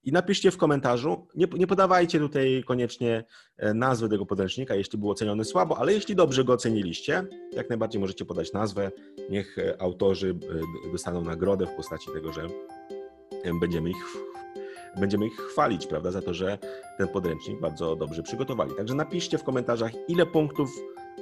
i 0.05 0.12
napiszcie 0.12 0.51
w 0.51 0.57
komentarzu. 0.57 1.26
Nie, 1.34 1.46
nie 1.53 1.66
podawajcie 1.66 2.18
tutaj 2.18 2.64
koniecznie 2.66 3.24
e, 3.57 3.74
nazwy 3.74 4.09
tego 4.09 4.26
podręcznika, 4.26 4.74
jeśli 4.74 4.98
był 4.98 5.11
oceniony 5.11 5.44
słabo, 5.44 5.78
ale 5.78 5.92
jeśli 5.92 6.16
dobrze 6.16 6.44
go 6.44 6.53
oceniliście, 6.53 7.26
jak 7.53 7.68
najbardziej 7.68 8.01
możecie 8.01 8.24
podać 8.24 8.53
nazwę. 8.53 8.90
Niech 9.30 9.59
e, 9.59 9.82
autorzy 9.82 10.38
e, 10.86 10.92
dostaną 10.92 11.22
nagrodę 11.22 11.66
w 11.66 11.74
postaci 11.76 12.07
tego, 12.14 12.32
że 12.32 12.42
e, 12.42 12.48
będziemy 13.61 13.90
ich, 13.90 13.96
będziemy 14.97 15.26
ich 15.26 15.36
chwalić, 15.36 15.86
prawda, 15.86 16.11
za 16.11 16.22
to, 16.22 16.34
że 16.34 16.59
ten 16.99 17.09
podręcznik 17.09 17.61
bardzo 17.61 17.97
dobrze 17.97 18.22
przygotowali. 18.22 18.74
Także 18.74 18.95
napiszcie 18.95 19.38
w 19.38 19.45
komentarzach, 19.45 19.93
ile 20.09 20.26
punktów 20.26 20.70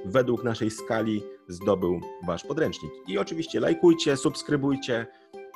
według 0.05 0.45
naszej 0.45 0.71
skali 0.71 1.23
zdobył 1.49 2.01
Wasz 2.27 2.45
podręcznik. 2.45 2.93
I 3.09 3.19
oczywiście 3.19 3.61
lajkujcie, 3.61 4.17
subskrybujcie 4.17 5.07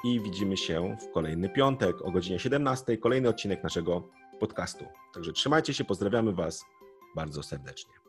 i 0.05 0.21
widzimy 0.21 0.57
się 0.57 0.97
w 1.01 1.13
kolejny 1.13 1.49
piątek 1.49 2.03
o 2.03 2.11
godzinie 2.11 2.39
17. 2.39 2.97
Kolejny 2.97 3.29
odcinek 3.29 3.63
naszego 3.63 4.09
podcastu. 4.41 4.85
Także 5.15 5.33
trzymajcie 5.33 5.75
się, 5.75 5.85
pozdrawiamy 5.85 6.33
Was 6.33 6.65
bardzo 7.17 7.43
serdecznie. 7.43 8.02